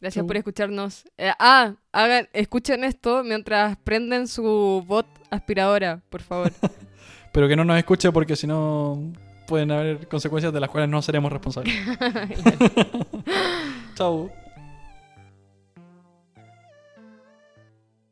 Gracias 0.00 0.22
Chau. 0.22 0.26
por 0.26 0.36
escucharnos. 0.36 1.04
Eh, 1.18 1.32
ah, 1.38 1.74
hagan, 1.92 2.28
escuchen 2.32 2.84
esto 2.84 3.22
mientras 3.22 3.76
prenden 3.78 4.28
su 4.28 4.82
bot 4.86 5.06
aspiradora, 5.30 6.02
por 6.08 6.22
favor. 6.22 6.52
Pero 7.32 7.48
que 7.48 7.56
no 7.56 7.64
nos 7.64 7.76
escuche 7.76 8.10
porque 8.10 8.36
si 8.36 8.46
no 8.46 9.12
pueden 9.46 9.70
haber 9.72 10.08
consecuencias 10.08 10.52
de 10.52 10.60
las 10.60 10.70
cuales 10.70 10.88
no 10.88 11.02
seremos 11.02 11.32
responsables. 11.32 11.74
Chao. 13.94 14.30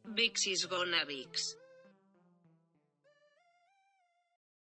Vix 0.05 0.47
is 0.49 0.69
gonna 0.69 1.05
Vix. 1.07 1.57